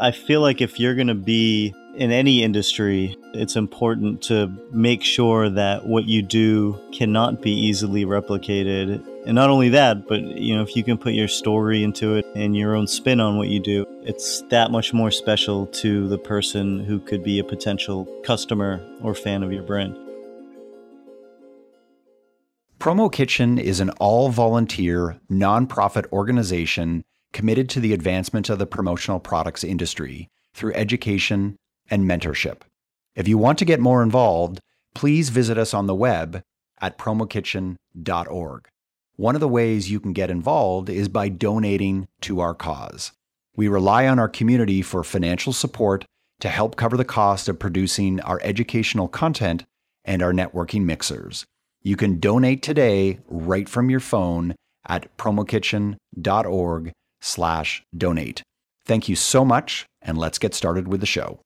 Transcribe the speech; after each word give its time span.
I 0.00 0.10
feel 0.10 0.40
like 0.40 0.60
if 0.60 0.80
you're 0.80 0.94
going 0.94 1.06
to 1.08 1.14
be 1.14 1.74
in 1.94 2.10
any 2.10 2.42
industry, 2.42 3.16
it's 3.34 3.56
important 3.56 4.22
to 4.22 4.48
make 4.72 5.02
sure 5.02 5.50
that 5.50 5.86
what 5.86 6.06
you 6.06 6.22
do 6.22 6.78
cannot 6.92 7.42
be 7.42 7.52
easily 7.52 8.04
replicated. 8.04 9.06
And 9.26 9.34
not 9.34 9.50
only 9.50 9.68
that, 9.68 10.08
but 10.08 10.22
you 10.22 10.56
know, 10.56 10.62
if 10.62 10.74
you 10.74 10.82
can 10.82 10.98
put 10.98 11.12
your 11.12 11.28
story 11.28 11.84
into 11.84 12.16
it 12.16 12.26
and 12.34 12.56
your 12.56 12.74
own 12.74 12.86
spin 12.86 13.20
on 13.20 13.36
what 13.36 13.48
you 13.48 13.60
do, 13.60 13.86
it's 14.02 14.42
that 14.50 14.70
much 14.70 14.92
more 14.92 15.10
special 15.10 15.66
to 15.66 16.08
the 16.08 16.18
person 16.18 16.80
who 16.84 16.98
could 16.98 17.22
be 17.22 17.38
a 17.38 17.44
potential 17.44 18.06
customer 18.24 18.84
or 19.02 19.14
fan 19.14 19.42
of 19.42 19.52
your 19.52 19.62
brand. 19.62 19.96
Promo 22.80 23.12
Kitchen 23.12 23.58
is 23.58 23.78
an 23.78 23.90
all 24.00 24.30
volunteer, 24.30 25.20
nonprofit 25.30 26.10
organization 26.10 27.04
committed 27.32 27.68
to 27.70 27.80
the 27.80 27.92
advancement 27.92 28.48
of 28.48 28.58
the 28.58 28.66
promotional 28.66 29.20
products 29.20 29.64
industry 29.64 30.28
through 30.54 30.74
education 30.74 31.56
and 31.90 32.04
mentorship. 32.04 32.62
If 33.14 33.28
you 33.28 33.38
want 33.38 33.58
to 33.58 33.64
get 33.64 33.80
more 33.80 34.02
involved, 34.02 34.60
please 34.94 35.28
visit 35.28 35.58
us 35.58 35.74
on 35.74 35.86
the 35.86 35.94
web 35.94 36.42
at 36.80 36.98
promokitchen.org. 36.98 38.68
One 39.16 39.34
of 39.34 39.40
the 39.40 39.48
ways 39.48 39.90
you 39.90 40.00
can 40.00 40.12
get 40.12 40.30
involved 40.30 40.88
is 40.88 41.08
by 41.08 41.28
donating 41.28 42.08
to 42.22 42.40
our 42.40 42.54
cause. 42.54 43.12
We 43.54 43.68
rely 43.68 44.08
on 44.08 44.18
our 44.18 44.28
community 44.28 44.82
for 44.82 45.04
financial 45.04 45.52
support 45.52 46.04
to 46.40 46.48
help 46.48 46.76
cover 46.76 46.96
the 46.96 47.04
cost 47.04 47.48
of 47.48 47.58
producing 47.58 48.20
our 48.20 48.40
educational 48.42 49.08
content 49.08 49.64
and 50.04 50.22
our 50.22 50.32
networking 50.32 50.84
mixers. 50.84 51.44
You 51.82 51.96
can 51.96 52.18
donate 52.18 52.62
today 52.62 53.18
right 53.28 53.68
from 53.68 53.90
your 53.90 54.00
phone 54.00 54.54
at 54.86 55.16
promokitchen.org 55.16 56.92
slash 57.22 57.82
donate. 57.96 58.42
Thank 58.84 59.08
you 59.08 59.16
so 59.16 59.44
much, 59.44 59.86
and 60.02 60.18
let's 60.18 60.38
get 60.38 60.54
started 60.54 60.88
with 60.88 61.00
the 61.00 61.06
show. 61.06 61.40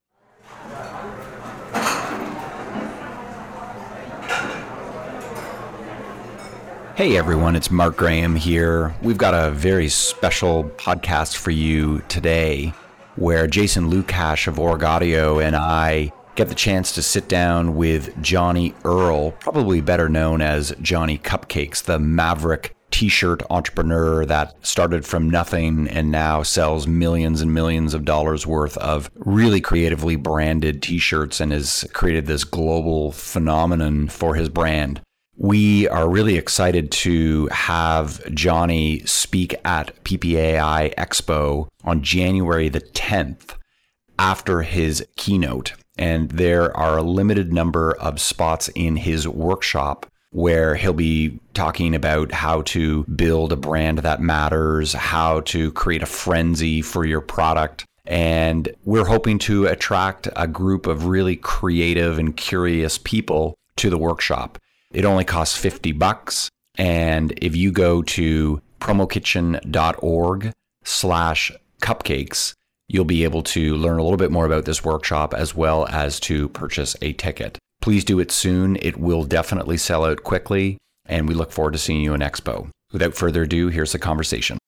Hey 6.96 7.18
everyone, 7.18 7.56
it's 7.56 7.70
Mark 7.70 7.98
Graham 7.98 8.36
here. 8.36 8.95
We've 9.02 9.18
got 9.18 9.34
a 9.34 9.51
very 9.51 9.90
special 9.90 10.64
podcast 10.64 11.36
for 11.36 11.51
you 11.51 12.01
today 12.08 12.73
where 13.16 13.46
Jason 13.46 13.90
Lucash 13.90 14.46
of 14.46 14.58
Org 14.58 14.82
and 14.82 15.54
I 15.54 16.10
get 16.36 16.48
the 16.48 16.54
chance 16.54 16.92
to 16.92 17.02
sit 17.02 17.29
down 17.29 17.76
with 17.76 18.18
Johnny 18.23 18.74
Earl, 18.82 19.32
probably 19.32 19.82
better 19.82 20.08
known 20.08 20.40
as 20.40 20.74
Johnny 20.80 21.18
Cupcakes, 21.18 21.82
the 21.82 21.98
maverick 21.98 22.74
t 22.90 23.09
shirt 23.09 23.42
entrepreneur 23.51 24.24
that 24.24 24.54
started 24.65 25.04
from 25.04 25.29
nothing 25.30 25.88
and 25.88 26.10
now 26.10 26.42
sells 26.42 26.87
millions 26.87 27.40
and 27.40 27.52
millions 27.52 27.95
of 27.95 28.04
dollars 28.04 28.46
worth 28.46 28.76
of 28.79 29.10
really 29.16 29.60
creatively 29.60 30.16
branded 30.16 30.82
t 30.82 30.98
shirts 30.98 31.40
and 31.40 31.52
has 31.52 31.84
created 31.92 32.26
this 32.26 32.45
global 32.45 33.12
phenomenon 33.12 34.09
for 34.09 34.34
his 34.34 34.48
brand. 34.48 35.01
We 35.38 35.87
are 35.88 36.09
really 36.09 36.37
excited 36.37 36.90
to 36.92 37.46
have 37.48 38.24
Johnny 38.32 39.01
speak 39.01 39.54
at 39.66 40.02
PPAI 40.02 40.95
Expo 40.95 41.68
on 41.84 42.02
January 42.02 42.70
the 42.70 42.80
10th 42.80 43.54
after 44.18 44.62
his 44.62 45.07
keynote. 45.16 45.74
And 45.98 46.30
there 46.30 46.74
are 46.74 46.96
a 46.96 47.02
limited 47.02 47.52
number 47.52 47.92
of 47.96 48.20
spots 48.20 48.68
in 48.68 48.96
his 48.96 49.29
workshop 49.29 50.07
where 50.30 50.74
he'll 50.74 50.93
be 50.93 51.38
talking 51.55 51.95
about 51.95 52.32
how 52.32 52.63
to 52.63 53.05
build 53.05 53.52
a 53.52 53.57
brand 53.57 53.99
that 53.99 54.21
matters, 54.21 54.93
how 54.93 55.41
to 55.41 55.73
create 55.73 56.02
a 56.02 56.07
frenzy 56.07 56.82
for 56.82 57.05
your 57.05 57.21
product. 57.21 57.85
And 58.05 58.69
we're 58.85 59.07
hoping 59.07 59.38
to 59.41 59.66
attract 59.66 60.29
a 60.37 60.47
group 60.47 60.87
of 60.87 61.07
really 61.07 61.37
creative 61.37 62.19
and 62.19 62.37
curious 62.37 62.99
people 62.99 63.57
to 63.77 63.91
the 63.91 63.99
workshop. 63.99 64.59
It 64.92 65.04
only 65.04 65.25
costs 65.25 65.56
50 65.56 65.92
bucks. 65.92 66.48
And 66.76 67.32
if 67.42 67.56
you 67.56 67.72
go 67.72 68.03
to 68.03 68.60
promokitchen.org 68.81 70.53
slash 70.84 71.53
cupcakes, 71.82 72.54
you'll 72.88 73.04
be 73.04 73.25
able 73.25 73.42
to 73.42 73.75
learn 73.76 73.98
a 73.98 74.03
little 74.03 74.16
bit 74.16 74.31
more 74.31 74.47
about 74.47 74.65
this 74.65 74.84
workshop 74.84 75.34
as 75.34 75.54
well 75.54 75.86
as 75.88 76.20
to 76.20 76.48
purchase 76.50 76.97
a 77.03 77.12
ticket. 77.15 77.59
Please 77.86 78.02
do 78.02 78.19
it 78.19 78.32
soon. 78.32 78.76
It 78.82 78.97
will 78.97 79.22
definitely 79.22 79.76
sell 79.76 80.04
out 80.04 80.24
quickly. 80.24 80.76
And 81.08 81.28
we 81.28 81.34
look 81.34 81.52
forward 81.52 81.70
to 81.74 81.78
seeing 81.78 82.00
you 82.00 82.14
in 82.14 82.20
Expo. 82.20 82.69
Without 82.92 83.14
further 83.14 83.44
ado, 83.44 83.69
here's 83.69 83.92
the 83.92 84.00
conversation. 84.00 84.58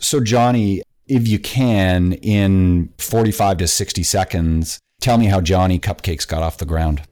So, 0.00 0.18
Johnny, 0.18 0.82
if 1.06 1.28
you 1.28 1.38
can, 1.38 2.14
in 2.14 2.92
45 2.98 3.58
to 3.58 3.68
60 3.68 4.02
seconds, 4.02 4.80
tell 5.00 5.16
me 5.16 5.26
how 5.26 5.40
Johnny 5.40 5.78
Cupcakes 5.78 6.26
got 6.26 6.42
off 6.42 6.58
the 6.58 6.64
ground. 6.64 7.02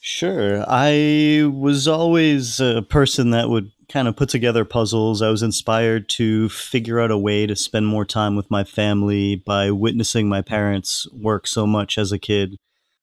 Sure. 0.00 0.64
I 0.66 1.48
was 1.48 1.86
always 1.86 2.58
a 2.58 2.82
person 2.82 3.30
that 3.30 3.48
would 3.48 3.70
kind 3.88 4.08
of 4.08 4.16
put 4.16 4.30
together 4.30 4.64
puzzles. 4.64 5.22
I 5.22 5.30
was 5.30 5.44
inspired 5.44 6.08
to 6.08 6.48
figure 6.48 6.98
out 6.98 7.12
a 7.12 7.16
way 7.16 7.46
to 7.46 7.54
spend 7.54 7.86
more 7.86 8.04
time 8.04 8.34
with 8.34 8.50
my 8.50 8.64
family 8.64 9.36
by 9.36 9.70
witnessing 9.70 10.28
my 10.28 10.42
parents 10.42 11.06
work 11.12 11.46
so 11.46 11.68
much 11.68 11.98
as 11.98 12.10
a 12.10 12.18
kid. 12.18 12.56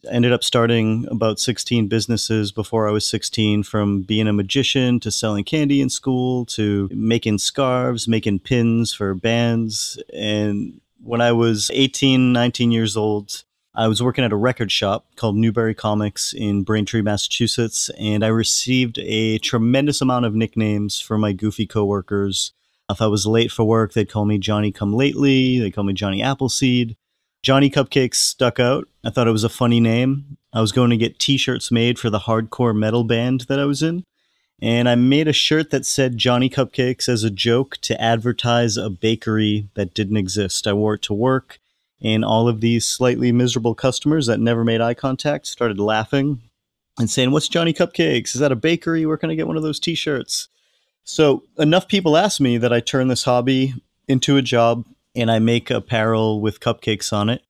Ended 0.10 0.34
up 0.34 0.44
starting 0.44 1.08
about 1.10 1.40
16 1.40 1.88
businesses 1.88 2.52
before 2.52 2.88
I 2.88 2.92
was 2.92 3.08
16 3.08 3.64
from 3.64 4.02
being 4.02 4.28
a 4.28 4.34
magician 4.34 5.00
to 5.02 5.12
selling 5.12 5.44
candy 5.44 5.82
in 5.82 5.90
school 5.90 6.46
to 6.48 6.90
making 6.92 7.40
scarves, 7.40 8.08
making 8.08 8.40
pins 8.40 8.94
for 8.94 9.14
bands. 9.14 10.02
And 10.14 10.82
when 11.04 11.22
I 11.22 11.32
was 11.32 11.72
18, 11.74 12.34
19 12.34 12.72
years 12.72 12.98
old, 12.98 13.44
I 13.74 13.88
was 13.88 14.02
working 14.02 14.24
at 14.24 14.32
a 14.32 14.38
record 14.38 14.72
shop 14.72 15.06
called 15.18 15.36
Newbury 15.36 15.74
Comics 15.74 16.34
in 16.34 16.64
Braintree, 16.64 17.02
Massachusetts, 17.02 17.90
and 18.00 18.24
I 18.24 18.30
received 18.30 19.00
a 19.00 19.38
tremendous 19.40 20.02
amount 20.02 20.26
of 20.26 20.34
nicknames 20.34 21.02
for 21.02 21.18
my 21.18 21.34
goofy 21.34 21.68
coworkers. 21.68 22.54
If 22.90 23.02
I 23.02 23.08
was 23.08 23.28
late 23.28 23.52
for 23.52 23.66
work, 23.66 23.94
they'd 23.94 24.10
call 24.10 24.26
me 24.26 24.38
Johnny 24.38 24.72
Come 24.72 24.94
Lately, 24.94 25.60
they'd 25.60 25.72
call 25.72 25.84
me 25.84 25.94
Johnny 25.94 26.22
Appleseed. 26.22 26.96
Johnny 27.46 27.70
Cupcakes 27.70 28.16
stuck 28.16 28.60
out. 28.60 28.88
I 29.04 29.12
thought 29.12 29.28
it 29.28 29.32
was 29.32 29.44
a 29.44 29.50
funny 29.50 29.80
name. 29.80 30.38
I 30.52 30.62
was 30.62 30.72
going 30.72 30.90
to 30.90 30.98
get 30.98 31.20
t 31.20 31.38
shirts 31.38 31.72
made 31.72 32.00
for 32.00 32.10
the 32.10 32.22
hardcore 32.22 32.76
metal 32.76 33.04
band 33.04 33.42
that 33.42 33.60
I 33.60 33.66
was 33.66 33.84
in. 33.84 34.04
And 34.60 34.90
I 34.90 34.96
made 34.96 35.28
a 35.28 35.34
shirt 35.34 35.70
that 35.70 35.86
said 35.86 36.18
Johnny 36.18 36.50
Cupcakes 36.50 37.08
as 37.08 37.24
a 37.24 37.30
joke 37.30 37.78
to 37.82 38.02
advertise 38.02 38.78
a 38.78 38.90
bakery 38.90 39.70
that 39.76 39.94
didn't 39.94 40.18
exist. 40.18 40.66
I 40.66 40.74
wore 40.74 40.96
it 40.96 41.04
to 41.04 41.14
work. 41.14 41.60
And 42.02 42.26
all 42.26 42.48
of 42.48 42.62
these 42.62 42.84
slightly 42.84 43.32
miserable 43.32 43.76
customers 43.76 44.26
that 44.26 44.40
never 44.40 44.64
made 44.64 44.82
eye 44.82 44.96
contact 44.96 45.46
started 45.46 45.80
laughing 45.80 46.42
and 46.98 47.12
saying, 47.12 47.30
What's 47.30 47.48
Johnny 47.48 47.74
Cupcakes? 47.74 48.34
Is 48.34 48.42
that 48.42 48.52
a 48.52 48.56
bakery? 48.56 49.06
Where 49.06 49.18
can 49.18 49.30
I 49.30 49.36
get 49.36 49.46
one 49.46 49.58
of 49.58 49.62
those 49.62 49.80
t 49.80 49.94
shirts? 49.94 50.48
So, 51.04 51.44
enough 51.60 51.88
people 51.88 52.18
asked 52.18 52.42
me 52.42 52.58
that 52.58 52.74
I 52.74 52.80
turned 52.80 53.12
this 53.12 53.26
hobby 53.26 53.76
into 54.08 54.36
a 54.36 54.42
job 54.42 54.86
and 55.16 55.32
I 55.32 55.40
make 55.40 55.70
apparel 55.70 56.42
with 56.42 56.60
cupcakes 56.60 57.14
on 57.14 57.30
it. 57.30 57.42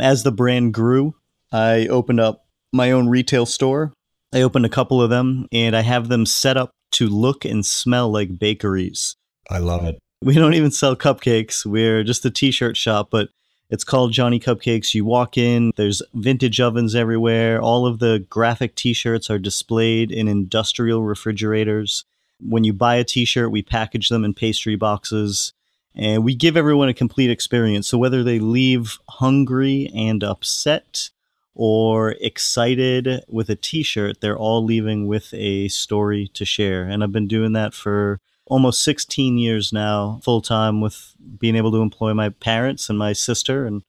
As 0.00 0.22
the 0.22 0.32
brand 0.32 0.74
grew, 0.74 1.14
I 1.52 1.86
opened 1.86 2.20
up 2.20 2.46
my 2.72 2.90
own 2.90 3.08
retail 3.08 3.46
store. 3.46 3.92
I 4.32 4.42
opened 4.42 4.64
a 4.64 4.70
couple 4.70 5.02
of 5.02 5.10
them 5.10 5.46
and 5.52 5.76
I 5.76 5.82
have 5.82 6.08
them 6.08 6.24
set 6.24 6.56
up 6.56 6.70
to 6.92 7.08
look 7.08 7.44
and 7.44 7.64
smell 7.64 8.10
like 8.10 8.38
bakeries. 8.38 9.16
I 9.50 9.58
love 9.58 9.84
it. 9.84 9.98
We 10.22 10.34
don't 10.34 10.54
even 10.54 10.70
sell 10.70 10.96
cupcakes. 10.96 11.66
We're 11.66 12.04
just 12.04 12.24
a 12.24 12.30
t 12.30 12.50
shirt 12.50 12.76
shop, 12.76 13.08
but 13.10 13.28
it's 13.70 13.84
called 13.84 14.12
Johnny 14.12 14.38
Cupcakes. 14.38 14.94
You 14.94 15.04
walk 15.04 15.36
in, 15.36 15.72
there's 15.76 16.02
vintage 16.14 16.60
ovens 16.60 16.94
everywhere. 16.94 17.60
All 17.60 17.86
of 17.86 17.98
the 17.98 18.24
graphic 18.30 18.74
t 18.74 18.92
shirts 18.92 19.30
are 19.30 19.38
displayed 19.38 20.12
in 20.12 20.28
industrial 20.28 21.02
refrigerators. 21.02 22.04
When 22.40 22.64
you 22.64 22.72
buy 22.72 22.96
a 22.96 23.04
t 23.04 23.24
shirt, 23.24 23.50
we 23.50 23.62
package 23.62 24.08
them 24.08 24.24
in 24.24 24.34
pastry 24.34 24.76
boxes 24.76 25.52
and 25.94 26.24
we 26.24 26.34
give 26.34 26.56
everyone 26.56 26.88
a 26.88 26.94
complete 26.94 27.30
experience. 27.30 27.86
So 27.86 27.98
whether 27.98 28.22
they 28.22 28.38
leave 28.38 28.98
hungry 29.08 29.90
and 29.94 30.24
upset 30.24 31.10
or 31.54 32.12
excited 32.20 33.24
with 33.28 33.50
a 33.50 33.56
t 33.56 33.82
shirt, 33.82 34.20
they're 34.20 34.38
all 34.38 34.64
leaving 34.64 35.06
with 35.06 35.34
a 35.34 35.68
story 35.68 36.28
to 36.34 36.44
share. 36.44 36.84
And 36.84 37.02
I've 37.02 37.12
been 37.12 37.28
doing 37.28 37.52
that 37.52 37.74
for 37.74 38.20
almost 38.46 38.82
16 38.84 39.38
years 39.38 39.72
now, 39.72 40.20
full 40.22 40.40
time, 40.40 40.80
with 40.80 41.14
being 41.38 41.56
able 41.56 41.72
to 41.72 41.82
employ 41.82 42.14
my 42.14 42.30
parents 42.30 42.88
and 42.88 42.98
my 42.98 43.12
sister. 43.12 43.66
And 43.66 43.82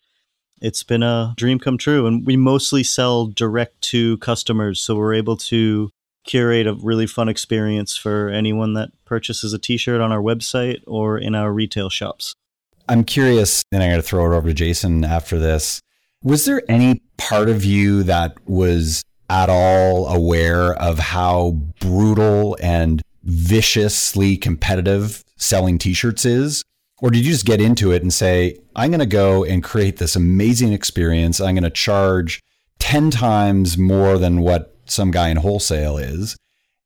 it's 0.61 0.83
been 0.83 1.03
a 1.03 1.33
dream 1.37 1.59
come 1.59 1.77
true. 1.77 2.05
And 2.05 2.25
we 2.25 2.35
mostly 2.35 2.83
sell 2.83 3.27
direct 3.27 3.81
to 3.81 4.17
customers. 4.17 4.81
So 4.81 4.95
we're 4.95 5.13
able 5.13 5.37
to 5.37 5.89
curate 6.23 6.67
a 6.67 6.73
really 6.73 7.07
fun 7.07 7.29
experience 7.29 7.97
for 7.97 8.29
anyone 8.29 8.73
that 8.73 8.89
purchases 9.05 9.53
a 9.53 9.59
t 9.59 9.77
shirt 9.77 10.01
on 10.01 10.11
our 10.11 10.21
website 10.21 10.81
or 10.87 11.17
in 11.17 11.35
our 11.35 11.51
retail 11.51 11.89
shops. 11.89 12.35
I'm 12.89 13.03
curious, 13.03 13.63
and 13.71 13.81
I'm 13.81 13.89
going 13.89 14.01
to 14.01 14.07
throw 14.07 14.31
it 14.31 14.35
over 14.35 14.49
to 14.49 14.53
Jason 14.53 15.05
after 15.05 15.39
this. 15.39 15.81
Was 16.21 16.45
there 16.45 16.61
any 16.69 17.01
part 17.17 17.49
of 17.49 17.63
you 17.63 18.03
that 18.03 18.35
was 18.47 19.03
at 19.29 19.49
all 19.49 20.07
aware 20.07 20.73
of 20.73 20.99
how 20.99 21.51
brutal 21.79 22.57
and 22.61 23.01
viciously 23.23 24.37
competitive 24.37 25.23
selling 25.37 25.77
t-shirts 25.77 26.25
is 26.25 26.63
Or 27.01 27.09
did 27.09 27.25
you 27.25 27.31
just 27.31 27.45
get 27.45 27.59
into 27.59 27.91
it 27.91 28.01
and 28.01 28.13
say, 28.13 28.57
I'm 28.75 28.91
going 28.91 28.99
to 28.99 29.05
go 29.05 29.43
and 29.43 29.63
create 29.63 29.97
this 29.97 30.15
amazing 30.15 30.73
experience. 30.73 31.41
I'm 31.41 31.55
going 31.55 31.63
to 31.63 31.69
charge 31.69 32.41
10 32.79 33.11
times 33.11 33.77
more 33.77 34.17
than 34.17 34.41
what 34.41 34.72
some 34.85 35.11
guy 35.11 35.29
in 35.29 35.37
wholesale 35.37 35.97
is. 35.97 36.35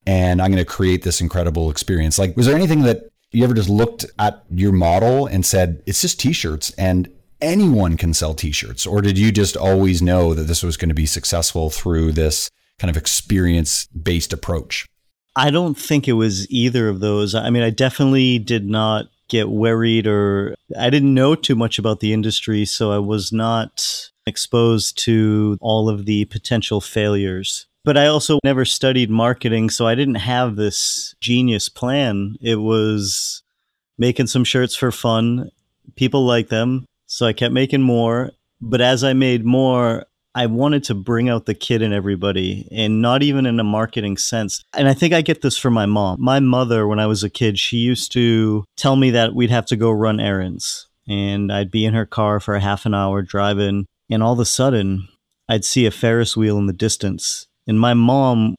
And 0.06 0.42
I'm 0.42 0.52
going 0.52 0.64
to 0.64 0.70
create 0.70 1.04
this 1.04 1.20
incredible 1.20 1.70
experience. 1.70 2.18
Like, 2.18 2.38
was 2.38 2.46
there 2.46 2.56
anything 2.56 2.84
that 2.84 3.10
you 3.32 3.44
ever 3.44 3.54
just 3.54 3.70
looked 3.70 4.06
at 4.20 4.44
your 4.50 4.72
model 4.72 5.26
and 5.26 5.46
said, 5.46 5.84
it's 5.86 6.02
just 6.02 6.20
t 6.20 6.32
shirts 6.32 6.72
and 6.78 7.10
anyone 7.42 7.98
can 7.98 8.14
sell 8.14 8.34
t 8.34 8.52
shirts? 8.52 8.86
Or 8.86 9.02
did 9.02 9.18
you 9.18 9.32
just 9.32 9.58
always 9.58 10.02
know 10.02 10.34
that 10.34 10.44
this 10.44 10.64
was 10.64 10.78
going 10.78 10.90
to 10.90 10.96
be 10.96 11.06
successful 11.06 11.70
through 11.70 12.14
this 12.14 12.50
kind 12.80 12.90
of 12.90 12.98
experience 12.98 13.88
based 13.88 14.34
approach? 14.34 14.86
I 15.36 15.52
don't 15.52 15.78
think 15.78 16.08
it 16.08 16.14
was 16.14 16.50
either 16.50 16.90
of 16.90 17.00
those. 17.00 17.36
I 17.36 17.50
mean, 17.50 17.64
I 17.64 17.70
definitely 17.70 18.40
did 18.40 18.68
not 18.68 19.06
get 19.28 19.50
worried 19.50 20.08
or 20.08 20.56
I 20.80 20.90
didn't 20.90 21.14
know 21.14 21.36
too 21.36 21.56
much 21.56 21.78
about 21.78 22.00
the 22.00 22.14
industry, 22.14 22.66
so 22.66 22.92
I 22.92 22.98
was 23.00 23.32
not 23.32 24.10
exposed 24.26 24.98
to 25.04 25.58
all 25.62 25.90
of 25.90 26.06
the 26.06 26.26
potential 26.26 26.82
failures. 26.82 27.68
But 27.88 27.96
I 27.96 28.08
also 28.08 28.40
never 28.44 28.66
studied 28.66 29.10
marketing, 29.10 29.70
so 29.70 29.88
I 29.88 29.96
didn't 29.96 30.16
have 30.16 30.58
this 30.58 31.16
genius 31.22 31.70
plan. 31.70 32.36
It 32.42 32.58
was 32.58 33.44
making 33.98 34.28
some 34.28 34.44
shirts 34.44 34.76
for 34.76 34.92
fun. 34.92 35.52
People 35.96 36.26
like 36.26 36.50
them, 36.50 36.86
so 37.06 37.26
I 37.26 37.32
kept 37.32 37.54
making 37.54 37.84
more. 37.84 38.32
But 38.60 38.82
as 38.82 39.06
I 39.06 39.14
made 39.14 39.46
more, 39.46 40.04
I 40.36 40.48
wanted 40.48 40.84
to 40.84 40.96
bring 40.96 41.30
out 41.30 41.46
the 41.46 41.54
kid 41.54 41.82
in 41.82 41.94
everybody 41.94 42.68
and 42.74 43.02
not 43.02 43.24
even 43.24 43.46
in 43.46 43.58
a 43.58 43.64
marketing 43.64 44.18
sense. 44.18 44.66
And 44.74 44.90
I 44.90 44.94
think 44.94 45.14
I 45.14 45.22
get 45.22 45.42
this 45.42 45.58
from 45.58 45.74
my 45.74 45.86
mom. 45.86 46.22
My 46.22 46.42
mother, 46.42 46.86
when 46.88 47.00
I 47.00 47.08
was 47.08 47.24
a 47.24 47.30
kid, 47.30 47.58
she 47.58 47.78
used 47.78 48.12
to 48.12 48.66
tell 48.76 48.98
me 48.98 49.12
that 49.12 49.34
we'd 49.34 49.50
have 49.50 49.68
to 49.68 49.78
go 49.78 49.92
run 49.92 50.20
errands 50.20 50.90
and 51.08 51.54
I'd 51.54 51.72
be 51.72 51.86
in 51.86 51.94
her 51.94 52.06
car 52.06 52.42
for 52.42 52.54
a 52.54 52.60
half 52.60 52.86
an 52.86 52.94
hour 52.94 53.22
driving 53.22 53.86
and 54.10 54.22
all 54.22 54.34
of 54.34 54.40
a 54.40 54.46
sudden, 54.46 55.08
I'd 55.48 55.64
see 55.64 55.86
a 55.86 55.92
Ferris 55.92 56.36
wheel 56.36 56.58
in 56.58 56.68
the 56.68 56.74
distance. 56.74 57.47
And 57.68 57.80
my 57.80 57.94
mom 57.94 58.56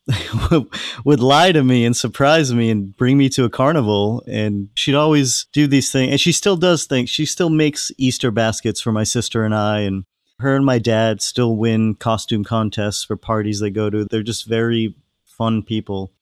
would 1.04 1.20
lie 1.20 1.52
to 1.52 1.64
me 1.64 1.84
and 1.84 1.96
surprise 1.96 2.52
me 2.52 2.70
and 2.70 2.94
bring 2.96 3.16
me 3.16 3.30
to 3.30 3.44
a 3.44 3.50
carnival. 3.50 4.22
And 4.28 4.68
she'd 4.74 4.94
always 4.94 5.46
do 5.52 5.66
these 5.66 5.90
things. 5.90 6.12
And 6.12 6.20
she 6.20 6.32
still 6.32 6.56
does 6.56 6.84
things. 6.84 7.08
She 7.08 7.24
still 7.24 7.48
makes 7.48 7.90
Easter 7.96 8.30
baskets 8.30 8.80
for 8.80 8.92
my 8.92 9.04
sister 9.04 9.44
and 9.44 9.54
I. 9.54 9.80
And 9.80 10.04
her 10.40 10.54
and 10.54 10.64
my 10.66 10.78
dad 10.78 11.22
still 11.22 11.56
win 11.56 11.94
costume 11.94 12.44
contests 12.44 13.02
for 13.02 13.16
parties 13.16 13.60
they 13.60 13.70
go 13.70 13.88
to. 13.88 14.04
They're 14.04 14.22
just 14.22 14.46
very 14.46 14.94
fun 15.24 15.62
people. 15.62 16.12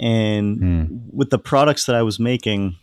And 0.00 0.58
mm. 0.58 0.88
with 1.12 1.30
the 1.30 1.38
products 1.38 1.86
that 1.86 1.94
I 1.94 2.02
was 2.02 2.18
making, 2.18 2.76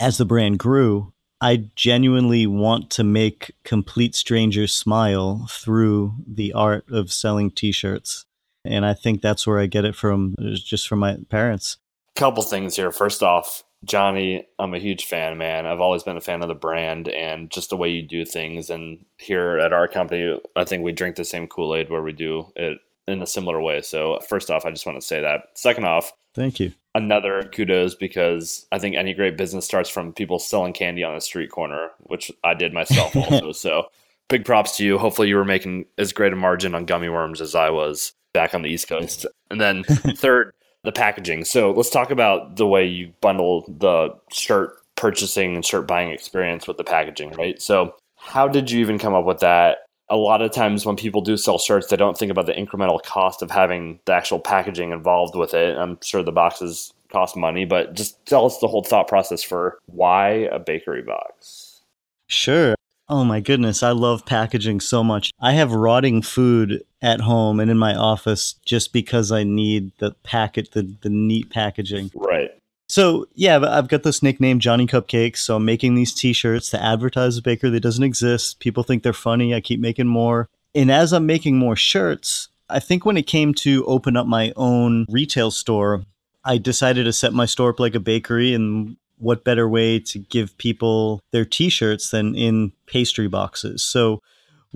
as 0.00 0.18
the 0.18 0.26
brand 0.26 0.58
grew, 0.58 1.12
I 1.40 1.68
genuinely 1.74 2.46
want 2.46 2.90
to 2.92 3.04
make 3.04 3.52
complete 3.62 4.14
strangers 4.14 4.72
smile 4.72 5.46
through 5.50 6.14
the 6.26 6.52
art 6.52 6.86
of 6.90 7.12
selling 7.12 7.50
t-shirts. 7.50 8.24
And 8.66 8.84
I 8.84 8.94
think 8.94 9.22
that's 9.22 9.46
where 9.46 9.58
I 9.58 9.66
get 9.66 9.84
it 9.84 9.94
from, 9.94 10.34
just 10.54 10.88
from 10.88 11.00
my 11.00 11.18
parents. 11.28 11.78
Couple 12.14 12.42
things 12.42 12.76
here. 12.76 12.92
First 12.92 13.22
off, 13.22 13.62
Johnny, 13.84 14.46
I'm 14.58 14.74
a 14.74 14.78
huge 14.78 15.04
fan, 15.04 15.36
man. 15.36 15.66
I've 15.66 15.80
always 15.80 16.02
been 16.02 16.16
a 16.16 16.22
fan 16.22 16.42
of 16.42 16.48
the 16.48 16.54
brand 16.54 17.08
and 17.08 17.50
just 17.50 17.70
the 17.70 17.76
way 17.76 17.90
you 17.90 18.02
do 18.02 18.24
things. 18.24 18.70
And 18.70 19.04
here 19.18 19.58
at 19.58 19.72
our 19.72 19.86
company, 19.86 20.40
I 20.56 20.64
think 20.64 20.82
we 20.82 20.92
drink 20.92 21.16
the 21.16 21.24
same 21.24 21.46
Kool 21.46 21.74
Aid 21.74 21.90
where 21.90 22.02
we 22.02 22.12
do 22.12 22.52
it 22.56 22.78
in 23.06 23.22
a 23.22 23.26
similar 23.26 23.60
way. 23.60 23.82
So, 23.82 24.18
first 24.28 24.50
off, 24.50 24.64
I 24.64 24.70
just 24.70 24.86
want 24.86 25.00
to 25.00 25.06
say 25.06 25.20
that. 25.20 25.50
Second 25.54 25.84
off, 25.84 26.12
thank 26.34 26.58
you 26.58 26.72
another 26.96 27.42
kudos 27.52 27.94
because 27.94 28.66
I 28.72 28.78
think 28.78 28.96
any 28.96 29.12
great 29.12 29.36
business 29.36 29.66
starts 29.66 29.90
from 29.90 30.14
people 30.14 30.38
selling 30.38 30.72
candy 30.72 31.04
on 31.04 31.14
the 31.14 31.20
street 31.20 31.50
corner, 31.50 31.90
which 31.98 32.32
I 32.42 32.54
did 32.54 32.72
myself 32.72 33.14
also. 33.16 33.52
so 33.52 33.88
big 34.28 34.46
props 34.46 34.78
to 34.78 34.84
you. 34.84 34.98
Hopefully 34.98 35.28
you 35.28 35.36
were 35.36 35.44
making 35.44 35.84
as 35.98 36.12
great 36.12 36.32
a 36.32 36.36
margin 36.36 36.74
on 36.74 36.86
gummy 36.86 37.10
worms 37.10 37.40
as 37.42 37.54
I 37.54 37.70
was 37.70 38.12
back 38.36 38.54
on 38.54 38.62
the 38.62 38.68
East 38.68 38.88
Coast. 38.88 39.26
And 39.50 39.60
then 39.60 39.84
uh, 39.88 39.94
third, 40.16 40.52
the 40.84 40.92
packaging. 40.92 41.44
So 41.44 41.72
let's 41.72 41.90
talk 41.90 42.10
about 42.10 42.56
the 42.56 42.66
way 42.66 42.86
you 42.86 43.12
bundle 43.20 43.64
the 43.78 44.14
shirt 44.30 44.76
purchasing 44.94 45.54
and 45.54 45.64
shirt 45.64 45.86
buying 45.86 46.10
experience 46.10 46.66
with 46.66 46.76
the 46.76 46.84
packaging, 46.84 47.32
right? 47.32 47.60
So 47.60 47.94
how 48.16 48.48
did 48.48 48.70
you 48.70 48.80
even 48.80 48.98
come 48.98 49.14
up 49.14 49.24
with 49.24 49.40
that? 49.40 49.78
a 50.08 50.16
lot 50.16 50.42
of 50.42 50.52
times 50.52 50.86
when 50.86 50.96
people 50.96 51.20
do 51.20 51.36
sell 51.36 51.58
shirts, 51.58 51.88
they 51.88 51.96
don't 51.96 52.16
think 52.16 52.30
about 52.30 52.46
the 52.46 52.52
incremental 52.52 53.02
cost 53.02 53.42
of 53.42 53.50
having 53.50 53.98
the 54.04 54.12
actual 54.12 54.38
packaging 54.38 54.92
involved 54.92 55.34
with 55.34 55.52
it. 55.54 55.76
I'm 55.76 55.98
sure 56.02 56.22
the 56.22 56.32
boxes 56.32 56.92
cost 57.10 57.36
money, 57.36 57.64
but 57.64 57.94
just 57.94 58.24
tell 58.26 58.46
us 58.46 58.58
the 58.58 58.68
whole 58.68 58.84
thought 58.84 59.08
process 59.08 59.42
for 59.42 59.78
why 59.86 60.28
a 60.52 60.58
bakery 60.58 61.02
box. 61.02 61.80
Sure. 62.28 62.76
Oh 63.08 63.24
my 63.24 63.40
goodness, 63.40 63.82
I 63.82 63.90
love 63.90 64.26
packaging 64.26 64.80
so 64.80 65.02
much. 65.04 65.30
I 65.40 65.52
have 65.52 65.72
rotting 65.72 66.22
food 66.22 66.82
at 67.02 67.20
home 67.20 67.60
and 67.60 67.70
in 67.70 67.78
my 67.78 67.94
office 67.94 68.54
just 68.64 68.92
because 68.92 69.30
I 69.30 69.44
need 69.44 69.92
the 69.98 70.12
packet, 70.22 70.72
the, 70.72 70.96
the 71.02 71.10
neat 71.10 71.50
packaging. 71.50 72.10
Right. 72.14 72.50
So 72.88 73.26
yeah, 73.34 73.58
I've 73.58 73.88
got 73.88 74.02
this 74.02 74.22
nickname 74.22 74.60
Johnny 74.60 74.86
Cupcakes. 74.86 75.38
So 75.38 75.56
I'm 75.56 75.64
making 75.64 75.94
these 75.94 76.14
T-shirts 76.14 76.70
to 76.70 76.82
advertise 76.82 77.36
a 77.36 77.42
baker 77.42 77.68
that 77.68 77.80
doesn't 77.80 78.02
exist. 78.02 78.60
People 78.60 78.82
think 78.82 79.02
they're 79.02 79.12
funny. 79.12 79.54
I 79.54 79.60
keep 79.60 79.80
making 79.80 80.06
more, 80.06 80.48
and 80.74 80.90
as 80.90 81.12
I'm 81.12 81.26
making 81.26 81.58
more 81.58 81.76
shirts, 81.76 82.48
I 82.70 82.80
think 82.80 83.04
when 83.04 83.16
it 83.16 83.26
came 83.26 83.54
to 83.54 83.84
open 83.86 84.16
up 84.16 84.26
my 84.26 84.52
own 84.56 85.04
retail 85.08 85.50
store, 85.50 86.04
I 86.44 86.58
decided 86.58 87.04
to 87.04 87.12
set 87.12 87.32
my 87.32 87.46
store 87.46 87.70
up 87.70 87.80
like 87.80 87.94
a 87.94 88.00
bakery. 88.00 88.54
And 88.54 88.96
what 89.18 89.44
better 89.44 89.68
way 89.68 89.98
to 89.98 90.18
give 90.18 90.56
people 90.56 91.22
their 91.30 91.44
T-shirts 91.44 92.10
than 92.10 92.34
in 92.34 92.72
pastry 92.86 93.28
boxes? 93.28 93.82
So. 93.82 94.22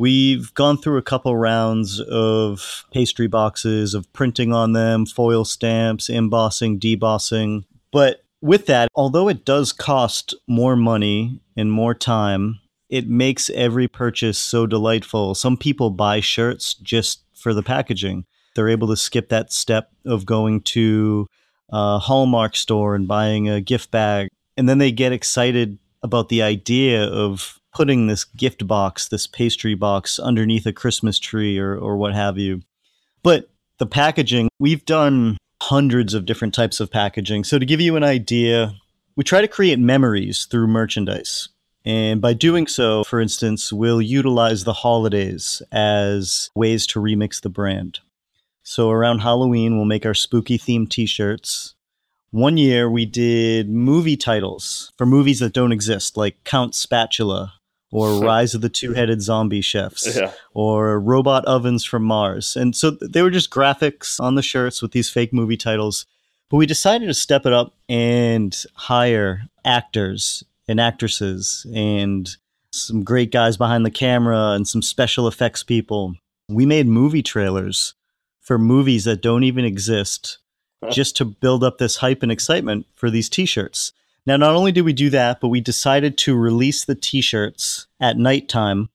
We've 0.01 0.55
gone 0.55 0.79
through 0.79 0.97
a 0.97 1.03
couple 1.03 1.37
rounds 1.37 2.01
of 2.01 2.87
pastry 2.91 3.27
boxes, 3.27 3.93
of 3.93 4.11
printing 4.15 4.51
on 4.51 4.73
them, 4.73 5.05
foil 5.05 5.45
stamps, 5.45 6.09
embossing, 6.09 6.81
debossing, 6.81 7.65
but 7.93 8.25
with 8.41 8.65
that, 8.65 8.89
although 8.95 9.29
it 9.29 9.45
does 9.45 9.75
cost 9.75 10.35
more 10.49 10.75
money 10.75 11.43
and 11.55 11.71
more 11.71 11.93
time, 11.93 12.61
it 12.89 13.11
makes 13.11 13.51
every 13.51 13.89
purchase 13.89 14.39
so 14.39 14.67
delightful. 14.67 15.35
Some 15.35 15.59
people 15.59 15.91
buy 15.91 16.21
shirts 16.21 16.73
just 16.73 17.23
for 17.35 17.53
the 17.53 17.63
packaging. 17.63 18.25
They're 18.55 18.71
able 18.71 18.89
to 18.89 18.97
skip 18.97 19.29
that 19.29 19.53
step 19.53 19.91
of 20.07 20.25
going 20.25 20.63
to 20.63 21.27
a 21.69 21.99
Hallmark 21.99 22.57
store 22.57 22.95
and 22.95 23.07
buying 23.07 23.51
a 23.51 23.61
gift 23.61 23.91
bag. 23.91 24.29
And 24.57 24.67
then 24.67 24.79
they 24.79 24.93
get 24.93 25.13
excited 25.13 25.79
about 26.03 26.31
the 26.31 26.41
idea 26.41 27.05
of 27.05 27.60
putting 27.73 28.07
this 28.07 28.25
gift 28.25 28.67
box, 28.67 29.09
this 29.09 29.27
pastry 29.27 29.75
box 29.75 30.19
underneath 30.19 30.67
a 30.67 30.73
Christmas 30.73 31.19
tree 31.19 31.59
or, 31.59 31.77
or 31.77 31.97
what 31.97 32.15
have 32.15 32.39
you. 32.39 32.63
But 33.23 33.51
the 33.79 33.87
packaging, 33.87 34.49
we've 34.59 34.85
done 34.85 35.37
hundreds 35.63 36.15
of 36.15 36.27
different 36.27 36.55
types 36.55 36.81
of 36.81 36.91
packaging. 36.91 37.45
So, 37.45 37.59
to 37.59 37.67
give 37.67 37.81
you 37.81 37.97
an 37.97 38.05
idea, 38.05 38.75
we 39.17 39.25
try 39.25 39.41
to 39.41 39.49
create 39.49 39.79
memories 39.79 40.47
through 40.47 40.67
merchandise. 40.69 41.49
And 41.85 42.21
by 42.21 42.35
doing 42.35 42.67
so, 42.67 43.05
for 43.05 43.21
instance, 43.21 43.73
we'll 43.73 44.03
utilize 44.03 44.65
the 44.65 44.73
holidays 44.73 45.63
as 45.73 46.51
ways 46.55 46.87
to 46.89 47.01
remix 47.01 47.41
the 47.41 47.49
brand. 47.49 48.01
So, 48.63 48.91
around 48.91 49.21
Halloween, 49.21 49.77
we'll 49.77 49.87
make 49.87 50.07
our 50.07 50.15
spooky 50.15 50.59
themed 50.59 50.91
t 50.91 51.07
shirts. 51.07 51.75
One 52.31 52.57
year, 52.57 52.89
we 52.89 53.07
did 53.07 53.69
movie 53.69 54.17
titles 54.17 54.93
for 54.97 55.05
movies 55.05 55.41
that 55.41 55.53
don't 55.53 55.73
exist, 55.73 56.17
like 56.17 56.45
Count 56.45 56.75
Spatula 56.75 57.55
or 57.91 58.21
Rise 58.25 58.55
of 58.55 58.61
the 58.61 58.69
Two 58.69 58.93
Headed 58.93 59.23
Zombie 59.23 59.61
Chefs, 59.61 60.17
yeah. 60.17 60.33
or 60.55 60.99
Robot 61.01 61.45
Ovens 61.45 61.85
from 61.85 62.03
Mars. 62.05 62.57
And 62.57 62.75
so 62.75 62.91
they 62.91 63.23
were 63.23 63.31
just 63.31 63.51
graphics 63.51 64.21
on 64.21 64.35
the 64.35 64.43
shirts 64.43 64.83
with 64.83 64.93
these 64.93 65.11
fake 65.11 65.33
movie 65.33 65.57
titles. 65.57 66.07
But 66.49 66.57
we 66.57 66.67
decided 66.67 67.07
to 67.07 67.15
step 67.15 67.47
it 67.47 67.53
up 67.53 67.75
and 67.89 68.57
hire 68.75 69.43
actors 69.65 70.43
and 70.67 70.81
actresses 70.81 71.67
and 71.75 72.29
some 72.73 73.03
great 73.03 73.31
guys 73.33 73.57
behind 73.57 73.85
the 73.85 73.91
camera 73.91 74.53
and 74.53 74.67
some 74.67 74.83
special 74.83 75.27
effects 75.29 75.63
people. 75.63 76.15
We 76.49 76.67
made 76.67 76.87
movie 76.87 77.23
trailers 77.23 77.95
for 78.41 78.59
movies 78.59 79.05
that 79.05 79.23
don't 79.23 79.45
even 79.45 79.65
exist 79.65 80.39
just 80.91 81.17
to 81.17 81.25
build 81.25 81.63
up 81.63 81.79
this 81.79 81.97
hype 81.97 82.23
and 82.23 82.33
excitement 82.33 82.87
for 82.95 83.11
these 83.11 83.29
t 83.29 83.47
shirts. 83.47 83.93
Now, 84.27 84.37
not 84.37 84.55
only 84.55 84.73
did 84.73 84.83
we 84.83 84.93
do 84.93 85.11
that, 85.11 85.41
but 85.41 85.49
we 85.49 85.61
decided 85.61 86.19
to 86.19 86.37
release 86.37 86.85
the 86.85 86.95
t 86.95 87.21
shirts 87.21 87.87
at 88.01 88.19
nighttime. 88.19 88.89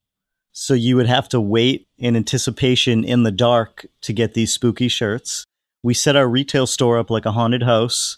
So 0.51 0.73
you 0.73 0.95
would 0.95 1.07
have 1.07 1.27
to 1.29 1.41
wait 1.41 1.87
in 1.97 2.15
anticipation 2.15 3.03
in 3.03 3.23
the 3.23 3.31
dark 3.31 3.85
to 4.01 4.13
get 4.13 4.33
these 4.33 4.53
spooky 4.53 4.87
shirts. 4.87 5.45
We 5.83 5.93
set 5.93 6.15
our 6.15 6.27
retail 6.27 6.65
store 6.65 6.97
up 6.97 7.09
like 7.09 7.25
a 7.25 7.33
haunted 7.33 7.63
house. 7.63 8.17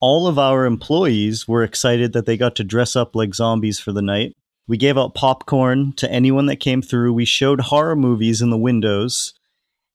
All 0.00 0.26
of 0.26 0.38
our 0.38 0.66
employees 0.66 1.48
were 1.48 1.64
excited 1.64 2.12
that 2.12 2.26
they 2.26 2.36
got 2.36 2.54
to 2.56 2.64
dress 2.64 2.94
up 2.94 3.16
like 3.16 3.34
zombies 3.34 3.80
for 3.80 3.92
the 3.92 4.02
night. 4.02 4.36
We 4.68 4.76
gave 4.76 4.98
out 4.98 5.14
popcorn 5.14 5.94
to 5.94 6.10
anyone 6.12 6.46
that 6.46 6.56
came 6.60 6.82
through. 6.82 7.14
We 7.14 7.24
showed 7.24 7.60
horror 7.60 7.96
movies 7.96 8.42
in 8.42 8.50
the 8.50 8.58
windows. 8.58 9.32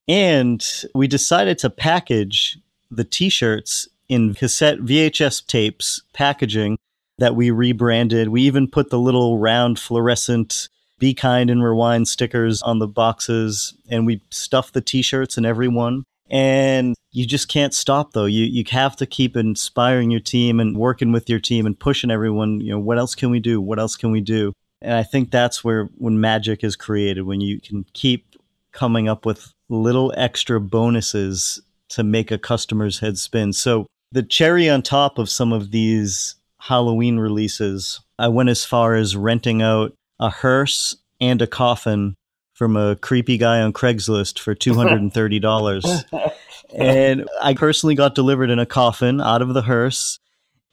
And 0.07 0.65
we 0.95 1.07
decided 1.07 1.59
to 1.59 1.69
package 1.69 2.57
the 2.89 3.03
t 3.03 3.29
shirts 3.29 3.87
in 4.09 4.33
cassette 4.33 4.79
VHS 4.79 5.45
tapes 5.45 6.01
packaging 6.13 6.77
that 7.17 7.35
we 7.35 7.51
rebranded. 7.51 8.29
We 8.29 8.41
even 8.43 8.67
put 8.67 8.89
the 8.89 8.99
little 8.99 9.37
round 9.37 9.79
fluorescent 9.79 10.69
be 10.99 11.13
kind 11.13 11.49
and 11.49 11.63
rewind 11.63 12.07
stickers 12.07 12.61
on 12.61 12.79
the 12.79 12.87
boxes 12.87 13.73
and 13.89 14.05
we 14.05 14.21
stuffed 14.29 14.73
the 14.73 14.81
t-shirts 14.81 15.37
in 15.37 15.45
every 15.45 15.67
one. 15.67 16.03
And 16.29 16.95
you 17.11 17.25
just 17.25 17.47
can't 17.47 17.73
stop 17.73 18.13
though. 18.13 18.25
You 18.25 18.45
you 18.45 18.63
have 18.71 18.95
to 18.97 19.05
keep 19.05 19.35
inspiring 19.35 20.11
your 20.11 20.21
team 20.21 20.59
and 20.59 20.77
working 20.77 21.11
with 21.11 21.29
your 21.29 21.39
team 21.39 21.65
and 21.65 21.77
pushing 21.77 22.09
everyone, 22.09 22.61
you 22.61 22.71
know, 22.71 22.79
what 22.79 22.97
else 22.97 23.15
can 23.15 23.29
we 23.29 23.39
do? 23.39 23.59
What 23.59 23.79
else 23.79 23.95
can 23.95 24.11
we 24.11 24.21
do? 24.21 24.53
And 24.81 24.93
I 24.93 25.03
think 25.03 25.29
that's 25.29 25.63
where 25.63 25.89
when 25.97 26.19
magic 26.19 26.63
is 26.63 26.75
created, 26.75 27.23
when 27.23 27.41
you 27.41 27.59
can 27.59 27.85
keep 27.93 28.35
coming 28.71 29.07
up 29.07 29.25
with 29.25 29.53
little 29.69 30.13
extra 30.17 30.59
bonuses 30.59 31.61
to 31.89 32.03
make 32.03 32.31
a 32.31 32.37
customer's 32.37 32.99
head 32.99 33.17
spin. 33.17 33.53
So 33.53 33.87
the 34.13 34.23
cherry 34.23 34.69
on 34.69 34.83
top 34.83 35.17
of 35.17 35.27
some 35.27 35.51
of 35.51 35.71
these 35.71 36.35
Halloween 36.59 37.17
releases, 37.17 37.99
I 38.19 38.27
went 38.27 38.49
as 38.49 38.63
far 38.63 38.93
as 38.93 39.17
renting 39.17 39.63
out 39.63 39.93
a 40.19 40.29
hearse 40.29 40.95
and 41.19 41.41
a 41.41 41.47
coffin 41.47 42.15
from 42.53 42.77
a 42.77 42.95
creepy 42.95 43.39
guy 43.39 43.59
on 43.59 43.73
Craigslist 43.73 44.37
for 44.37 44.53
$230. 44.53 46.31
and 46.77 47.27
I 47.41 47.55
personally 47.55 47.95
got 47.95 48.13
delivered 48.13 48.51
in 48.51 48.59
a 48.59 48.67
coffin 48.67 49.19
out 49.19 49.41
of 49.41 49.55
the 49.55 49.63
hearse. 49.63 50.19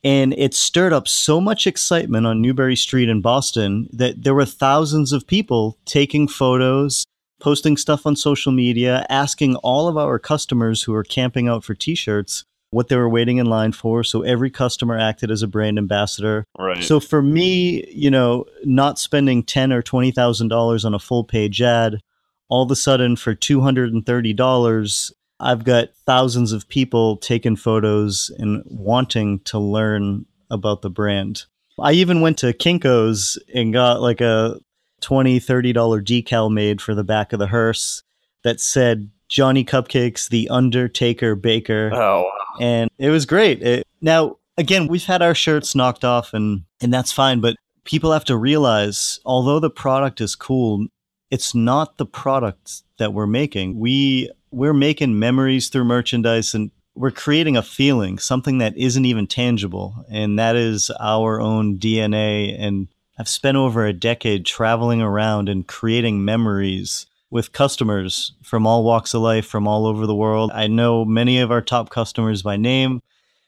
And 0.05 0.35
it 0.35 0.53
stirred 0.53 0.93
up 0.93 1.09
so 1.09 1.41
much 1.41 1.67
excitement 1.67 2.27
on 2.27 2.43
Newbury 2.43 2.77
Street 2.77 3.09
in 3.09 3.23
Boston 3.23 3.89
that 3.93 4.23
there 4.23 4.35
were 4.35 4.45
thousands 4.45 5.13
of 5.13 5.27
people 5.27 5.79
taking 5.87 6.29
photos, 6.29 7.07
posting 7.41 7.79
stuff 7.79 8.05
on 8.05 8.17
social 8.17 8.53
media, 8.53 9.07
asking 9.09 9.57
all 9.57 9.89
of 9.89 9.97
our 9.97 10.19
customers 10.19 10.83
who 10.83 10.95
are 10.95 11.05
camping 11.05 11.49
out 11.49 11.65
for 11.65 11.75
t 11.75 11.95
shirts 11.95 12.45
what 12.71 12.89
they 12.89 12.97
were 12.97 13.09
waiting 13.09 13.39
in 13.39 13.47
line 13.47 13.73
for. 13.73 14.05
So 14.05 14.23
every 14.23 14.51
customer 14.51 14.99
acted 14.99 15.31
as 15.31 15.43
a 15.43 15.49
brand 15.49 15.79
ambassador. 15.79 16.47
Right. 16.59 16.83
So 16.83 17.01
for 17.01 17.23
me, 17.23 17.87
you 17.93 18.11
know, 18.11 18.47
not 18.65 18.99
spending 18.99 19.43
ten 19.43 19.73
or 19.73 19.83
twenty 19.83 20.11
thousand 20.13 20.49
dollars 20.49 20.85
on 20.85 20.95
a 20.95 20.99
full 20.99 21.25
page 21.25 21.61
ad, 21.61 22.01
all 22.49 22.65
of 22.65 22.71
a 22.71 22.77
sudden 22.77 23.17
for 23.17 23.35
two 23.35 23.61
hundred 23.61 23.93
and 23.93 24.07
thirty 24.07 24.33
dollars, 24.33 25.13
I've 25.39 25.65
got 25.65 25.89
thousands 26.07 26.53
of 26.53 26.69
people 26.69 27.17
taking 27.17 27.57
photos 27.57 28.31
and 28.39 28.63
wanting 28.67 29.41
to 29.41 29.59
learn 29.59 30.27
about 30.51 30.83
the 30.83 30.91
brand. 30.91 31.45
I 31.79 31.93
even 31.93 32.21
went 32.21 32.39
to 32.39 32.53
Kinko's 32.53 33.39
and 33.55 33.73
got 33.73 34.03
like 34.03 34.21
a 34.21 34.61
20 35.01 35.41
$30 35.41 35.73
decal 35.75 36.53
made 36.53 36.83
for 36.83 36.95
the 36.95 37.05
back 37.05 37.33
of 37.33 37.39
the 37.39 37.47
hearse 37.47 38.03
that 38.45 38.61
said 38.61 39.11
Johnny 39.29 39.65
Cupcakes, 39.65 40.29
the 40.29 40.49
Undertaker 40.51 41.35
Baker. 41.35 41.91
Oh, 41.93 42.23
wow. 42.23 42.40
And 42.61 42.91
it 42.99 43.09
was 43.09 43.27
great. 43.27 43.63
It, 43.63 43.87
now, 44.03 44.37
again, 44.59 44.87
we've 44.87 45.05
had 45.05 45.23
our 45.23 45.35
shirts 45.35 45.75
knocked 45.75 46.05
off 46.05 46.35
and, 46.35 46.65
and 46.81 46.93
that's 46.93 47.11
fine, 47.11 47.41
but 47.41 47.57
people 47.85 48.13
have 48.13 48.27
to 48.27 48.37
realize 48.37 49.19
although 49.25 49.59
the 49.59 49.71
product 49.71 50.21
is 50.21 50.37
cool, 50.37 50.87
it's 51.31 51.55
not 51.55 51.97
the 51.97 52.07
product 52.07 52.83
that 52.99 53.15
we're 53.15 53.27
making. 53.27 53.79
We 53.79 54.31
we're 54.53 54.75
making 54.75 55.19
memories 55.19 55.69
through 55.69 55.85
merchandise 55.85 56.55
and 56.55 56.71
we're 56.95 57.13
creating 57.13 57.57
a 57.57 57.63
feeling, 57.63 58.19
something 58.19 58.59
that 58.59 58.77
isn't 58.77 59.05
even 59.05 59.27
tangible, 59.29 60.05
and 60.11 60.39
that 60.39 60.57
is 60.57 60.91
our 61.01 61.41
own 61.41 61.79
DNA 61.79 62.55
and 62.59 62.89
I've 63.19 63.29
spent 63.29 63.59
over 63.59 63.85
a 63.85 63.93
decade 63.93 64.47
traveling 64.47 65.03
around 65.03 65.51
and 65.51 65.69
creating 65.69 66.25
memories 66.25 67.07
with 67.31 67.53
customers 67.53 68.33
from 68.43 68.67
all 68.67 68.85
walks 68.85 69.15
of 69.15 69.23
life, 69.23 69.47
from 69.47 69.69
all 69.69 69.87
over 69.87 70.07
the 70.07 70.15
world. 70.15 70.51
I 70.53 70.67
know 70.67 71.05
many 71.05 71.39
of 71.39 71.51
our 71.51 71.63
top 71.63 71.91
customers 71.91 72.43
by 72.43 72.57
name. 72.57 73.03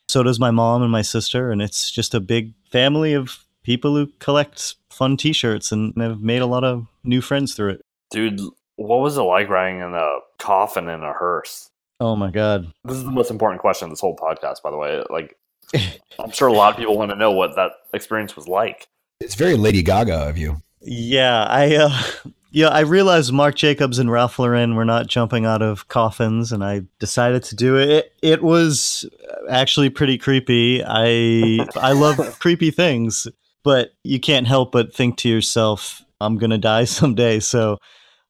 So 0.09 0.23
does 0.23 0.39
my 0.39 0.51
mom 0.51 0.83
and 0.83 0.93
my 0.93 1.03
sister. 1.03 1.51
And 1.51 1.61
it's 1.61 1.91
just 1.91 2.15
a 2.15 2.21
big 2.21 2.53
family 2.71 3.13
of 3.13 3.45
people 3.63 3.95
who 3.95 4.09
collect 4.19 4.77
fun 4.91 5.17
t 5.17 5.33
shirts 5.33 5.73
and 5.73 5.95
have 5.97 6.21
made 6.21 6.43
a 6.43 6.47
lot 6.47 6.65
of 6.65 6.87
new 7.05 7.21
friends 7.21 7.55
through 7.55 7.71
it. 7.71 7.85
Dude, 8.11 8.41
what 8.77 9.01
was 9.01 9.17
it 9.17 9.23
like 9.23 9.49
riding 9.49 9.81
in 9.81 9.95
a 9.95 10.19
coffin 10.39 10.89
in 10.89 11.03
a 11.03 11.13
hearse? 11.13 11.71
Oh 12.01 12.17
my 12.17 12.31
God. 12.31 12.73
This 12.85 12.97
is 12.97 13.05
the 13.05 13.11
most 13.11 13.31
important 13.31 13.61
question 13.61 13.87
of 13.87 13.91
this 13.91 14.01
whole 14.01 14.17
podcast, 14.17 14.63
by 14.63 14.71
the 14.71 14.77
way. 14.77 15.03
Like, 15.09 15.37
I'm 16.19 16.31
sure 16.31 16.49
a 16.49 16.53
lot 16.53 16.73
of 16.73 16.79
people 16.79 16.97
want 16.97 17.11
to 17.11 17.17
know 17.17 17.31
what 17.31 17.57
that 17.57 17.73
experience 17.95 18.37
was 18.37 18.49
like. 18.49 18.89
It's 19.21 19.35
very 19.35 19.55
Lady 19.57 19.83
Gaga 19.83 20.29
of 20.29 20.37
you. 20.37 20.61
Yeah, 20.81 21.45
I 21.45 21.77
uh, 21.77 22.03
yeah, 22.53 22.69
I 22.69 22.81
realized 22.81 23.33
Marc 23.33 23.55
Jacobs 23.55 23.99
and 23.99 24.11
Ralph 24.11 24.39
Lauren 24.39 24.75
were 24.75 24.85
not 24.85 25.07
jumping 25.07 25.47
out 25.47 25.63
of 25.63 25.89
coffins, 25.89 26.53
and 26.53 26.63
I 26.63 26.83
decided 26.99 27.43
to 27.45 27.57
do 27.57 27.79
it. 27.79 27.89
It, 27.89 28.13
it 28.23 28.43
was 28.43 29.09
actually 29.49 29.89
pretty 29.89 30.19
creepy. 30.19 30.83
I 30.87 31.67
I 31.77 31.93
love 31.93 32.19
creepy 32.41 32.71
things, 32.71 33.27
but 33.63 33.95
you 34.05 34.21
can't 34.21 34.47
help 34.47 34.71
but 34.71 34.95
think 34.95 35.17
to 35.19 35.31
yourself, 35.31 36.03
"I'm 36.21 36.37
gonna 36.37 36.59
die 36.59 36.85
someday," 36.99 37.41
so 37.41 37.79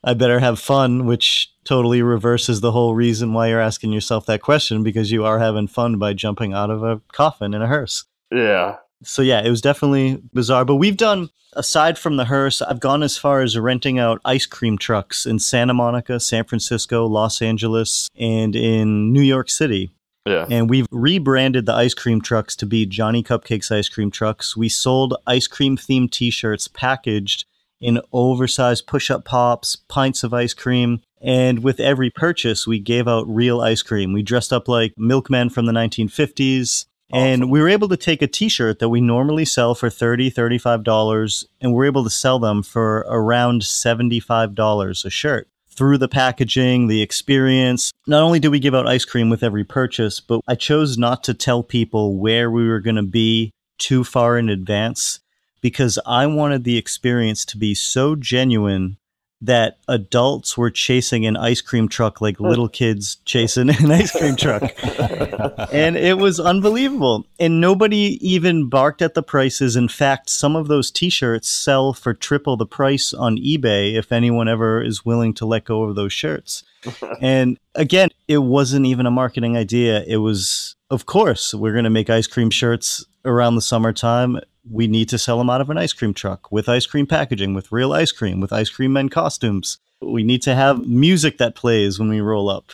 I 0.04 0.14
better 0.14 0.38
have 0.38 0.60
fun, 0.60 1.06
which 1.06 1.52
totally 1.64 2.02
reverses 2.02 2.60
the 2.60 2.72
whole 2.72 2.94
reason 2.94 3.32
why 3.32 3.48
you're 3.48 3.60
asking 3.60 3.92
yourself 3.92 4.26
that 4.26 4.40
question 4.40 4.84
because 4.84 5.10
you 5.10 5.24
are 5.24 5.40
having 5.40 5.66
fun 5.66 5.98
by 5.98 6.12
jumping 6.12 6.52
out 6.52 6.70
of 6.70 6.84
a 6.84 7.00
coffin 7.12 7.54
in 7.54 7.62
a 7.62 7.66
hearse. 7.66 8.04
Yeah. 8.30 8.76
So 9.04 9.22
yeah, 9.22 9.44
it 9.44 9.50
was 9.50 9.60
definitely 9.60 10.22
bizarre. 10.32 10.64
But 10.64 10.76
we've 10.76 10.96
done 10.96 11.30
aside 11.54 11.98
from 11.98 12.16
the 12.16 12.24
hearse, 12.24 12.62
I've 12.62 12.80
gone 12.80 13.02
as 13.02 13.16
far 13.16 13.40
as 13.40 13.58
renting 13.58 13.98
out 13.98 14.20
ice 14.24 14.46
cream 14.46 14.78
trucks 14.78 15.26
in 15.26 15.38
Santa 15.38 15.74
Monica, 15.74 16.20
San 16.20 16.44
Francisco, 16.44 17.06
Los 17.06 17.42
Angeles, 17.42 18.08
and 18.18 18.56
in 18.56 19.12
New 19.12 19.22
York 19.22 19.50
City. 19.50 19.90
Yeah. 20.26 20.46
And 20.48 20.70
we've 20.70 20.86
rebranded 20.90 21.66
the 21.66 21.74
ice 21.74 21.94
cream 21.94 22.20
trucks 22.20 22.54
to 22.56 22.66
be 22.66 22.86
Johnny 22.86 23.22
Cupcakes 23.22 23.72
ice 23.72 23.88
cream 23.88 24.10
trucks. 24.10 24.56
We 24.56 24.68
sold 24.68 25.16
ice 25.26 25.48
cream 25.48 25.76
themed 25.76 26.12
t 26.12 26.30
shirts 26.30 26.68
packaged 26.68 27.44
in 27.80 28.00
oversized 28.12 28.86
push 28.86 29.10
up 29.10 29.24
pops, 29.24 29.74
pints 29.74 30.22
of 30.22 30.32
ice 30.32 30.54
cream. 30.54 31.00
And 31.20 31.64
with 31.64 31.80
every 31.80 32.10
purchase, 32.10 32.66
we 32.66 32.78
gave 32.78 33.08
out 33.08 33.28
real 33.28 33.60
ice 33.60 33.82
cream. 33.82 34.12
We 34.12 34.22
dressed 34.22 34.52
up 34.52 34.68
like 34.68 34.94
milkmen 34.96 35.50
from 35.50 35.66
the 35.66 35.72
1950s. 35.72 36.86
And 37.12 37.50
we 37.50 37.60
were 37.60 37.68
able 37.68 37.88
to 37.88 37.96
take 37.96 38.22
a 38.22 38.26
t-shirt 38.26 38.78
that 38.78 38.88
we 38.88 39.00
normally 39.00 39.44
sell 39.44 39.74
for 39.74 39.88
$30, 39.88 40.32
$35, 40.32 41.44
and 41.60 41.74
we're 41.74 41.84
able 41.84 42.04
to 42.04 42.10
sell 42.10 42.38
them 42.38 42.62
for 42.62 43.00
around 43.08 43.62
$75 43.62 45.04
a 45.04 45.10
shirt. 45.10 45.48
Through 45.68 45.98
the 45.98 46.08
packaging, 46.08 46.88
the 46.88 47.02
experience, 47.02 47.92
not 48.06 48.22
only 48.22 48.38
do 48.38 48.50
we 48.50 48.58
give 48.58 48.74
out 48.74 48.86
ice 48.86 49.04
cream 49.04 49.30
with 49.30 49.42
every 49.42 49.64
purchase, 49.64 50.20
but 50.20 50.40
I 50.46 50.54
chose 50.54 50.98
not 50.98 51.24
to 51.24 51.34
tell 51.34 51.62
people 51.62 52.18
where 52.18 52.50
we 52.50 52.66
were 52.68 52.80
going 52.80 52.96
to 52.96 53.02
be 53.02 53.52
too 53.78 54.04
far 54.04 54.38
in 54.38 54.48
advance 54.48 55.20
because 55.62 55.98
I 56.04 56.26
wanted 56.26 56.64
the 56.64 56.76
experience 56.76 57.44
to 57.46 57.58
be 57.58 57.74
so 57.74 58.16
genuine 58.16 58.98
that 59.42 59.78
adults 59.88 60.56
were 60.56 60.70
chasing 60.70 61.26
an 61.26 61.36
ice 61.36 61.60
cream 61.60 61.88
truck 61.88 62.20
like 62.20 62.38
little 62.38 62.68
kids 62.68 63.16
chasing 63.24 63.70
an 63.70 63.90
ice 63.90 64.12
cream 64.12 64.36
truck. 64.36 64.62
and 65.72 65.96
it 65.96 66.16
was 66.16 66.38
unbelievable. 66.38 67.26
And 67.40 67.60
nobody 67.60 68.18
even 68.20 68.68
barked 68.68 69.02
at 69.02 69.14
the 69.14 69.22
prices. 69.22 69.74
In 69.74 69.88
fact, 69.88 70.30
some 70.30 70.54
of 70.54 70.68
those 70.68 70.92
t 70.92 71.10
shirts 71.10 71.48
sell 71.48 71.92
for 71.92 72.14
triple 72.14 72.56
the 72.56 72.66
price 72.66 73.12
on 73.12 73.36
eBay 73.36 73.94
if 73.94 74.12
anyone 74.12 74.48
ever 74.48 74.80
is 74.80 75.04
willing 75.04 75.34
to 75.34 75.46
let 75.46 75.64
go 75.64 75.82
of 75.82 75.96
those 75.96 76.12
shirts. 76.12 76.62
and 77.20 77.58
again, 77.74 78.10
it 78.28 78.38
wasn't 78.38 78.86
even 78.86 79.06
a 79.06 79.10
marketing 79.10 79.56
idea. 79.56 80.04
It 80.06 80.18
was, 80.18 80.76
of 80.88 81.06
course, 81.06 81.52
we're 81.52 81.72
going 81.72 81.84
to 81.84 81.90
make 81.90 82.10
ice 82.10 82.28
cream 82.28 82.50
shirts 82.50 83.04
around 83.24 83.54
the 83.54 83.62
summertime 83.62 84.38
we 84.68 84.86
need 84.86 85.08
to 85.08 85.18
sell 85.18 85.38
them 85.38 85.50
out 85.50 85.60
of 85.60 85.70
an 85.70 85.78
ice 85.78 85.92
cream 85.92 86.14
truck 86.14 86.50
with 86.52 86.68
ice 86.68 86.86
cream 86.86 87.06
packaging, 87.06 87.54
with 87.54 87.72
real 87.72 87.92
ice 87.92 88.12
cream, 88.12 88.40
with 88.40 88.52
ice 88.52 88.70
cream 88.70 88.92
men 88.92 89.08
costumes. 89.08 89.78
We 90.00 90.22
need 90.22 90.42
to 90.42 90.54
have 90.54 90.86
music 90.86 91.38
that 91.38 91.54
plays 91.54 91.98
when 91.98 92.08
we 92.08 92.20
roll 92.20 92.48
up. 92.48 92.72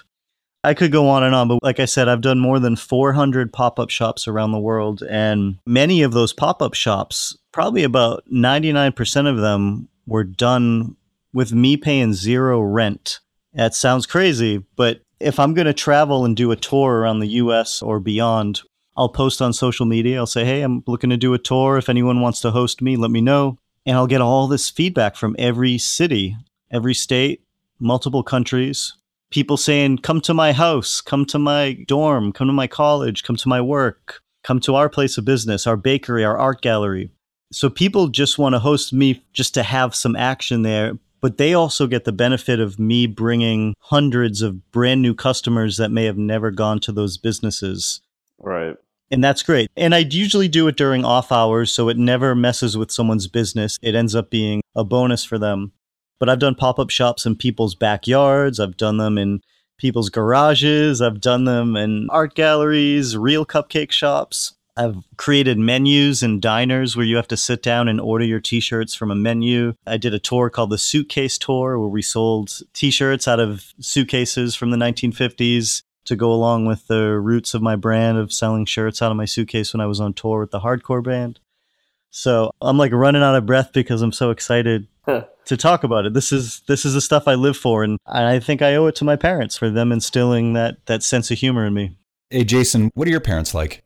I 0.64 0.74
could 0.74 0.92
go 0.92 1.08
on 1.08 1.22
and 1.22 1.34
on, 1.34 1.48
but 1.48 1.62
like 1.62 1.78
I 1.78 1.84
said, 1.84 2.08
I've 2.08 2.20
done 2.20 2.40
more 2.40 2.58
than 2.58 2.76
400 2.76 3.52
pop 3.52 3.78
up 3.78 3.90
shops 3.90 4.26
around 4.26 4.52
the 4.52 4.58
world. 4.58 5.02
And 5.08 5.58
many 5.66 6.02
of 6.02 6.12
those 6.12 6.32
pop 6.32 6.60
up 6.60 6.74
shops, 6.74 7.36
probably 7.52 7.84
about 7.84 8.24
99% 8.32 9.28
of 9.28 9.38
them, 9.38 9.88
were 10.06 10.24
done 10.24 10.96
with 11.32 11.52
me 11.52 11.76
paying 11.76 12.12
zero 12.12 12.60
rent. 12.60 13.20
That 13.54 13.74
sounds 13.74 14.06
crazy, 14.06 14.64
but 14.76 15.00
if 15.20 15.38
I'm 15.38 15.54
going 15.54 15.66
to 15.66 15.72
travel 15.72 16.24
and 16.24 16.36
do 16.36 16.50
a 16.50 16.56
tour 16.56 16.98
around 16.98 17.20
the 17.20 17.28
US 17.28 17.82
or 17.82 18.00
beyond, 18.00 18.62
I'll 18.98 19.08
post 19.08 19.40
on 19.40 19.52
social 19.52 19.86
media. 19.86 20.18
I'll 20.18 20.26
say, 20.26 20.44
hey, 20.44 20.60
I'm 20.62 20.82
looking 20.88 21.10
to 21.10 21.16
do 21.16 21.32
a 21.32 21.38
tour. 21.38 21.78
If 21.78 21.88
anyone 21.88 22.20
wants 22.20 22.40
to 22.40 22.50
host 22.50 22.82
me, 22.82 22.96
let 22.96 23.12
me 23.12 23.20
know. 23.20 23.56
And 23.86 23.96
I'll 23.96 24.08
get 24.08 24.20
all 24.20 24.48
this 24.48 24.68
feedback 24.68 25.14
from 25.14 25.36
every 25.38 25.78
city, 25.78 26.36
every 26.72 26.94
state, 26.94 27.44
multiple 27.78 28.24
countries. 28.24 28.94
People 29.30 29.56
saying, 29.56 29.98
come 29.98 30.20
to 30.22 30.34
my 30.34 30.52
house, 30.52 31.00
come 31.00 31.24
to 31.26 31.38
my 31.38 31.74
dorm, 31.86 32.32
come 32.32 32.48
to 32.48 32.52
my 32.52 32.66
college, 32.66 33.22
come 33.22 33.36
to 33.36 33.48
my 33.48 33.60
work, 33.60 34.20
come 34.42 34.58
to 34.60 34.74
our 34.74 34.88
place 34.88 35.16
of 35.16 35.24
business, 35.24 35.64
our 35.64 35.76
bakery, 35.76 36.24
our 36.24 36.36
art 36.36 36.60
gallery. 36.60 37.12
So 37.52 37.70
people 37.70 38.08
just 38.08 38.36
want 38.36 38.56
to 38.56 38.58
host 38.58 38.92
me 38.92 39.22
just 39.32 39.54
to 39.54 39.62
have 39.62 39.94
some 39.94 40.16
action 40.16 40.62
there. 40.62 40.98
But 41.20 41.38
they 41.38 41.54
also 41.54 41.86
get 41.86 42.04
the 42.04 42.12
benefit 42.12 42.58
of 42.58 42.80
me 42.80 43.06
bringing 43.06 43.74
hundreds 43.78 44.42
of 44.42 44.72
brand 44.72 45.02
new 45.02 45.14
customers 45.14 45.76
that 45.76 45.92
may 45.92 46.04
have 46.04 46.18
never 46.18 46.50
gone 46.50 46.80
to 46.80 46.92
those 46.92 47.16
businesses 47.16 48.00
Right. 48.38 48.76
And 49.10 49.24
that's 49.24 49.42
great. 49.42 49.70
And 49.76 49.94
I 49.94 49.98
usually 49.98 50.48
do 50.48 50.68
it 50.68 50.76
during 50.76 51.04
off 51.04 51.32
hours, 51.32 51.72
so 51.72 51.88
it 51.88 51.96
never 51.96 52.34
messes 52.34 52.76
with 52.76 52.90
someone's 52.90 53.26
business. 53.26 53.78
It 53.82 53.94
ends 53.94 54.14
up 54.14 54.30
being 54.30 54.60
a 54.74 54.84
bonus 54.84 55.24
for 55.24 55.38
them. 55.38 55.72
But 56.20 56.28
I've 56.28 56.40
done 56.40 56.54
pop 56.54 56.78
up 56.78 56.90
shops 56.90 57.24
in 57.24 57.36
people's 57.36 57.74
backyards, 57.74 58.58
I've 58.58 58.76
done 58.76 58.98
them 58.98 59.16
in 59.18 59.40
people's 59.78 60.10
garages, 60.10 61.00
I've 61.00 61.20
done 61.20 61.44
them 61.44 61.76
in 61.76 62.08
art 62.10 62.34
galleries, 62.34 63.16
real 63.16 63.46
cupcake 63.46 63.92
shops. 63.92 64.54
I've 64.76 64.96
created 65.16 65.58
menus 65.58 66.22
in 66.22 66.38
diners 66.38 66.96
where 66.96 67.04
you 67.04 67.16
have 67.16 67.26
to 67.28 67.36
sit 67.36 67.64
down 67.64 67.88
and 67.88 68.00
order 68.00 68.24
your 68.24 68.38
t 68.38 68.60
shirts 68.60 68.94
from 68.94 69.10
a 69.10 69.16
menu. 69.16 69.74
I 69.86 69.96
did 69.96 70.14
a 70.14 70.20
tour 70.20 70.50
called 70.50 70.70
the 70.70 70.78
Suitcase 70.78 71.36
Tour 71.36 71.78
where 71.78 71.88
we 71.88 72.00
sold 72.00 72.60
t 72.74 72.92
shirts 72.92 73.26
out 73.26 73.40
of 73.40 73.72
suitcases 73.80 74.54
from 74.54 74.70
the 74.70 74.76
1950s 74.76 75.82
to 76.08 76.16
go 76.16 76.32
along 76.32 76.64
with 76.64 76.86
the 76.86 77.18
roots 77.18 77.52
of 77.54 77.62
my 77.62 77.76
brand 77.76 78.16
of 78.16 78.32
selling 78.32 78.64
shirts 78.64 79.02
out 79.02 79.10
of 79.10 79.16
my 79.16 79.26
suitcase 79.26 79.74
when 79.74 79.80
I 79.80 79.86
was 79.86 80.00
on 80.00 80.14
tour 80.14 80.40
with 80.40 80.50
the 80.50 80.60
hardcore 80.60 81.04
band. 81.04 81.38
So 82.10 82.50
I'm 82.62 82.78
like 82.78 82.92
running 82.92 83.22
out 83.22 83.34
of 83.34 83.44
breath 83.44 83.72
because 83.74 84.00
I'm 84.00 84.12
so 84.12 84.30
excited 84.30 84.88
to 85.06 85.56
talk 85.56 85.84
about 85.84 86.06
it. 86.06 86.14
This 86.14 86.32
is 86.32 86.62
this 86.66 86.86
is 86.86 86.94
the 86.94 87.02
stuff 87.02 87.28
I 87.28 87.34
live 87.34 87.56
for, 87.56 87.84
and 87.84 87.98
I 88.06 88.40
think 88.40 88.62
I 88.62 88.74
owe 88.74 88.86
it 88.86 88.94
to 88.96 89.04
my 89.04 89.16
parents 89.16 89.56
for 89.56 89.68
them 89.68 89.92
instilling 89.92 90.54
that 90.54 90.84
that 90.86 91.02
sense 91.02 91.30
of 91.30 91.38
humor 91.38 91.66
in 91.66 91.74
me. 91.74 91.96
Hey, 92.30 92.44
Jason, 92.44 92.90
what 92.94 93.06
are 93.06 93.10
your 93.10 93.20
parents 93.20 93.54
like? 93.54 93.84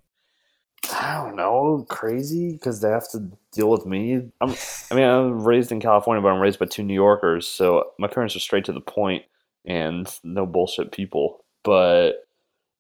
I 0.93 1.15
don't 1.15 1.37
know, 1.37 1.87
crazy 1.89 2.53
because 2.53 2.81
they 2.81 2.89
have 2.89 3.09
to 3.11 3.31
deal 3.53 3.71
with 3.71 3.87
me. 3.87 4.31
I'm, 4.41 4.55
I 4.91 4.95
mean, 4.95 5.05
I'm 5.05 5.45
raised 5.45 5.71
in 5.71 5.81
California, 5.81 6.21
but 6.23 6.29
I'm 6.29 6.41
raised 6.41 6.59
by 6.59 6.67
two 6.67 6.83
New 6.83 6.95
Yorkers, 6.95 7.47
so 7.47 7.91
my 7.99 8.09
parents 8.09 8.35
are 8.35 8.41
straight 8.41 8.65
to 8.67 8.73
the 8.73 8.81
point 8.81 9.25
and 9.65 10.09
no 10.25 10.47
bullshit 10.47 10.93
people. 10.93 11.42
But 11.65 12.27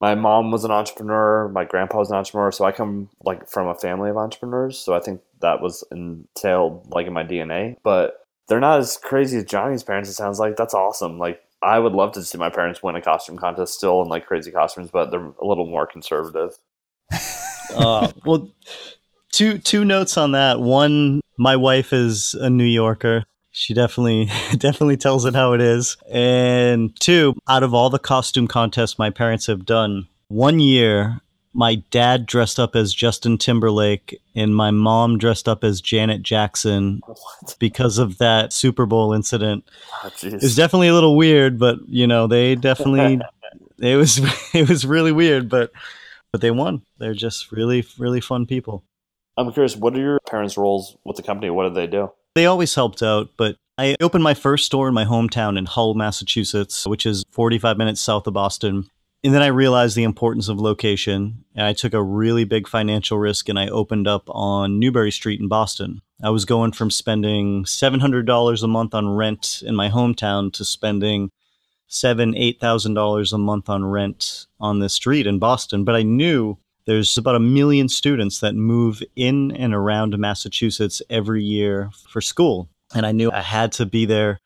my 0.00 0.14
mom 0.14 0.50
was 0.50 0.64
an 0.64 0.70
entrepreneur, 0.70 1.48
my 1.48 1.64
grandpa 1.64 1.98
was 1.98 2.10
an 2.10 2.16
entrepreneur, 2.16 2.50
so 2.50 2.64
I 2.64 2.72
come 2.72 3.08
like 3.24 3.48
from 3.48 3.68
a 3.68 3.74
family 3.74 4.10
of 4.10 4.16
entrepreneurs. 4.16 4.78
So 4.78 4.94
I 4.94 5.00
think 5.00 5.20
that 5.40 5.60
was 5.60 5.84
entailed 5.90 6.88
like 6.90 7.06
in 7.06 7.12
my 7.12 7.24
DNA. 7.24 7.76
But 7.82 8.26
they're 8.48 8.60
not 8.60 8.80
as 8.80 8.96
crazy 8.96 9.38
as 9.38 9.44
Johnny's 9.44 9.84
parents. 9.84 10.10
It 10.10 10.14
sounds 10.14 10.38
like 10.38 10.56
that's 10.56 10.74
awesome. 10.74 11.18
Like 11.18 11.40
I 11.62 11.78
would 11.78 11.92
love 11.92 12.12
to 12.12 12.22
see 12.24 12.38
my 12.38 12.50
parents 12.50 12.82
win 12.82 12.96
a 12.96 13.02
costume 13.02 13.38
contest 13.38 13.74
still 13.74 14.02
in 14.02 14.08
like 14.08 14.26
crazy 14.26 14.50
costumes, 14.50 14.90
but 14.90 15.10
they're 15.10 15.32
a 15.40 15.46
little 15.46 15.66
more 15.66 15.86
conservative 15.86 16.58
uh, 17.74 18.10
well, 18.24 18.50
two 19.32 19.58
two 19.58 19.84
notes 19.84 20.16
on 20.16 20.32
that. 20.32 20.60
One, 20.60 21.20
my 21.36 21.56
wife 21.56 21.92
is 21.92 22.34
a 22.34 22.50
New 22.50 22.64
Yorker. 22.64 23.24
She 23.52 23.74
definitely 23.74 24.26
definitely 24.56 24.96
tells 24.96 25.24
it 25.24 25.34
how 25.34 25.52
it 25.52 25.60
is. 25.60 25.96
And 26.10 26.98
two, 26.98 27.34
out 27.48 27.62
of 27.62 27.74
all 27.74 27.90
the 27.90 27.98
costume 27.98 28.48
contests 28.48 28.98
my 28.98 29.10
parents 29.10 29.46
have 29.46 29.64
done, 29.64 30.08
one 30.28 30.58
year 30.58 31.20
my 31.54 31.76
dad 31.90 32.24
dressed 32.26 32.58
up 32.58 32.74
as 32.74 32.94
Justin 32.94 33.36
Timberlake 33.36 34.18
and 34.34 34.56
my 34.56 34.70
mom 34.70 35.18
dressed 35.18 35.48
up 35.48 35.64
as 35.64 35.82
Janet 35.82 36.22
Jackson 36.22 37.02
what? 37.04 37.56
because 37.58 37.98
of 37.98 38.18
that 38.18 38.54
Super 38.54 38.86
Bowl 38.86 39.12
incident. 39.12 39.68
Oh, 40.02 40.10
it's 40.22 40.54
definitely 40.54 40.88
a 40.88 40.94
little 40.94 41.16
weird, 41.16 41.58
but 41.58 41.78
you 41.88 42.06
know, 42.06 42.26
they 42.26 42.54
definitely 42.54 43.20
it 43.78 43.96
was 43.96 44.18
it 44.54 44.68
was 44.68 44.86
really 44.86 45.12
weird, 45.12 45.48
but 45.48 45.72
but 46.30 46.40
they 46.40 46.50
won. 46.50 46.82
They're 46.98 47.14
just 47.14 47.52
really, 47.52 47.84
really 47.98 48.22
fun 48.22 48.46
people. 48.46 48.84
I'm 49.36 49.52
curious, 49.52 49.76
what 49.76 49.94
are 49.94 50.00
your 50.00 50.20
parents' 50.20 50.56
roles 50.56 50.96
with 51.04 51.16
the 51.16 51.22
company? 51.22 51.50
What 51.50 51.64
did 51.64 51.74
they 51.74 51.86
do? 51.86 52.12
They 52.34 52.46
always 52.46 52.74
helped 52.74 53.02
out, 53.02 53.30
but 53.36 53.56
I 53.76 53.96
opened 54.00 54.24
my 54.24 54.34
first 54.34 54.66
store 54.66 54.88
in 54.88 54.94
my 54.94 55.04
hometown 55.04 55.58
in 55.58 55.66
Hull, 55.66 55.94
Massachusetts, 55.94 56.86
which 56.86 57.04
is 57.04 57.24
45 57.30 57.76
minutes 57.76 58.00
south 58.00 58.26
of 58.26 58.34
Boston. 58.34 58.88
And 59.24 59.32
then 59.34 59.42
I 59.42 59.48
realized 59.48 59.96
the 59.96 60.02
importance 60.02 60.48
of 60.48 60.58
location. 60.58 61.44
And 61.54 61.66
I 61.66 61.72
took 61.72 61.94
a 61.94 62.02
really 62.02 62.44
big 62.44 62.66
financial 62.66 63.18
risk 63.18 63.48
and 63.48 63.58
I 63.58 63.68
opened 63.68 64.08
up 64.08 64.24
on 64.28 64.78
Newbury 64.78 65.12
Street 65.12 65.40
in 65.40 65.48
Boston. 65.48 66.00
I 66.22 66.30
was 66.30 66.44
going 66.44 66.72
from 66.72 66.90
spending 66.90 67.64
$700 67.64 68.62
a 68.62 68.66
month 68.66 68.94
on 68.94 69.08
rent 69.10 69.62
in 69.64 69.76
my 69.76 69.88
hometown 69.90 70.52
to 70.54 70.64
spending 70.64 71.30
seven, 71.88 72.34
eight 72.36 72.58
thousand 72.58 72.94
dollars 72.94 73.32
a 73.32 73.38
month 73.38 73.68
on 73.68 73.84
rent 73.84 74.46
on 74.58 74.78
the 74.78 74.88
street 74.88 75.26
in 75.26 75.38
Boston. 75.38 75.84
But 75.84 75.94
I 75.94 76.02
knew 76.02 76.58
there's 76.86 77.16
about 77.16 77.36
a 77.36 77.40
million 77.40 77.88
students 77.88 78.40
that 78.40 78.54
move 78.54 79.02
in 79.14 79.52
and 79.52 79.74
around 79.74 80.18
Massachusetts 80.18 81.00
every 81.08 81.42
year 81.42 81.90
for 82.08 82.20
school. 82.20 82.68
And 82.94 83.06
I 83.06 83.12
knew 83.12 83.30
I 83.30 83.40
had 83.40 83.72
to 83.72 83.86
be 83.86 84.04
there. 84.04 84.40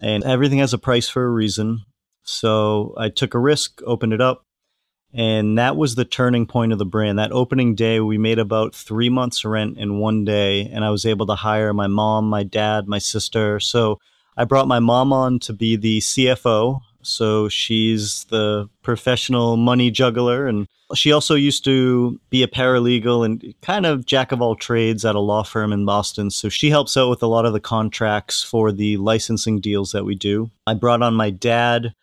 And 0.00 0.22
everything 0.24 0.58
has 0.58 0.72
a 0.72 0.78
price 0.78 1.08
for 1.08 1.24
a 1.24 1.30
reason. 1.30 1.80
So 2.22 2.94
I 2.96 3.08
took 3.08 3.34
a 3.34 3.38
risk, 3.38 3.80
opened 3.84 4.12
it 4.12 4.20
up. 4.20 4.44
And 5.14 5.56
that 5.56 5.76
was 5.76 5.94
the 5.94 6.04
turning 6.04 6.46
point 6.46 6.72
of 6.72 6.78
the 6.78 6.84
brand. 6.84 7.18
That 7.18 7.32
opening 7.32 7.74
day, 7.74 7.98
we 7.98 8.18
made 8.18 8.38
about 8.38 8.74
three 8.74 9.08
months' 9.08 9.44
rent 9.44 9.78
in 9.78 9.98
one 9.98 10.24
day. 10.26 10.66
And 10.66 10.84
I 10.84 10.90
was 10.90 11.06
able 11.06 11.26
to 11.26 11.34
hire 11.34 11.72
my 11.72 11.86
mom, 11.86 12.28
my 12.28 12.42
dad, 12.42 12.86
my 12.86 12.98
sister. 12.98 13.58
So 13.58 13.98
I 14.36 14.44
brought 14.44 14.68
my 14.68 14.78
mom 14.78 15.12
on 15.12 15.38
to 15.40 15.54
be 15.54 15.76
the 15.76 16.00
CFO 16.00 16.82
so 17.02 17.48
she's 17.48 18.24
the 18.24 18.68
professional 18.82 19.56
money 19.56 19.90
juggler. 19.90 20.46
And 20.46 20.66
she 20.94 21.12
also 21.12 21.34
used 21.34 21.64
to 21.64 22.18
be 22.30 22.42
a 22.42 22.48
paralegal 22.48 23.24
and 23.24 23.54
kind 23.62 23.86
of 23.86 24.06
jack 24.06 24.32
of 24.32 24.42
all 24.42 24.56
trades 24.56 25.04
at 25.04 25.14
a 25.14 25.20
law 25.20 25.42
firm 25.42 25.72
in 25.72 25.84
Boston. 25.84 26.30
So 26.30 26.48
she 26.48 26.70
helps 26.70 26.96
out 26.96 27.10
with 27.10 27.22
a 27.22 27.26
lot 27.26 27.46
of 27.46 27.52
the 27.52 27.60
contracts 27.60 28.42
for 28.42 28.72
the 28.72 28.96
licensing 28.96 29.60
deals 29.60 29.92
that 29.92 30.04
we 30.04 30.14
do. 30.14 30.50
I 30.66 30.74
brought 30.74 31.02
on 31.02 31.14
my 31.14 31.30
dad. 31.30 31.94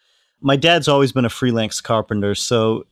My 0.42 0.56
dad's 0.56 0.88
always 0.88 1.12
been 1.12 1.26
a 1.26 1.30
freelance 1.30 1.82
carpenter. 1.82 2.36
So 2.36 2.86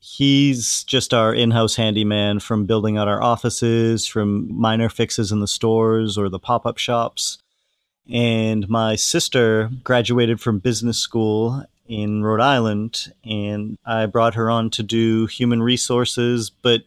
he's 0.00 0.84
just 0.84 1.12
our 1.12 1.34
in-house 1.34 1.74
handyman 1.74 2.38
from 2.38 2.66
building 2.66 2.96
out 2.96 3.08
our 3.08 3.22
offices 3.22 4.06
from 4.06 4.48
minor 4.52 4.88
fixes 4.88 5.32
in 5.32 5.40
the 5.40 5.48
stores 5.48 6.16
or 6.16 6.28
the 6.28 6.38
pop-up 6.38 6.78
shops 6.78 7.38
and 8.08 8.68
my 8.68 8.96
sister 8.96 9.70
graduated 9.84 10.40
from 10.40 10.58
business 10.58 10.98
school 10.98 11.64
in 11.86 12.22
Rhode 12.22 12.40
Island, 12.40 13.12
and 13.24 13.78
I 13.84 14.06
brought 14.06 14.34
her 14.34 14.50
on 14.50 14.70
to 14.70 14.82
do 14.82 15.26
human 15.26 15.62
resources, 15.62 16.50
but 16.50 16.82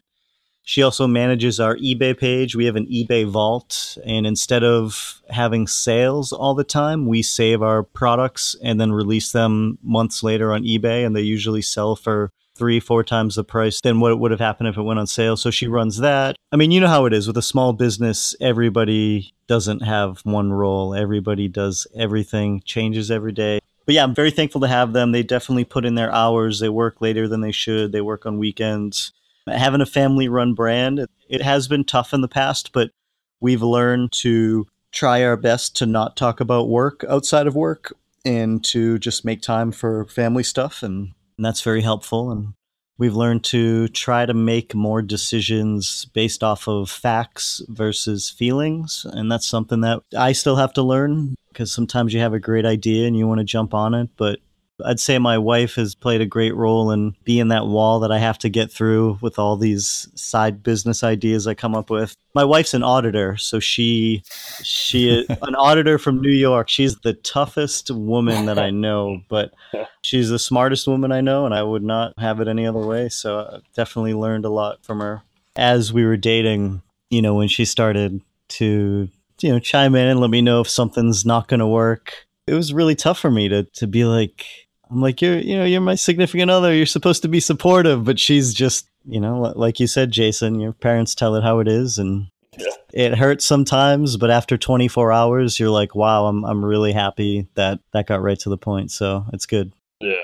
she 0.63 0.83
also 0.83 1.07
manages 1.07 1.59
our 1.59 1.75
eBay 1.77 2.17
page. 2.17 2.55
We 2.55 2.65
have 2.65 2.75
an 2.75 2.85
eBay 2.85 3.27
vault, 3.27 3.97
and 4.05 4.27
instead 4.27 4.63
of 4.63 5.21
having 5.29 5.67
sales 5.67 6.31
all 6.31 6.53
the 6.53 6.63
time, 6.63 7.07
we 7.07 7.23
save 7.23 7.61
our 7.61 7.81
products 7.81 8.55
and 8.63 8.79
then 8.79 8.91
release 8.91 9.31
them 9.31 9.79
months 9.81 10.21
later 10.21 10.53
on 10.53 10.63
eBay, 10.63 11.05
and 11.05 11.15
they 11.15 11.21
usually 11.21 11.63
sell 11.63 11.95
for 11.95 12.31
three, 12.61 12.79
four 12.79 13.03
times 13.03 13.33
the 13.33 13.43
price 13.43 13.81
than 13.81 13.99
what 13.99 14.11
it 14.11 14.19
would 14.19 14.29
have 14.29 14.39
happened 14.39 14.69
if 14.69 14.77
it 14.77 14.83
went 14.83 14.99
on 14.99 15.07
sale. 15.07 15.35
So 15.35 15.49
she 15.49 15.65
runs 15.65 15.97
that. 15.97 16.35
I 16.51 16.57
mean, 16.57 16.69
you 16.69 16.79
know 16.79 16.87
how 16.87 17.05
it 17.05 17.13
is 17.13 17.25
with 17.25 17.35
a 17.37 17.41
small 17.41 17.73
business, 17.73 18.35
everybody 18.39 19.33
doesn't 19.47 19.79
have 19.79 20.19
one 20.25 20.53
role, 20.53 20.93
everybody 20.93 21.47
does 21.47 21.87
everything, 21.95 22.61
changes 22.63 23.09
every 23.09 23.31
day. 23.31 23.61
But 23.87 23.95
yeah, 23.95 24.03
I'm 24.03 24.13
very 24.13 24.29
thankful 24.29 24.61
to 24.61 24.67
have 24.67 24.93
them. 24.93 25.11
They 25.11 25.23
definitely 25.23 25.63
put 25.63 25.85
in 25.85 25.95
their 25.95 26.13
hours. 26.13 26.59
They 26.59 26.69
work 26.69 27.01
later 27.01 27.27
than 27.27 27.41
they 27.41 27.51
should. 27.51 27.93
They 27.93 28.01
work 28.01 28.27
on 28.27 28.37
weekends. 28.37 29.11
Having 29.47 29.81
a 29.81 29.87
family 29.87 30.27
run 30.27 30.53
brand, 30.53 31.07
it 31.29 31.41
has 31.41 31.67
been 31.67 31.83
tough 31.83 32.13
in 32.13 32.21
the 32.21 32.27
past, 32.27 32.73
but 32.73 32.91
we've 33.39 33.63
learned 33.63 34.11
to 34.11 34.67
try 34.91 35.23
our 35.23 35.35
best 35.35 35.75
to 35.77 35.87
not 35.87 36.15
talk 36.15 36.39
about 36.39 36.69
work 36.69 37.03
outside 37.09 37.47
of 37.47 37.55
work 37.55 37.91
and 38.23 38.63
to 38.65 38.99
just 38.99 39.25
make 39.25 39.41
time 39.41 39.71
for 39.71 40.05
family 40.05 40.43
stuff 40.43 40.83
and 40.83 41.13
and 41.41 41.45
that's 41.47 41.63
very 41.63 41.81
helpful. 41.81 42.29
And 42.29 42.53
we've 42.99 43.15
learned 43.15 43.43
to 43.45 43.87
try 43.87 44.27
to 44.27 44.33
make 44.35 44.75
more 44.75 45.01
decisions 45.01 46.05
based 46.13 46.43
off 46.43 46.67
of 46.67 46.87
facts 46.87 47.63
versus 47.67 48.29
feelings. 48.29 49.07
And 49.11 49.31
that's 49.31 49.47
something 49.47 49.81
that 49.81 50.03
I 50.15 50.33
still 50.33 50.57
have 50.57 50.71
to 50.73 50.83
learn 50.83 51.33
because 51.47 51.71
sometimes 51.71 52.13
you 52.13 52.19
have 52.19 52.35
a 52.35 52.39
great 52.39 52.67
idea 52.67 53.07
and 53.07 53.17
you 53.17 53.27
want 53.27 53.39
to 53.39 53.43
jump 53.43 53.73
on 53.73 53.95
it, 53.95 54.09
but 54.17 54.37
I'd 54.85 54.99
say 54.99 55.17
my 55.19 55.37
wife 55.37 55.75
has 55.75 55.95
played 55.95 56.21
a 56.21 56.25
great 56.25 56.55
role 56.55 56.91
in 56.91 57.15
being 57.23 57.49
that 57.49 57.67
wall 57.67 57.99
that 57.99 58.11
I 58.11 58.19
have 58.19 58.37
to 58.39 58.49
get 58.49 58.71
through 58.71 59.19
with 59.21 59.39
all 59.39 59.57
these 59.57 60.07
side 60.15 60.63
business 60.63 61.03
ideas 61.03 61.47
I 61.47 61.53
come 61.53 61.75
up 61.75 61.89
with. 61.89 62.15
My 62.33 62.43
wife's 62.43 62.73
an 62.73 62.83
auditor, 62.83 63.37
so 63.37 63.59
she 63.59 64.23
she 64.63 65.09
is 65.09 65.25
an 65.41 65.55
auditor 65.55 65.97
from 65.97 66.21
New 66.21 66.31
York. 66.31 66.69
She's 66.69 66.95
the 66.97 67.13
toughest 67.13 67.91
woman 67.91 68.45
that 68.45 68.59
I 68.59 68.69
know, 68.71 69.21
but 69.29 69.53
she's 70.01 70.29
the 70.29 70.39
smartest 70.39 70.87
woman 70.87 71.11
I 71.11 71.21
know 71.21 71.45
and 71.45 71.53
I 71.53 71.63
would 71.63 71.83
not 71.83 72.17
have 72.19 72.39
it 72.39 72.47
any 72.47 72.65
other 72.65 72.85
way. 72.85 73.09
So 73.09 73.39
I 73.39 73.59
definitely 73.75 74.13
learned 74.13 74.45
a 74.45 74.49
lot 74.49 74.83
from 74.83 74.99
her. 74.99 75.23
As 75.55 75.91
we 75.91 76.05
were 76.05 76.17
dating, 76.17 76.81
you 77.09 77.21
know, 77.21 77.35
when 77.35 77.49
she 77.49 77.65
started 77.65 78.21
to 78.49 79.09
you 79.41 79.49
know 79.51 79.59
chime 79.59 79.95
in 79.95 80.07
and 80.07 80.19
let 80.19 80.29
me 80.29 80.41
know 80.41 80.61
if 80.61 80.69
something's 80.69 81.25
not 81.25 81.47
going 81.47 81.59
to 81.59 81.67
work 81.67 82.27
it 82.47 82.53
was 82.53 82.73
really 82.73 82.95
tough 82.95 83.19
for 83.19 83.31
me 83.31 83.47
to 83.47 83.63
to 83.63 83.87
be 83.87 84.05
like 84.05 84.60
I'm 84.91 85.01
like, 85.01 85.21
you're, 85.21 85.39
you 85.39 85.57
know, 85.57 85.65
you're 85.65 85.81
my 85.81 85.95
significant 85.95 86.51
other. 86.51 86.73
You're 86.73 86.85
supposed 86.85 87.21
to 87.21 87.29
be 87.29 87.39
supportive, 87.39 88.03
but 88.03 88.19
she's 88.19 88.53
just, 88.53 88.87
you 89.05 89.19
know, 89.19 89.53
like 89.55 89.79
you 89.79 89.87
said, 89.87 90.11
Jason, 90.11 90.59
your 90.59 90.73
parents 90.73 91.15
tell 91.15 91.35
it 91.35 91.43
how 91.43 91.59
it 91.59 91.67
is, 91.67 91.97
and 91.97 92.27
yeah. 92.57 92.73
it 92.91 93.15
hurts 93.15 93.45
sometimes. 93.45 94.17
But 94.17 94.31
after 94.31 94.57
24 94.57 95.13
hours, 95.13 95.59
you're 95.59 95.69
like, 95.69 95.95
wow, 95.95 96.25
I'm, 96.25 96.43
I'm 96.43 96.63
really 96.63 96.91
happy 96.91 97.47
that 97.55 97.79
that 97.93 98.07
got 98.07 98.21
right 98.21 98.39
to 98.39 98.49
the 98.49 98.57
point. 98.57 98.91
So 98.91 99.25
it's 99.31 99.45
good. 99.45 99.71
Yeah, 100.01 100.15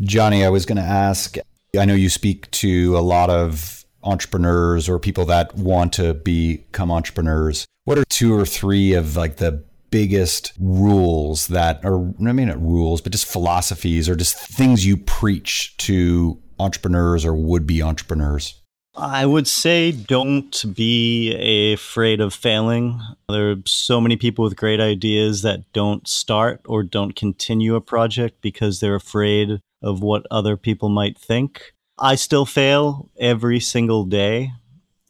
Johnny, 0.00 0.44
I 0.44 0.48
was 0.48 0.66
going 0.66 0.78
to 0.78 0.82
ask. 0.82 1.36
I 1.78 1.84
know 1.84 1.94
you 1.94 2.08
speak 2.08 2.50
to 2.52 2.96
a 2.96 3.00
lot 3.00 3.30
of 3.30 3.84
entrepreneurs 4.02 4.88
or 4.88 4.98
people 4.98 5.26
that 5.26 5.54
want 5.54 5.92
to 5.94 6.14
become 6.14 6.90
entrepreneurs, 6.90 7.66
what 7.84 7.98
are 7.98 8.04
two 8.04 8.34
or 8.34 8.44
three 8.44 8.94
of 8.94 9.16
like 9.16 9.36
the 9.36 9.64
biggest 9.90 10.52
rules 10.58 11.46
that 11.48 11.80
or 11.84 12.14
I 12.20 12.32
mean 12.32 12.48
not 12.48 12.62
rules, 12.62 13.00
but 13.00 13.12
just 13.12 13.26
philosophies 13.26 14.08
or 14.08 14.16
just 14.16 14.36
things 14.36 14.86
you 14.86 14.96
preach 14.96 15.76
to 15.78 16.40
entrepreneurs 16.58 17.24
or 17.24 17.34
would 17.34 17.66
be 17.66 17.82
entrepreneurs? 17.82 18.60
I 18.96 19.26
would 19.26 19.46
say 19.46 19.92
don't 19.92 20.64
be 20.74 21.72
afraid 21.72 22.20
of 22.20 22.34
failing. 22.34 23.00
There 23.28 23.52
are 23.52 23.56
so 23.64 24.00
many 24.00 24.16
people 24.16 24.44
with 24.44 24.56
great 24.56 24.80
ideas 24.80 25.42
that 25.42 25.72
don't 25.72 26.06
start 26.08 26.62
or 26.66 26.82
don't 26.82 27.14
continue 27.14 27.76
a 27.76 27.80
project 27.80 28.40
because 28.40 28.80
they're 28.80 28.96
afraid 28.96 29.60
of 29.82 30.02
what 30.02 30.26
other 30.32 30.56
people 30.56 30.88
might 30.88 31.16
think. 31.16 31.74
I 31.96 32.16
still 32.16 32.44
fail 32.44 33.08
every 33.18 33.60
single 33.60 34.04
day. 34.04 34.52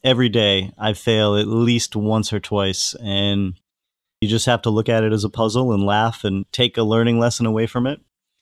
Every 0.03 0.29
day 0.29 0.71
I 0.77 0.93
fail 0.93 1.35
at 1.35 1.47
least 1.47 1.95
once 1.95 2.31
or 2.31 2.39
twice. 2.39 2.95
And 3.01 3.55
you 4.21 4.27
just 4.27 4.45
have 4.45 4.61
to 4.63 4.69
look 4.69 4.89
at 4.89 5.03
it 5.03 5.13
as 5.13 5.23
a 5.23 5.29
puzzle 5.29 5.71
and 5.71 5.83
laugh 5.83 6.23
and 6.23 6.45
take 6.51 6.77
a 6.77 6.83
learning 6.83 7.19
lesson 7.19 7.45
away 7.45 7.65
from 7.65 7.87
it. 7.87 8.01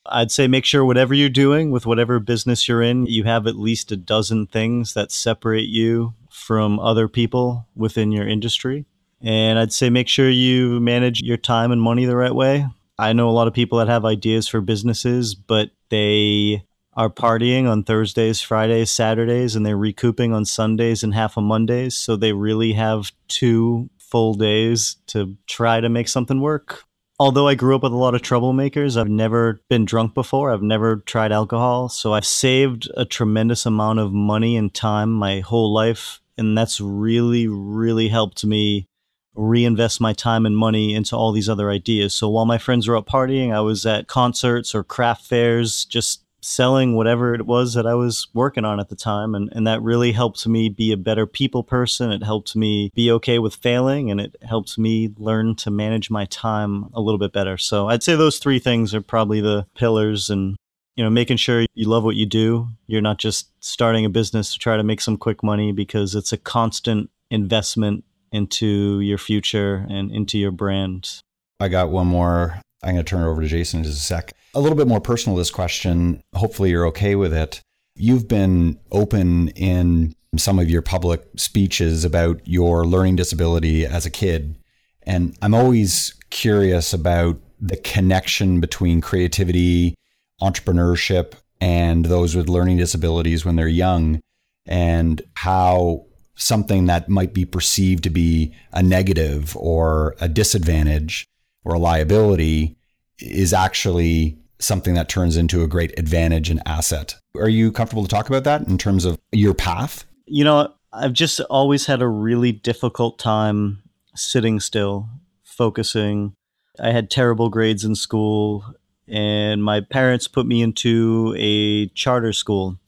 I'd 0.09 0.31
say 0.31 0.47
make 0.47 0.65
sure 0.65 0.85
whatever 0.85 1.13
you're 1.13 1.29
doing 1.29 1.69
with 1.69 1.85
whatever 1.85 2.19
business 2.19 2.67
you're 2.67 2.81
in, 2.81 3.05
you 3.05 3.25
have 3.25 3.45
at 3.45 3.57
least 3.57 3.91
a 3.91 3.97
dozen 3.97 4.47
things 4.47 4.93
that 4.93 5.11
separate 5.11 5.67
you 5.67 6.13
from 6.31 6.79
other 6.79 7.07
people 7.07 7.67
within 7.75 8.11
your 8.11 8.27
industry. 8.27 8.85
And 9.21 9.59
I'd 9.59 9.73
say 9.73 9.89
make 9.89 10.07
sure 10.07 10.29
you 10.29 10.79
manage 10.79 11.21
your 11.21 11.37
time 11.37 11.71
and 11.71 11.81
money 11.81 12.05
the 12.05 12.15
right 12.15 12.33
way. 12.33 12.67
I 12.97 13.13
know 13.13 13.29
a 13.29 13.31
lot 13.31 13.47
of 13.47 13.53
people 13.53 13.77
that 13.79 13.89
have 13.89 14.05
ideas 14.05 14.47
for 14.47 14.61
businesses, 14.61 15.35
but 15.35 15.71
they 15.89 16.63
are 16.93 17.09
partying 17.09 17.69
on 17.69 17.83
Thursdays, 17.83 18.41
Fridays, 18.41 18.89
Saturdays, 18.89 19.55
and 19.55 19.65
they're 19.65 19.77
recouping 19.77 20.33
on 20.33 20.45
Sundays 20.45 21.03
and 21.03 21.13
half 21.13 21.37
of 21.37 21.43
Mondays. 21.43 21.95
So 21.95 22.15
they 22.15 22.33
really 22.33 22.73
have 22.73 23.11
two 23.27 23.89
full 24.09 24.33
days 24.33 24.97
to 25.07 25.35
try 25.47 25.79
to 25.79 25.89
make 25.89 26.07
something 26.07 26.41
work. 26.41 26.83
Although 27.19 27.47
I 27.47 27.55
grew 27.55 27.75
up 27.75 27.81
with 27.81 27.93
a 27.93 27.97
lot 27.97 28.13
of 28.13 28.21
troublemakers, 28.21 28.95
I've 28.95 29.09
never 29.09 29.59
been 29.69 29.85
drunk 29.85 30.13
before. 30.13 30.51
I've 30.51 30.61
never 30.61 30.97
tried 30.97 31.31
alcohol. 31.31 31.89
So 31.89 32.13
I've 32.13 32.25
saved 32.25 32.87
a 32.95 33.05
tremendous 33.05 33.65
amount 33.65 33.99
of 33.99 34.13
money 34.13 34.55
and 34.55 34.71
time 34.71 35.11
my 35.11 35.39
whole 35.39 35.73
life. 35.73 36.21
And 36.37 36.55
that's 36.55 36.79
really, 36.79 37.47
really 37.47 38.09
helped 38.09 38.45
me 38.45 38.87
reinvest 39.33 39.99
my 39.99 40.13
time 40.13 40.45
and 40.45 40.55
money 40.55 40.93
into 40.93 41.15
all 41.15 41.31
these 41.31 41.49
other 41.49 41.71
ideas. 41.71 42.13
So 42.13 42.29
while 42.29 42.45
my 42.45 42.59
friends 42.59 42.87
were 42.87 42.97
out 42.97 43.07
partying, 43.07 43.51
I 43.51 43.61
was 43.61 43.85
at 43.85 44.07
concerts 44.07 44.75
or 44.75 44.83
craft 44.83 45.25
fairs, 45.25 45.85
just 45.85 46.23
selling 46.47 46.95
whatever 46.95 47.35
it 47.35 47.45
was 47.45 47.73
that 47.73 47.85
I 47.85 47.93
was 47.93 48.27
working 48.33 48.63
on 48.63 48.79
at 48.79 48.87
the 48.87 48.95
time. 48.95 49.35
And, 49.35 49.49
and 49.51 49.67
that 49.67 49.81
really 49.81 50.13
helped 50.13 50.47
me 50.47 50.69
be 50.69 50.93
a 50.93 50.97
better 50.97 51.27
people 51.27 51.61
person. 51.61 52.09
It 52.09 52.23
helped 52.23 52.55
me 52.55 52.89
be 52.95 53.11
okay 53.11 53.37
with 53.37 53.55
failing 53.55 54.09
and 54.09 54.21
it 54.21 54.37
helps 54.41 54.77
me 54.77 55.13
learn 55.17 55.55
to 55.57 55.69
manage 55.69 56.09
my 56.09 56.23
time 56.25 56.85
a 56.93 57.01
little 57.01 57.19
bit 57.19 57.33
better. 57.33 57.57
So 57.57 57.89
I'd 57.89 58.01
say 58.01 58.15
those 58.15 58.39
three 58.39 58.59
things 58.59 58.95
are 58.95 59.01
probably 59.01 59.41
the 59.41 59.67
pillars 59.75 60.29
and 60.29 60.55
you 60.95 61.03
know 61.03 61.09
making 61.09 61.37
sure 61.37 61.65
you 61.75 61.87
love 61.87 62.03
what 62.03 62.15
you 62.15 62.25
do 62.25 62.69
you're 62.87 63.01
not 63.01 63.19
just 63.19 63.51
starting 63.63 64.03
a 64.03 64.09
business 64.09 64.53
to 64.53 64.57
try 64.57 64.75
to 64.75 64.83
make 64.83 64.99
some 64.99 65.15
quick 65.15 65.43
money 65.43 65.71
because 65.71 66.15
it's 66.15 66.33
a 66.33 66.37
constant 66.37 67.11
investment 67.29 68.03
into 68.31 68.99
your 69.01 69.19
future 69.19 69.85
and 69.91 70.11
into 70.11 70.39
your 70.39 70.49
brand 70.49 71.21
i 71.59 71.67
got 71.67 71.91
one 71.91 72.07
more 72.07 72.59
I'm 72.83 72.93
going 72.93 73.03
to 73.03 73.09
turn 73.09 73.23
it 73.23 73.29
over 73.29 73.41
to 73.41 73.47
Jason 73.47 73.79
in 73.79 73.83
just 73.85 73.97
a 73.97 74.01
sec. 74.01 74.33
A 74.53 74.59
little 74.59 74.77
bit 74.77 74.87
more 74.87 75.01
personal, 75.01 75.37
this 75.37 75.51
question. 75.51 76.21
Hopefully, 76.35 76.69
you're 76.69 76.87
okay 76.87 77.15
with 77.15 77.33
it. 77.33 77.61
You've 77.95 78.27
been 78.27 78.79
open 78.91 79.49
in 79.49 80.13
some 80.37 80.59
of 80.59 80.69
your 80.69 80.81
public 80.81 81.23
speeches 81.35 82.05
about 82.05 82.41
your 82.45 82.85
learning 82.85 83.15
disability 83.15 83.85
as 83.85 84.05
a 84.05 84.11
kid. 84.11 84.57
And 85.03 85.35
I'm 85.41 85.53
always 85.53 86.13
curious 86.29 86.93
about 86.93 87.39
the 87.59 87.77
connection 87.77 88.59
between 88.59 89.01
creativity, 89.01 89.95
entrepreneurship, 90.41 91.33
and 91.59 92.05
those 92.05 92.35
with 92.35 92.49
learning 92.49 92.77
disabilities 92.77 93.43
when 93.43 93.55
they're 93.55 93.67
young, 93.67 94.19
and 94.67 95.21
how 95.35 96.05
something 96.35 96.85
that 96.85 97.09
might 97.09 97.33
be 97.33 97.45
perceived 97.45 98.03
to 98.03 98.11
be 98.11 98.53
a 98.73 98.83
negative 98.83 99.57
or 99.57 100.15
a 100.19 100.29
disadvantage 100.29 101.27
or 101.67 101.75
a 101.75 101.79
liability 101.79 102.77
is 103.19 103.53
actually 103.53 104.37
something 104.59 104.93
that 104.93 105.09
turns 105.09 105.35
into 105.35 105.63
a 105.63 105.67
great 105.67 105.97
advantage 105.99 106.49
and 106.49 106.61
asset. 106.65 107.15
Are 107.35 107.49
you 107.49 107.71
comfortable 107.71 108.03
to 108.03 108.09
talk 108.09 108.29
about 108.29 108.45
that 108.45 108.67
in 108.67 108.77
terms 108.77 109.03
of 109.03 109.19
your 109.33 109.53
path? 109.53 110.05
You 110.25 110.45
know, 110.45 110.73
I've 110.93 111.13
just 111.13 111.41
always 111.41 111.85
had 111.85 112.01
a 112.01 112.07
really 112.07 112.53
difficult 112.53 113.19
time 113.19 113.83
sitting 114.15 114.59
still, 114.61 115.09
focusing. 115.43 116.33
I 116.79 116.91
had 116.91 117.11
terrible 117.11 117.49
grades 117.49 117.83
in 117.83 117.95
school, 117.95 118.63
and 119.07 119.61
my 119.61 119.81
parents 119.81 120.27
put 120.27 120.47
me 120.47 120.61
into 120.61 121.35
a 121.37 121.87
charter 121.89 122.33
school. 122.33 122.79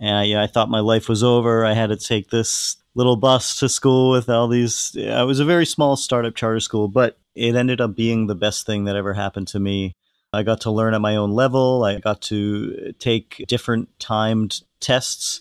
And 0.00 0.16
I, 0.16 0.42
I 0.42 0.46
thought 0.48 0.68
my 0.68 0.80
life 0.80 1.08
was 1.08 1.22
over. 1.22 1.64
I 1.64 1.74
had 1.74 1.90
to 1.90 1.96
take 1.96 2.30
this 2.30 2.76
little 2.94 3.16
bus 3.16 3.58
to 3.58 3.68
school 3.68 4.10
with 4.10 4.28
all 4.28 4.48
these. 4.48 4.92
It 4.94 5.26
was 5.26 5.40
a 5.40 5.44
very 5.44 5.66
small 5.66 5.96
startup 5.96 6.34
charter 6.34 6.60
school, 6.60 6.88
but 6.88 7.18
it 7.34 7.56
ended 7.56 7.80
up 7.80 7.96
being 7.96 8.26
the 8.26 8.34
best 8.34 8.66
thing 8.66 8.84
that 8.84 8.96
ever 8.96 9.14
happened 9.14 9.48
to 9.48 9.60
me. 9.60 9.92
I 10.32 10.42
got 10.42 10.62
to 10.62 10.70
learn 10.70 10.94
at 10.94 11.00
my 11.00 11.16
own 11.16 11.30
level. 11.30 11.84
I 11.84 11.98
got 11.98 12.20
to 12.22 12.92
take 12.98 13.44
different 13.46 13.88
timed 13.98 14.62
tests, 14.80 15.40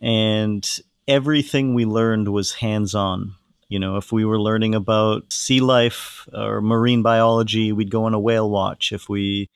and 0.00 0.66
everything 1.06 1.74
we 1.74 1.84
learned 1.84 2.28
was 2.28 2.54
hands 2.54 2.94
on. 2.94 3.34
You 3.68 3.78
know, 3.78 3.96
if 3.96 4.12
we 4.12 4.24
were 4.24 4.40
learning 4.40 4.74
about 4.74 5.32
sea 5.32 5.60
life 5.60 6.28
or 6.32 6.60
marine 6.60 7.02
biology, 7.02 7.72
we'd 7.72 7.90
go 7.90 8.04
on 8.04 8.14
a 8.14 8.20
whale 8.20 8.50
watch. 8.50 8.92
If 8.92 9.08
we 9.08 9.48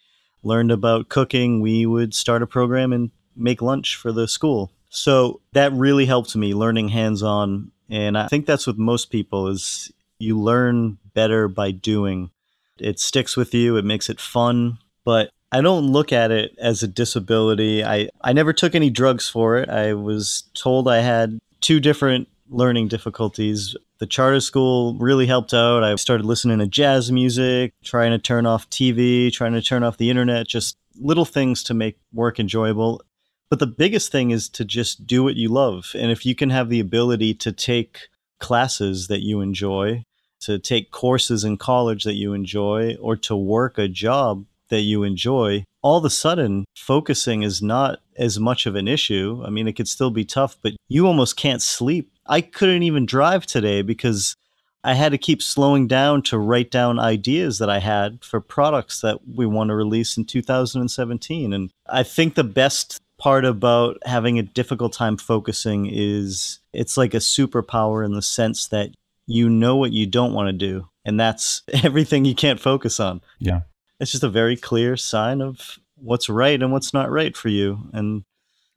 learned 0.43 0.71
about 0.71 1.09
cooking, 1.11 1.61
we 1.61 1.85
would 1.85 2.15
start 2.15 2.43
a 2.43 2.47
program 2.47 2.93
and 2.93 3.11
make 3.35 3.61
lunch 3.61 3.97
for 3.97 4.13
the 4.13 4.27
school. 4.27 4.73
So 4.97 5.43
that 5.53 5.73
really 5.75 6.07
helped 6.07 6.35
me 6.35 6.55
learning 6.55 6.89
hands 6.89 7.23
on. 7.23 7.71
And 7.91 8.17
I 8.17 8.29
think 8.29 8.47
that's 8.47 8.67
with 8.67 8.79
most 8.79 9.11
people 9.11 9.49
is 9.49 9.93
you 10.19 10.41
learn 10.41 10.97
better 11.13 11.49
by 11.49 11.71
doing. 11.71 12.31
It 12.79 12.99
sticks 12.99 13.37
with 13.37 13.53
you, 13.55 13.77
it 13.77 13.85
makes 13.85 14.09
it 14.09 14.21
fun, 14.21 14.79
but 15.05 15.31
I 15.53 15.61
don't 15.61 15.93
look 15.93 16.13
at 16.13 16.31
it 16.31 16.57
as 16.59 16.83
a 16.83 16.89
disability. 16.89 17.85
I, 17.85 18.09
I 18.23 18.33
never 18.33 18.53
took 18.53 18.75
any 18.75 18.91
drugs 18.91 19.29
for 19.29 19.59
it. 19.59 19.69
I 19.69 19.93
was 19.93 20.45
told 20.55 20.89
I 20.89 21.01
had 21.01 21.39
two 21.61 21.79
different 21.79 22.29
learning 22.49 22.89
difficulties. 22.89 23.77
The 23.99 24.07
charter 24.07 24.41
school 24.41 24.97
really 24.99 25.27
helped 25.27 25.53
out. 25.53 25.85
I 25.85 25.95
started 25.97 26.25
listening 26.25 26.59
to 26.59 26.67
jazz 26.67 27.13
music, 27.13 27.75
trying 27.85 28.13
to 28.13 28.19
turn 28.19 28.47
off 28.47 28.69
TV, 28.71 29.33
trying 29.33 29.53
to 29.53 29.63
turn 29.63 29.83
off 29.83 29.99
the 29.99 30.11
internet, 30.11 30.49
just 30.49 30.77
little 30.99 31.25
things 31.25 31.63
to 31.65 31.75
make 31.75 31.99
work 32.13 32.41
enjoyable. 32.41 33.03
But 33.49 33.61
the 33.61 33.67
biggest 33.67 34.11
thing 34.11 34.33
is 34.33 34.49
to 34.51 34.65
just 34.65 35.07
do 35.07 35.23
what 35.23 35.37
you 35.37 35.49
love. 35.49 35.93
And 35.95 36.11
if 36.11 36.27
you 36.27 36.35
can 36.35 36.51
have 36.51 36.69
the 36.69 36.81
ability 36.81 37.35
to 37.35 37.53
take 37.53 38.09
classes 38.41 39.07
that 39.07 39.23
you 39.23 39.41
enjoy, 39.41 40.03
to 40.41 40.59
take 40.59 40.91
courses 40.91 41.45
in 41.45 41.57
college 41.57 42.05
that 42.05 42.15
you 42.15 42.35
enjoy, 42.35 42.97
or 43.01 43.17
to 43.17 43.37
work 43.37 43.79
a 43.79 43.89
job 43.89 44.45
that 44.69 44.81
you 44.81 45.05
enjoy, 45.05 45.65
all 45.81 45.99
of 45.99 46.05
a 46.05 46.11
sudden 46.11 46.65
focusing 46.77 47.43
is 47.43 47.63
not 47.63 48.01
as 48.17 48.41
much 48.41 48.67
of 48.67 48.75
an 48.75 48.89
issue. 48.89 49.43
I 49.47 49.51
mean, 49.51 49.69
it 49.69 49.75
could 49.75 49.89
still 49.89 50.11
be 50.11 50.25
tough, 50.25 50.57
but 50.61 50.73
you 50.89 51.07
almost 51.07 51.37
can't 51.37 51.63
sleep. 51.63 52.11
I 52.27 52.41
couldn't 52.41 52.83
even 52.83 53.07
drive 53.07 53.47
today 53.47 53.83
because 53.83 54.35
I 54.83 54.95
had 54.95 55.13
to 55.13 55.19
keep 55.19 55.43
slowing 55.43 55.87
down 55.87 56.23
to 56.23 56.39
write 56.39 56.71
down 56.71 56.99
ideas 56.99 57.59
that 57.59 57.71
I 57.71 57.79
had 57.79 58.25
for 58.25 58.41
products 58.41 59.01
that 59.01 59.19
we 59.27 59.47
want 59.47 59.69
to 59.69 59.75
release 59.75 60.17
in 60.17 60.25
2017. 60.25 61.53
And 61.53 61.71
I 61.89 62.03
think 62.03 62.35
the 62.35 62.45
best 62.45 63.01
part 63.27 63.45
about 63.45 63.99
having 64.05 64.39
a 64.39 64.43
difficult 64.45 64.93
time 64.93 65.17
focusing 65.17 65.91
is 65.93 66.61
it's 66.73 66.97
like 66.97 67.13
a 67.13 67.17
superpower 67.17 68.05
in 68.05 68.13
the 68.13 68.23
sense 68.23 68.69
that 68.69 68.91
you 69.27 69.49
know 69.49 69.75
what 69.75 69.93
you 69.93 70.07
don't 70.07 70.33
want 70.33 70.47
to 70.47 70.53
do 70.53 70.87
and 71.05 71.19
that's 71.19 71.65
everything 71.83 72.25
you 72.25 72.37
can't 72.37 72.61
focus 72.61 73.01
on. 73.01 73.21
Yeah. 73.41 73.63
It's 73.99 74.13
just 74.13 74.23
a 74.23 74.29
very 74.29 74.57
clear 74.57 74.97
sign 74.97 75.43
of 75.43 75.81
what's 75.97 76.29
right 76.29 76.63
and 76.63 76.71
what's 76.71 76.95
not 76.95 77.11
right 77.11 77.37
for 77.37 77.49
you 77.49 77.89
and 77.93 78.23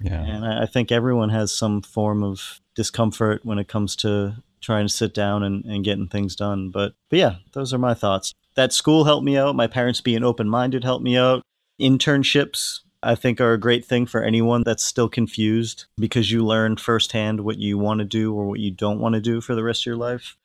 yeah. 0.01 0.23
and 0.23 0.45
i 0.45 0.65
think 0.65 0.89
everyone 0.89 1.29
has 1.29 1.51
some 1.51 1.81
form 1.81 2.23
of 2.23 2.61
discomfort 2.73 3.43
when 3.43 3.59
it 3.59 3.67
comes 3.67 3.93
to 3.97 4.33
trying 4.61 4.87
to 4.87 4.93
sit 4.93 5.13
down 5.13 5.43
and, 5.43 5.65
and 5.65 5.83
getting 5.83 6.07
things 6.07 6.35
done 6.35 6.71
but 6.71 6.93
but 7.09 7.19
yeah 7.19 7.35
those 7.51 7.71
are 7.73 7.77
my 7.77 7.93
thoughts. 7.93 8.33
That 8.55 8.73
school 8.73 9.03
helped 9.03 9.25
me 9.25 9.37
out 9.37 9.55
my 9.55 9.67
parents 9.67 9.99
being 9.99 10.23
open-minded 10.23 10.85
helped 10.85 11.03
me 11.03 11.17
out 11.17 11.43
internships 11.79 12.79
I 13.01 13.15
think 13.15 13.39
are 13.39 13.53
a 13.53 13.59
great 13.59 13.85
thing 13.85 14.05
for 14.05 14.23
anyone 14.23 14.63
that's 14.65 14.83
still 14.83 15.09
confused 15.09 15.85
because 15.97 16.31
you 16.31 16.45
learn 16.45 16.77
firsthand 16.77 17.41
what 17.41 17.57
you 17.57 17.77
want 17.77 17.99
to 17.99 18.05
do 18.05 18.33
or 18.33 18.47
what 18.47 18.59
you 18.59 18.71
don't 18.71 18.99
want 18.99 19.15
to 19.15 19.21
do 19.21 19.41
for 19.41 19.55
the 19.55 19.63
rest 19.63 19.83
of 19.83 19.85
your 19.85 19.95
life. 19.95 20.35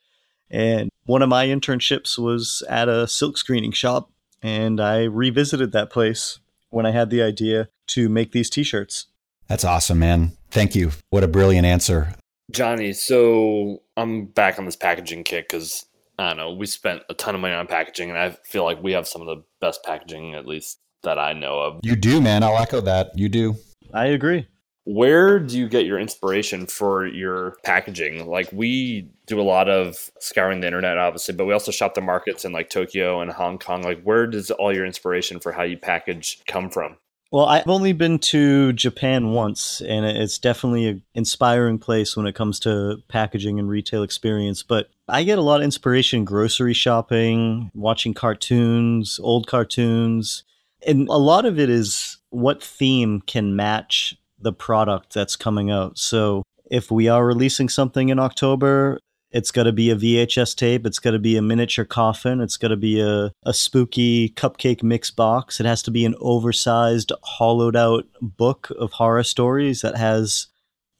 And 0.51 0.90
one 1.05 1.23
of 1.23 1.29
my 1.29 1.47
internships 1.47 2.19
was 2.19 2.62
at 2.69 2.88
a 2.88 3.09
silk 3.09 3.38
screening 3.38 3.73
shop, 3.73 4.11
and 4.43 4.81
I 4.81 5.05
revisited 5.05 5.73
that 5.73 5.90
place 5.90 6.38
when 6.71 6.87
I 6.87 6.93
had 6.93 7.11
the 7.11 7.23
idea 7.23 7.69
to 7.88 8.09
make 8.09 8.33
these 8.33 8.51
t 8.51 8.62
shirts. 8.62 9.07
That's 9.49 9.64
awesome, 9.64 9.99
man. 9.99 10.37
Thank 10.51 10.75
you. 10.75 10.93
What 11.11 11.25
a 11.25 11.29
brilliant 11.29 11.67
answer. 11.67 12.14
Johnny, 12.51 12.93
so 12.93 13.83
I'm 13.97 14.27
back 14.27 14.59
on 14.59 14.64
this 14.64 14.77
packaging 14.77 15.25
kick 15.25 15.49
because 15.49 15.87
I 16.19 16.29
don't 16.29 16.37
know, 16.37 16.53
we 16.53 16.67
spent 16.67 17.03
a 17.09 17.14
ton 17.14 17.35
of 17.35 17.40
money 17.40 17.55
on 17.55 17.67
packaging, 17.67 18.11
and 18.11 18.19
I 18.19 18.37
feel 18.45 18.64
like 18.64 18.83
we 18.83 18.93
have 18.93 19.09
some 19.09 19.23
of 19.23 19.27
the 19.27 19.43
best 19.61 19.83
packaging, 19.85 20.35
at 20.35 20.47
least 20.47 20.79
that 21.05 21.19
I 21.19 21.33
know 21.33 21.61
of. 21.61 21.81
You 21.83 21.97
do, 21.97 22.21
man. 22.21 22.43
I'll 22.43 22.59
echo 22.59 22.81
that. 22.83 23.17
You 23.17 23.29
do. 23.29 23.57
I 23.93 24.07
agree. 24.07 24.47
Where 24.87 25.38
do 25.38 25.59
you 25.59 25.69
get 25.69 25.87
your 25.87 25.99
inspiration 25.99 26.67
for 26.67 27.07
your 27.07 27.57
packaging? 27.64 28.27
Like 28.27 28.51
we 28.53 29.09
do 29.27 29.40
a 29.40 29.43
lot 29.43 29.69
of 29.69 30.11
scouring 30.21 30.61
the 30.61 30.67
internet, 30.67 30.99
obviously, 30.99 31.35
but 31.35 31.47
we 31.47 31.55
also 31.55 31.71
shop 31.71 31.95
the 31.95 32.03
markets 32.03 32.45
in 32.45 32.53
like 32.53 32.69
Tokyo 32.69 33.21
and 33.21 33.31
Hong 33.31 33.59
Kong. 33.59 33.83
Like, 33.83 34.03
where 34.03 34.27
does 34.27 34.51
all 34.51 34.75
your 34.75 34.85
inspiration 34.85 35.40
for 35.40 35.53
how 35.53 35.62
you 35.62 35.79
package 35.79 36.43
come 36.47 36.69
from? 36.69 36.97
Well, 37.33 37.47
I've 37.47 37.67
only 37.67 37.93
been 37.93 38.21
to 38.21 38.73
Japan 38.75 39.31
once, 39.33 39.81
and 39.81 40.07
it's 40.07 40.38
definitely 40.38 40.87
an 40.87 41.03
inspiring 41.14 41.79
place 41.79 42.17
when 42.17 42.27
it 42.27 42.37
comes 42.37 42.61
to 42.61 42.99
packaging 43.09 43.59
and 43.59 43.69
retail 43.69 44.05
experience. 44.05 44.62
But 44.62 44.88
I 45.09 45.25
get 45.25 45.38
a 45.38 45.43
lot 45.43 45.61
of 45.61 45.64
inspiration 45.64 46.25
grocery 46.25 46.75
shopping, 46.75 47.73
watching 47.75 48.14
cartoons, 48.14 49.19
old 49.21 49.49
cartoons. 49.49 50.45
And 50.87 51.09
a 51.09 51.16
lot 51.16 51.44
of 51.44 51.59
it 51.59 51.70
is 51.70 52.18
what 52.31 52.62
theme 52.62 53.20
can 53.23 53.57
match 53.57 54.16
the 54.38 54.53
product 54.53 55.14
that's 55.14 55.37
coming 55.37 55.70
out. 55.70 55.99
So 55.99 56.42
if 56.70 56.90
we 56.90 57.09
are 57.09 57.25
releasing 57.25 57.68
something 57.68 58.09
in 58.09 58.18
October, 58.18 58.99
it's 59.31 59.51
got 59.51 59.64
to 59.64 59.73
be 59.73 59.90
a 59.90 59.97
VHS 59.97 60.55
tape. 60.55 60.87
It's 60.87 61.01
got 61.01 61.11
to 61.11 61.18
be 61.18 61.37
a 61.37 61.42
miniature 61.42 61.85
coffin. 61.85 62.40
It's 62.40 62.57
got 62.57 62.68
to 62.68 62.77
be 62.77 63.01
a, 63.01 63.33
a 63.42 63.53
spooky 63.53 64.29
cupcake 64.31 64.83
mix 64.83 65.11
box. 65.11 65.59
It 65.59 65.66
has 65.66 65.83
to 65.83 65.90
be 65.90 66.05
an 66.05 66.14
oversized, 66.20 67.11
hollowed 67.25 67.75
out 67.75 68.05
book 68.20 68.70
of 68.79 68.92
horror 68.92 69.25
stories 69.25 69.81
that 69.81 69.97
has 69.97 70.47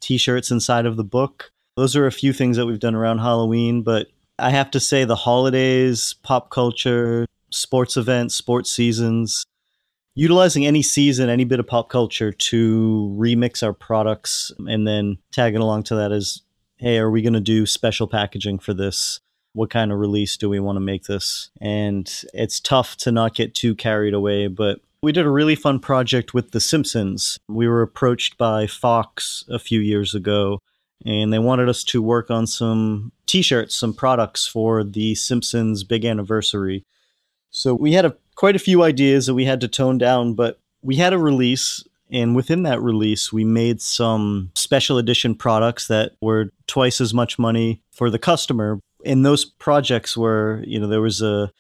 t 0.01 0.19
shirts 0.19 0.51
inside 0.51 0.85
of 0.85 0.97
the 0.97 1.05
book. 1.05 1.53
Those 1.77 1.95
are 1.95 2.07
a 2.07 2.13
few 2.13 2.33
things 2.33 2.57
that 2.57 2.67
we've 2.67 2.81
done 2.81 2.97
around 2.97 3.19
Halloween, 3.19 3.83
but 3.83 4.09
I 4.39 4.51
have 4.51 4.71
to 4.73 4.81
say 4.81 5.05
the 5.05 5.15
holidays, 5.15 6.15
pop 6.23 6.51
culture, 6.51 7.27
sports 7.51 7.97
events, 7.97 8.35
sports 8.35 8.71
seasons, 8.71 9.45
utilizing 10.15 10.67
any 10.67 10.83
season, 10.83 11.29
any 11.29 11.45
bit 11.45 11.61
of 11.61 11.67
pop 11.67 11.89
culture 11.89 12.33
to 12.33 13.17
remix 13.19 13.63
our 13.63 13.73
products 13.73 14.53
and 14.67 14.87
then 14.87 15.19
tagging 15.33 15.61
along 15.61 15.85
to 15.85 15.97
that 15.97 16.13
is 16.13 16.43
hey, 16.77 16.99
are 16.99 17.11
we 17.11 17.23
going 17.23 17.33
to 17.33 17.41
do 17.41 17.65
special 17.65 18.07
packaging 18.07 18.59
for 18.59 18.75
this? 18.75 19.21
What 19.53 19.71
kind 19.71 19.93
of 19.93 19.99
release 19.99 20.37
do 20.37 20.49
we 20.49 20.61
want 20.61 20.77
to 20.77 20.81
make 20.81 21.05
this? 21.05 21.51
And 21.61 22.13
it's 22.35 22.61
tough 22.61 22.97
to 22.99 23.13
not 23.13 23.35
get 23.35 23.55
too 23.55 23.75
carried 23.75 24.13
away, 24.13 24.49
but 24.49 24.81
we 25.03 25.13
did 25.13 25.25
a 25.25 25.31
really 25.31 25.55
fun 25.55 25.79
project 25.79 26.35
with 26.35 26.51
The 26.51 26.61
Simpsons. 26.61 27.39
We 27.49 27.69
were 27.69 27.83
approached 27.83 28.37
by 28.37 28.67
Fox 28.67 29.45
a 29.49 29.59
few 29.59 29.81
years 29.81 30.15
ago, 30.15 30.59
and 31.07 31.33
they 31.33 31.39
wanted 31.39 31.69
us 31.69 31.85
to 31.85 32.03
work 32.03 32.31
on 32.31 32.47
some 32.47 33.13
t 33.27 33.41
shirts, 33.41 33.77
some 33.77 33.95
products 33.95 34.47
for 34.47 34.83
The 34.83 35.15
Simpsons 35.15 35.85
big 35.85 36.05
anniversary. 36.05 36.85
So 37.57 37.75
we 37.75 37.93
had 37.93 38.05
a, 38.05 38.17
quite 38.35 38.57
a 38.57 38.59
few 38.59 38.83
ideas 38.83 39.27
that 39.27 39.35
we 39.35 39.45
had 39.45 39.61
to 39.61 39.69
tone 39.69 39.97
down, 39.97 40.35
but 40.35 40.61
we 40.83 40.97
had 40.97 41.13
a 41.13 41.19
release 41.19 41.85
and 42.11 42.37
within 42.37 42.63
that 42.65 42.81
release, 42.81 43.33
we 43.33 43.45
made 43.45 43.81
some 43.81 44.51
special 44.55 44.99
edition 44.99 45.35
products 45.35 45.89
that 45.89 46.13
were 46.21 46.51
twice 46.67 47.01
as 47.01 47.15
much 47.15 47.39
money 47.39 47.83
for 47.91 48.11
the 48.11 48.19
customer. 48.19 48.79
And 49.05 49.25
those 49.25 49.45
projects 49.45 50.17
were, 50.17 50.63
you 50.67 50.79
know, 50.79 50.87
there 50.87 51.01
was 51.01 51.23
a 51.23 51.51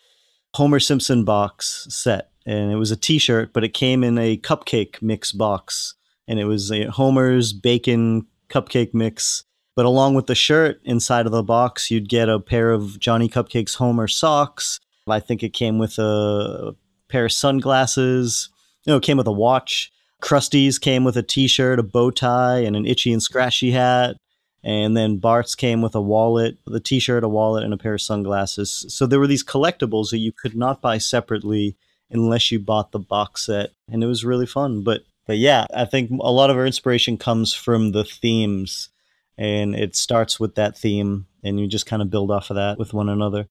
Homer 0.54 0.80
Simpson 0.80 1.24
box 1.24 1.86
set, 1.90 2.30
and 2.46 2.70
it 2.70 2.76
was 2.76 2.90
a 2.90 2.96
t 2.96 3.18
shirt, 3.18 3.52
but 3.52 3.64
it 3.64 3.74
came 3.74 4.04
in 4.04 4.18
a 4.18 4.36
cupcake 4.36 5.02
mix 5.02 5.32
box. 5.32 5.94
And 6.28 6.38
it 6.38 6.44
was 6.44 6.70
a 6.70 6.84
Homer's 6.84 7.52
bacon 7.52 8.26
cupcake 8.48 8.94
mix. 8.94 9.44
But 9.74 9.86
along 9.86 10.14
with 10.14 10.26
the 10.26 10.36
shirt 10.36 10.80
inside 10.84 11.26
of 11.26 11.32
the 11.32 11.42
box, 11.42 11.90
you'd 11.90 12.08
get 12.08 12.28
a 12.28 12.38
pair 12.38 12.70
of 12.70 13.00
Johnny 13.00 13.28
Cupcake's 13.28 13.74
Homer 13.74 14.06
socks. 14.06 14.78
I 15.06 15.20
think 15.20 15.42
it 15.42 15.52
came 15.52 15.78
with 15.78 15.98
a 15.98 16.74
pair 17.08 17.26
of 17.26 17.32
sunglasses. 17.32 18.48
You 18.84 18.92
know, 18.92 18.96
it 18.96 19.02
came 19.02 19.16
with 19.16 19.26
a 19.26 19.32
watch 19.32 19.92
Krusty's 20.24 20.78
came 20.78 21.04
with 21.04 21.18
a 21.18 21.22
T-shirt, 21.22 21.78
a 21.78 21.82
bow 21.82 22.10
tie, 22.10 22.60
and 22.60 22.74
an 22.74 22.86
itchy 22.86 23.12
and 23.12 23.22
scratchy 23.22 23.72
hat. 23.72 24.16
And 24.62 24.96
then 24.96 25.18
Bart's 25.18 25.54
came 25.54 25.82
with 25.82 25.94
a 25.94 26.00
wallet, 26.00 26.56
the 26.66 26.80
T-shirt, 26.80 27.22
a 27.22 27.28
wallet, 27.28 27.62
and 27.62 27.74
a 27.74 27.76
pair 27.76 27.92
of 27.92 28.00
sunglasses. 28.00 28.86
So 28.88 29.06
there 29.06 29.20
were 29.20 29.26
these 29.26 29.44
collectibles 29.44 30.10
that 30.10 30.18
you 30.18 30.32
could 30.32 30.56
not 30.56 30.80
buy 30.80 30.96
separately 30.96 31.76
unless 32.10 32.50
you 32.50 32.58
bought 32.58 32.92
the 32.92 32.98
box 32.98 33.44
set, 33.44 33.72
and 33.86 34.02
it 34.02 34.06
was 34.06 34.24
really 34.24 34.46
fun. 34.46 34.82
But 34.82 35.02
but 35.26 35.36
yeah, 35.36 35.66
I 35.74 35.84
think 35.84 36.10
a 36.10 36.32
lot 36.32 36.48
of 36.48 36.56
our 36.56 36.64
inspiration 36.64 37.18
comes 37.18 37.52
from 37.52 37.92
the 37.92 38.04
themes, 38.04 38.88
and 39.36 39.74
it 39.74 39.94
starts 39.94 40.40
with 40.40 40.54
that 40.54 40.78
theme, 40.78 41.26
and 41.42 41.60
you 41.60 41.66
just 41.66 41.84
kind 41.84 42.00
of 42.00 42.10
build 42.10 42.30
off 42.30 42.48
of 42.48 42.56
that 42.56 42.78
with 42.78 42.94
one 42.94 43.10
another. 43.10 43.46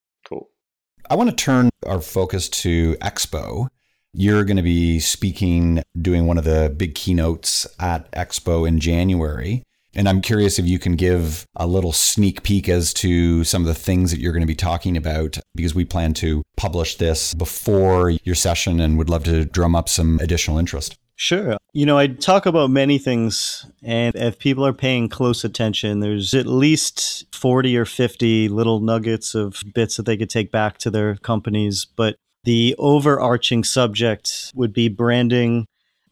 I 1.10 1.16
want 1.16 1.30
to 1.30 1.36
turn 1.36 1.70
our 1.86 2.00
focus 2.00 2.48
to 2.48 2.94
Expo 2.96 3.68
you're 4.14 4.44
going 4.44 4.56
to 4.56 4.62
be 4.62 5.00
speaking, 5.00 5.82
doing 6.00 6.26
one 6.26 6.38
of 6.38 6.44
the 6.44 6.72
big 6.74 6.94
keynotes 6.94 7.66
at 7.80 8.10
Expo 8.12 8.66
in 8.66 8.78
January. 8.78 9.64
And 9.96 10.08
I'm 10.08 10.20
curious 10.20 10.58
if 10.58 10.66
you 10.66 10.78
can 10.78 10.96
give 10.96 11.46
a 11.56 11.66
little 11.66 11.92
sneak 11.92 12.42
peek 12.42 12.68
as 12.68 12.92
to 12.94 13.44
some 13.44 13.62
of 13.62 13.68
the 13.68 13.74
things 13.74 14.10
that 14.10 14.20
you're 14.20 14.32
going 14.32 14.42
to 14.42 14.46
be 14.46 14.54
talking 14.54 14.96
about, 14.96 15.38
because 15.54 15.74
we 15.74 15.84
plan 15.84 16.14
to 16.14 16.42
publish 16.56 16.96
this 16.96 17.34
before 17.34 18.10
your 18.10 18.34
session 18.34 18.80
and 18.80 18.98
would 18.98 19.10
love 19.10 19.24
to 19.24 19.44
drum 19.44 19.74
up 19.74 19.88
some 19.88 20.18
additional 20.20 20.58
interest. 20.58 20.96
Sure. 21.16 21.56
You 21.72 21.86
know, 21.86 21.96
I 21.96 22.08
talk 22.08 22.44
about 22.46 22.70
many 22.70 22.98
things, 22.98 23.66
and 23.82 24.14
if 24.16 24.38
people 24.38 24.66
are 24.66 24.72
paying 24.72 25.08
close 25.08 25.44
attention, 25.44 26.00
there's 26.00 26.34
at 26.34 26.46
least 26.46 27.26
40 27.32 27.76
or 27.76 27.84
50 27.84 28.48
little 28.48 28.80
nuggets 28.80 29.34
of 29.34 29.62
bits 29.74 29.96
that 29.96 30.06
they 30.06 30.16
could 30.16 30.30
take 30.30 30.50
back 30.50 30.78
to 30.78 30.90
their 30.90 31.16
companies. 31.16 31.84
But 31.84 32.16
the 32.42 32.74
overarching 32.78 33.64
subject 33.64 34.52
would 34.54 34.72
be 34.72 34.88
branding, 34.88 35.66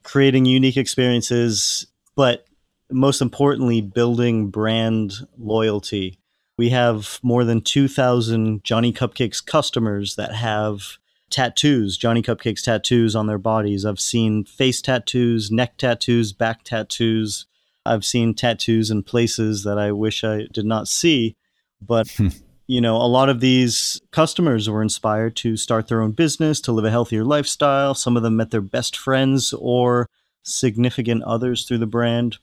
creating 0.04 0.46
unique 0.46 0.76
experiences, 0.76 1.86
but 2.14 2.46
most 2.90 3.20
importantly, 3.20 3.80
building 3.80 4.50
brand 4.50 5.14
loyalty. 5.36 6.18
We 6.58 6.70
have 6.70 7.18
more 7.22 7.44
than 7.44 7.60
2,000 7.60 8.62
Johnny 8.62 8.92
Cupcakes 8.92 9.44
customers 9.44 10.14
that 10.16 10.34
have 10.34 10.98
tattoos, 11.32 11.96
Johnny 11.96 12.22
Cupcakes 12.22 12.62
tattoos 12.62 13.16
on 13.16 13.26
their 13.26 13.38
bodies. 13.38 13.84
I've 13.84 13.98
seen 13.98 14.44
face 14.44 14.80
tattoos, 14.80 15.50
neck 15.50 15.76
tattoos, 15.78 16.32
back 16.32 16.62
tattoos. 16.62 17.46
I've 17.84 18.04
seen 18.04 18.34
tattoos 18.34 18.90
in 18.90 19.02
places 19.02 19.64
that 19.64 19.78
I 19.78 19.90
wish 19.90 20.22
I 20.22 20.46
did 20.52 20.66
not 20.66 20.86
see. 20.86 21.36
But 21.80 22.08
hmm. 22.12 22.28
you 22.68 22.80
know, 22.80 22.96
a 22.96 23.08
lot 23.08 23.28
of 23.28 23.40
these 23.40 24.00
customers 24.12 24.70
were 24.70 24.82
inspired 24.82 25.34
to 25.36 25.56
start 25.56 25.88
their 25.88 26.02
own 26.02 26.12
business, 26.12 26.60
to 26.60 26.72
live 26.72 26.84
a 26.84 26.90
healthier 26.90 27.24
lifestyle. 27.24 27.94
Some 27.94 28.16
of 28.16 28.22
them 28.22 28.36
met 28.36 28.50
their 28.50 28.60
best 28.60 28.96
friends 28.96 29.52
or 29.52 30.08
significant 30.44 31.24
others 31.24 31.66
through 31.66 31.78
the 31.78 31.86
brand. 31.86 32.38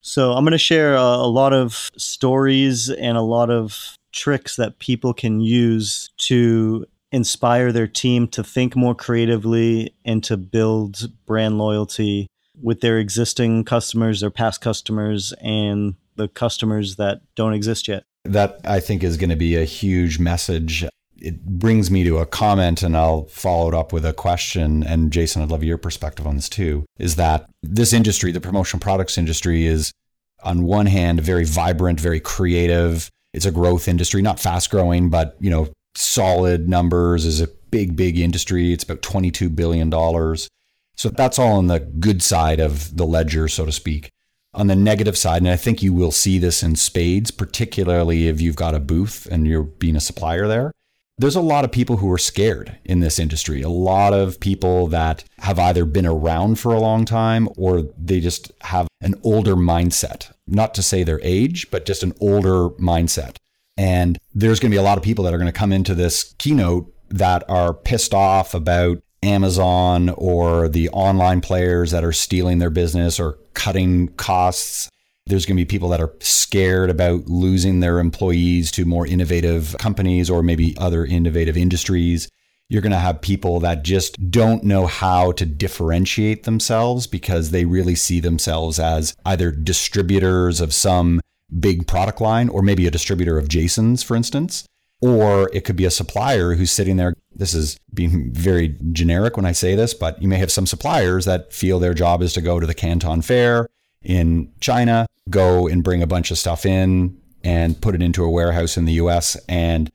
So 0.00 0.32
I'm 0.32 0.44
going 0.44 0.52
to 0.52 0.58
share 0.58 0.94
a, 0.94 1.00
a 1.00 1.28
lot 1.28 1.52
of 1.52 1.90
stories 1.96 2.88
and 2.88 3.16
a 3.16 3.22
lot 3.22 3.50
of 3.50 3.96
tricks 4.12 4.56
that 4.56 4.78
people 4.78 5.12
can 5.12 5.40
use 5.40 6.10
to 6.18 6.86
inspire 7.12 7.72
their 7.72 7.86
team 7.86 8.28
to 8.28 8.44
think 8.44 8.76
more 8.76 8.94
creatively 8.94 9.94
and 10.04 10.22
to 10.24 10.36
build 10.36 11.10
brand 11.26 11.58
loyalty 11.58 12.26
with 12.60 12.80
their 12.80 12.98
existing 12.98 13.64
customers, 13.64 14.20
their 14.20 14.30
past 14.30 14.60
customers, 14.60 15.32
and 15.40 15.94
the 16.16 16.28
customers 16.28 16.96
that 16.96 17.20
don't 17.34 17.54
exist 17.54 17.88
yet. 17.88 18.04
That 18.24 18.60
I 18.64 18.80
think 18.80 19.02
is 19.02 19.16
going 19.16 19.30
to 19.30 19.36
be 19.36 19.56
a 19.56 19.64
huge 19.64 20.18
message. 20.18 20.84
It 21.16 21.44
brings 21.44 21.90
me 21.90 22.04
to 22.04 22.18
a 22.18 22.26
comment, 22.26 22.82
and 22.82 22.96
I'll 22.96 23.26
follow 23.26 23.68
it 23.68 23.74
up 23.74 23.92
with 23.92 24.04
a 24.04 24.12
question. 24.12 24.82
And 24.82 25.12
Jason, 25.12 25.42
I'd 25.42 25.50
love 25.50 25.64
your 25.64 25.78
perspective 25.78 26.26
on 26.26 26.36
this 26.36 26.48
too. 26.48 26.84
Is 26.98 27.16
that 27.16 27.48
this 27.62 27.92
industry, 27.92 28.32
the 28.32 28.40
promotional 28.40 28.80
products 28.80 29.18
industry, 29.18 29.66
is 29.66 29.92
on 30.42 30.64
one 30.64 30.86
hand 30.86 31.20
very 31.20 31.44
vibrant, 31.44 32.00
very 32.00 32.20
creative. 32.20 33.08
It's 33.32 33.46
a 33.46 33.50
growth 33.50 33.88
industry, 33.88 34.22
not 34.22 34.40
fast 34.40 34.70
growing, 34.70 35.10
but 35.10 35.36
you 35.40 35.50
know, 35.50 35.68
solid 35.98 36.68
numbers 36.68 37.24
is 37.24 37.40
a 37.40 37.48
big, 37.70 37.96
big 37.96 38.18
industry. 38.18 38.72
It's 38.72 38.84
about 38.84 39.02
$22 39.02 39.54
billion. 39.54 39.90
So 40.96 41.08
that's 41.10 41.38
all 41.38 41.58
on 41.58 41.66
the 41.66 41.80
good 41.80 42.22
side 42.22 42.60
of 42.60 42.96
the 42.96 43.06
ledger, 43.06 43.48
so 43.48 43.64
to 43.66 43.72
speak 43.72 44.10
on 44.54 44.66
the 44.66 44.76
negative 44.76 45.16
side, 45.16 45.42
and 45.42 45.50
I 45.50 45.56
think 45.56 45.82
you 45.82 45.92
will 45.92 46.10
see 46.10 46.38
this 46.38 46.62
in 46.62 46.76
spades, 46.76 47.30
particularly 47.30 48.28
if 48.28 48.40
you've 48.40 48.56
got 48.56 48.74
a 48.74 48.80
booth 48.80 49.26
and 49.30 49.46
you're 49.46 49.62
being 49.62 49.96
a 49.96 50.00
supplier 50.00 50.48
there. 50.48 50.72
There's 51.16 51.36
a 51.36 51.40
lot 51.40 51.64
of 51.64 51.72
people 51.72 51.96
who 51.96 52.10
are 52.12 52.18
scared 52.18 52.78
in 52.84 53.00
this 53.00 53.18
industry. 53.18 53.62
A 53.62 53.68
lot 53.68 54.12
of 54.14 54.38
people 54.38 54.86
that 54.88 55.24
have 55.40 55.58
either 55.58 55.84
been 55.84 56.06
around 56.06 56.58
for 56.60 56.72
a 56.72 56.80
long 56.80 57.04
time 57.04 57.48
or 57.56 57.82
they 57.98 58.20
just 58.20 58.52
have 58.62 58.86
an 59.00 59.14
older 59.24 59.56
mindset. 59.56 60.32
Not 60.46 60.74
to 60.74 60.82
say 60.82 61.02
their 61.02 61.20
age, 61.22 61.70
but 61.70 61.86
just 61.86 62.04
an 62.04 62.14
older 62.20 62.68
mindset. 62.80 63.36
And 63.78 64.18
there's 64.34 64.58
going 64.58 64.72
to 64.72 64.74
be 64.74 64.78
a 64.78 64.82
lot 64.82 64.98
of 64.98 65.04
people 65.04 65.24
that 65.24 65.32
are 65.32 65.38
going 65.38 65.46
to 65.50 65.58
come 65.58 65.72
into 65.72 65.94
this 65.94 66.34
keynote 66.38 66.92
that 67.10 67.48
are 67.48 67.72
pissed 67.72 68.12
off 68.12 68.52
about 68.52 68.98
Amazon 69.22 70.10
or 70.10 70.68
the 70.68 70.88
online 70.90 71.40
players 71.40 71.92
that 71.92 72.04
are 72.04 72.12
stealing 72.12 72.58
their 72.58 72.70
business 72.70 73.20
or 73.20 73.38
cutting 73.54 74.08
costs. 74.08 74.90
There's 75.26 75.46
going 75.46 75.56
to 75.56 75.60
be 75.60 75.66
people 75.66 75.90
that 75.90 76.00
are 76.00 76.12
scared 76.20 76.90
about 76.90 77.26
losing 77.28 77.78
their 77.78 78.00
employees 78.00 78.72
to 78.72 78.84
more 78.84 79.06
innovative 79.06 79.76
companies 79.78 80.28
or 80.28 80.42
maybe 80.42 80.76
other 80.78 81.04
innovative 81.04 81.56
industries. 81.56 82.28
You're 82.68 82.82
going 82.82 82.92
to 82.92 82.98
have 82.98 83.20
people 83.20 83.60
that 83.60 83.84
just 83.84 84.30
don't 84.30 84.64
know 84.64 84.86
how 84.86 85.32
to 85.32 85.46
differentiate 85.46 86.42
themselves 86.42 87.06
because 87.06 87.50
they 87.50 87.64
really 87.64 87.94
see 87.94 88.20
themselves 88.20 88.78
as 88.78 89.14
either 89.24 89.52
distributors 89.52 90.60
of 90.60 90.74
some 90.74 91.20
big 91.58 91.86
product 91.86 92.20
line 92.20 92.48
or 92.48 92.62
maybe 92.62 92.86
a 92.86 92.90
distributor 92.90 93.38
of 93.38 93.48
Jason's, 93.48 94.02
for 94.02 94.16
instance. 94.16 94.66
Or 95.00 95.48
it 95.52 95.64
could 95.64 95.76
be 95.76 95.84
a 95.84 95.90
supplier 95.90 96.54
who's 96.54 96.72
sitting 96.72 96.96
there. 96.96 97.14
This 97.32 97.54
is 97.54 97.78
being 97.94 98.32
very 98.32 98.76
generic 98.92 99.36
when 99.36 99.46
I 99.46 99.52
say 99.52 99.76
this, 99.76 99.94
but 99.94 100.20
you 100.20 100.26
may 100.26 100.38
have 100.38 100.50
some 100.50 100.66
suppliers 100.66 101.24
that 101.24 101.52
feel 101.52 101.78
their 101.78 101.94
job 101.94 102.20
is 102.20 102.32
to 102.32 102.40
go 102.40 102.58
to 102.58 102.66
the 102.66 102.74
Canton 102.74 103.22
Fair 103.22 103.68
in 104.02 104.52
China, 104.60 105.06
go 105.30 105.68
and 105.68 105.84
bring 105.84 106.02
a 106.02 106.06
bunch 106.06 106.30
of 106.30 106.38
stuff 106.38 106.66
in 106.66 107.16
and 107.44 107.80
put 107.80 107.94
it 107.94 108.02
into 108.02 108.24
a 108.24 108.30
warehouse 108.30 108.76
in 108.76 108.86
the 108.86 108.94
US. 108.94 109.36
And 109.48 109.90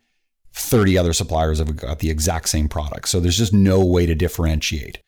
30 0.53 0.97
other 0.97 1.13
suppliers 1.13 1.59
have 1.59 1.75
got 1.75 1.99
the 1.99 2.09
exact 2.09 2.47
same 2.47 2.69
product. 2.69 3.09
So 3.09 3.19
there's 3.19 3.37
just 3.37 3.53
no 3.53 3.83
way 3.83 4.05
to 4.05 4.15
differentiate. 4.15 4.99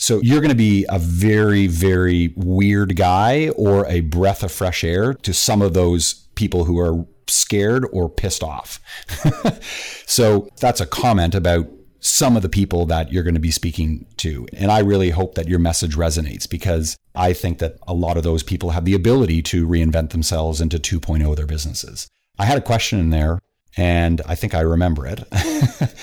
So 0.00 0.18
you're 0.22 0.40
going 0.40 0.48
to 0.48 0.56
be 0.56 0.86
a 0.88 0.98
very, 0.98 1.66
very 1.66 2.32
weird 2.34 2.96
guy 2.96 3.50
or 3.50 3.86
a 3.86 4.00
breath 4.00 4.42
of 4.42 4.50
fresh 4.50 4.82
air 4.82 5.12
to 5.12 5.34
some 5.34 5.60
of 5.60 5.74
those 5.74 6.14
people 6.36 6.64
who 6.64 6.78
are 6.78 7.04
scared 7.28 7.86
or 7.92 8.08
pissed 8.08 8.42
off. 8.42 8.80
so 10.06 10.48
that's 10.58 10.80
a 10.80 10.86
comment 10.86 11.34
about 11.34 11.68
some 12.00 12.34
of 12.34 12.40
the 12.40 12.48
people 12.48 12.86
that 12.86 13.12
you're 13.12 13.22
going 13.22 13.34
to 13.34 13.40
be 13.40 13.50
speaking 13.50 14.06
to. 14.16 14.48
And 14.54 14.72
I 14.72 14.78
really 14.78 15.10
hope 15.10 15.34
that 15.34 15.48
your 15.48 15.58
message 15.58 15.96
resonates 15.96 16.48
because 16.48 16.96
I 17.14 17.34
think 17.34 17.58
that 17.58 17.76
a 17.86 17.92
lot 17.92 18.16
of 18.16 18.22
those 18.22 18.42
people 18.42 18.70
have 18.70 18.86
the 18.86 18.94
ability 18.94 19.42
to 19.42 19.68
reinvent 19.68 20.10
themselves 20.10 20.62
into 20.62 20.78
2.0 20.78 21.36
their 21.36 21.46
businesses. 21.46 22.08
I 22.38 22.46
had 22.46 22.56
a 22.56 22.62
question 22.62 23.00
in 23.00 23.10
there 23.10 23.38
and 23.76 24.22
I 24.26 24.34
think 24.34 24.54
I 24.54 24.60
remember 24.60 25.06
it. 25.06 25.24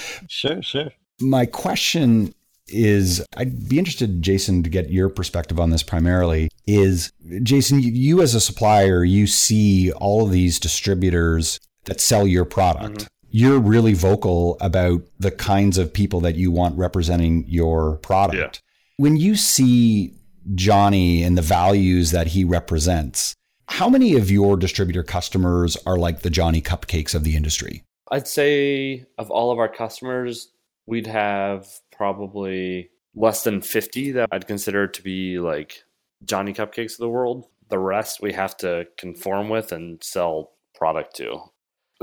sure, 0.28 0.62
sure. 0.62 0.92
My 1.20 1.48
question 1.48 2.36
is 2.68 3.26
I'd 3.36 3.70
be 3.70 3.80
interested, 3.80 4.22
Jason, 4.22 4.64
to 4.64 4.70
get 4.70 4.90
your 4.90 5.10
perspective 5.10 5.60
on 5.60 5.70
this 5.70 5.84
primarily. 5.84 6.50
Is 6.66 7.12
Jason, 7.44 7.82
you 7.82 8.22
as 8.22 8.36
a 8.36 8.42
supplier, 8.42 9.04
you 9.04 9.28
see 9.28 9.92
all 9.94 10.26
of 10.26 10.32
these 10.32 10.60
distributors 10.60 11.60
that 11.86 12.02
sell 12.02 12.28
your 12.28 12.46
product. 12.46 13.00
Mm-hmm. 13.00 13.08
You're 13.30 13.60
really 13.60 13.94
vocal 13.94 14.58
about 14.62 15.02
the 15.20 15.32
kinds 15.32 15.78
of 15.78 15.94
people 15.94 16.22
that 16.22 16.36
you 16.36 16.50
want 16.52 16.78
representing 16.78 17.46
your 17.48 17.98
product. 17.98 18.38
Yeah. 18.38 19.04
When 19.04 19.18
you 19.18 19.36
see 19.36 20.14
Johnny 20.56 21.24
and 21.24 21.38
the 21.38 21.42
values 21.42 22.12
that 22.12 22.28
he 22.28 22.44
represents, 22.44 23.36
how 23.68 23.90
many 23.90 24.16
of 24.16 24.32
your 24.32 24.56
distributor 24.56 25.04
customers 25.04 25.78
are 25.86 25.98
like 25.98 26.22
the 26.22 26.30
Johnny 26.30 26.62
Cupcakes 26.62 27.14
of 27.14 27.24
the 27.24 27.36
industry? 27.36 27.84
I'd 28.10 28.28
say 28.28 29.06
of 29.18 29.30
all 29.30 29.52
of 29.52 29.60
our 29.60 29.68
customers, 29.68 30.50
we'd 30.86 31.08
have 31.08 31.68
probably 31.98 32.90
less 33.16 33.44
than 33.44 33.62
50 33.62 34.12
that 34.12 34.30
I'd 34.32 34.48
consider 34.48 34.88
to 34.88 35.02
be 35.02 35.40
like 35.40 35.84
Johnny 36.24 36.54
Cupcakes 36.54 36.94
of 36.94 37.00
the 37.00 37.10
world. 37.10 37.48
The 37.70 37.80
rest 37.80 38.22
we 38.22 38.32
have 38.34 38.56
to 38.58 38.88
conform 38.98 39.50
with 39.50 39.72
and 39.72 40.02
sell 40.04 40.52
product 40.76 41.16
to. 41.18 41.40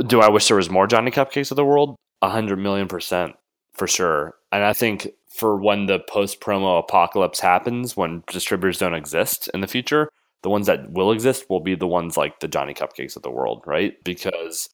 Do 0.06 0.20
I 0.20 0.28
wish 0.28 0.48
there 0.48 0.56
was 0.56 0.68
more 0.68 0.86
Johnny 0.86 1.10
Cupcakes 1.10 1.50
of 1.50 1.56
the 1.56 1.64
world? 1.64 1.96
A 2.20 2.28
hundred 2.28 2.58
million 2.58 2.88
percent 2.88 3.34
for 3.72 3.86
sure. 3.86 4.34
And 4.52 4.64
I 4.64 4.72
think 4.72 5.08
for 5.28 5.56
when 5.56 5.86
the 5.86 6.00
post 6.00 6.40
promo 6.40 6.78
apocalypse 6.78 7.40
happens, 7.40 7.96
when 7.96 8.22
distributors 8.30 8.78
don't 8.78 8.94
exist 8.94 9.48
in 9.54 9.60
the 9.60 9.66
future, 9.66 10.08
the 10.42 10.50
ones 10.50 10.66
that 10.66 10.92
will 10.92 11.10
exist 11.10 11.46
will 11.48 11.60
be 11.60 11.74
the 11.74 11.86
ones 11.86 12.16
like 12.16 12.40
the 12.40 12.48
Johnny 12.48 12.74
Cupcakes 12.74 13.16
of 13.16 13.22
the 13.22 13.30
world, 13.30 13.62
right? 13.66 13.94
Because 14.04 14.68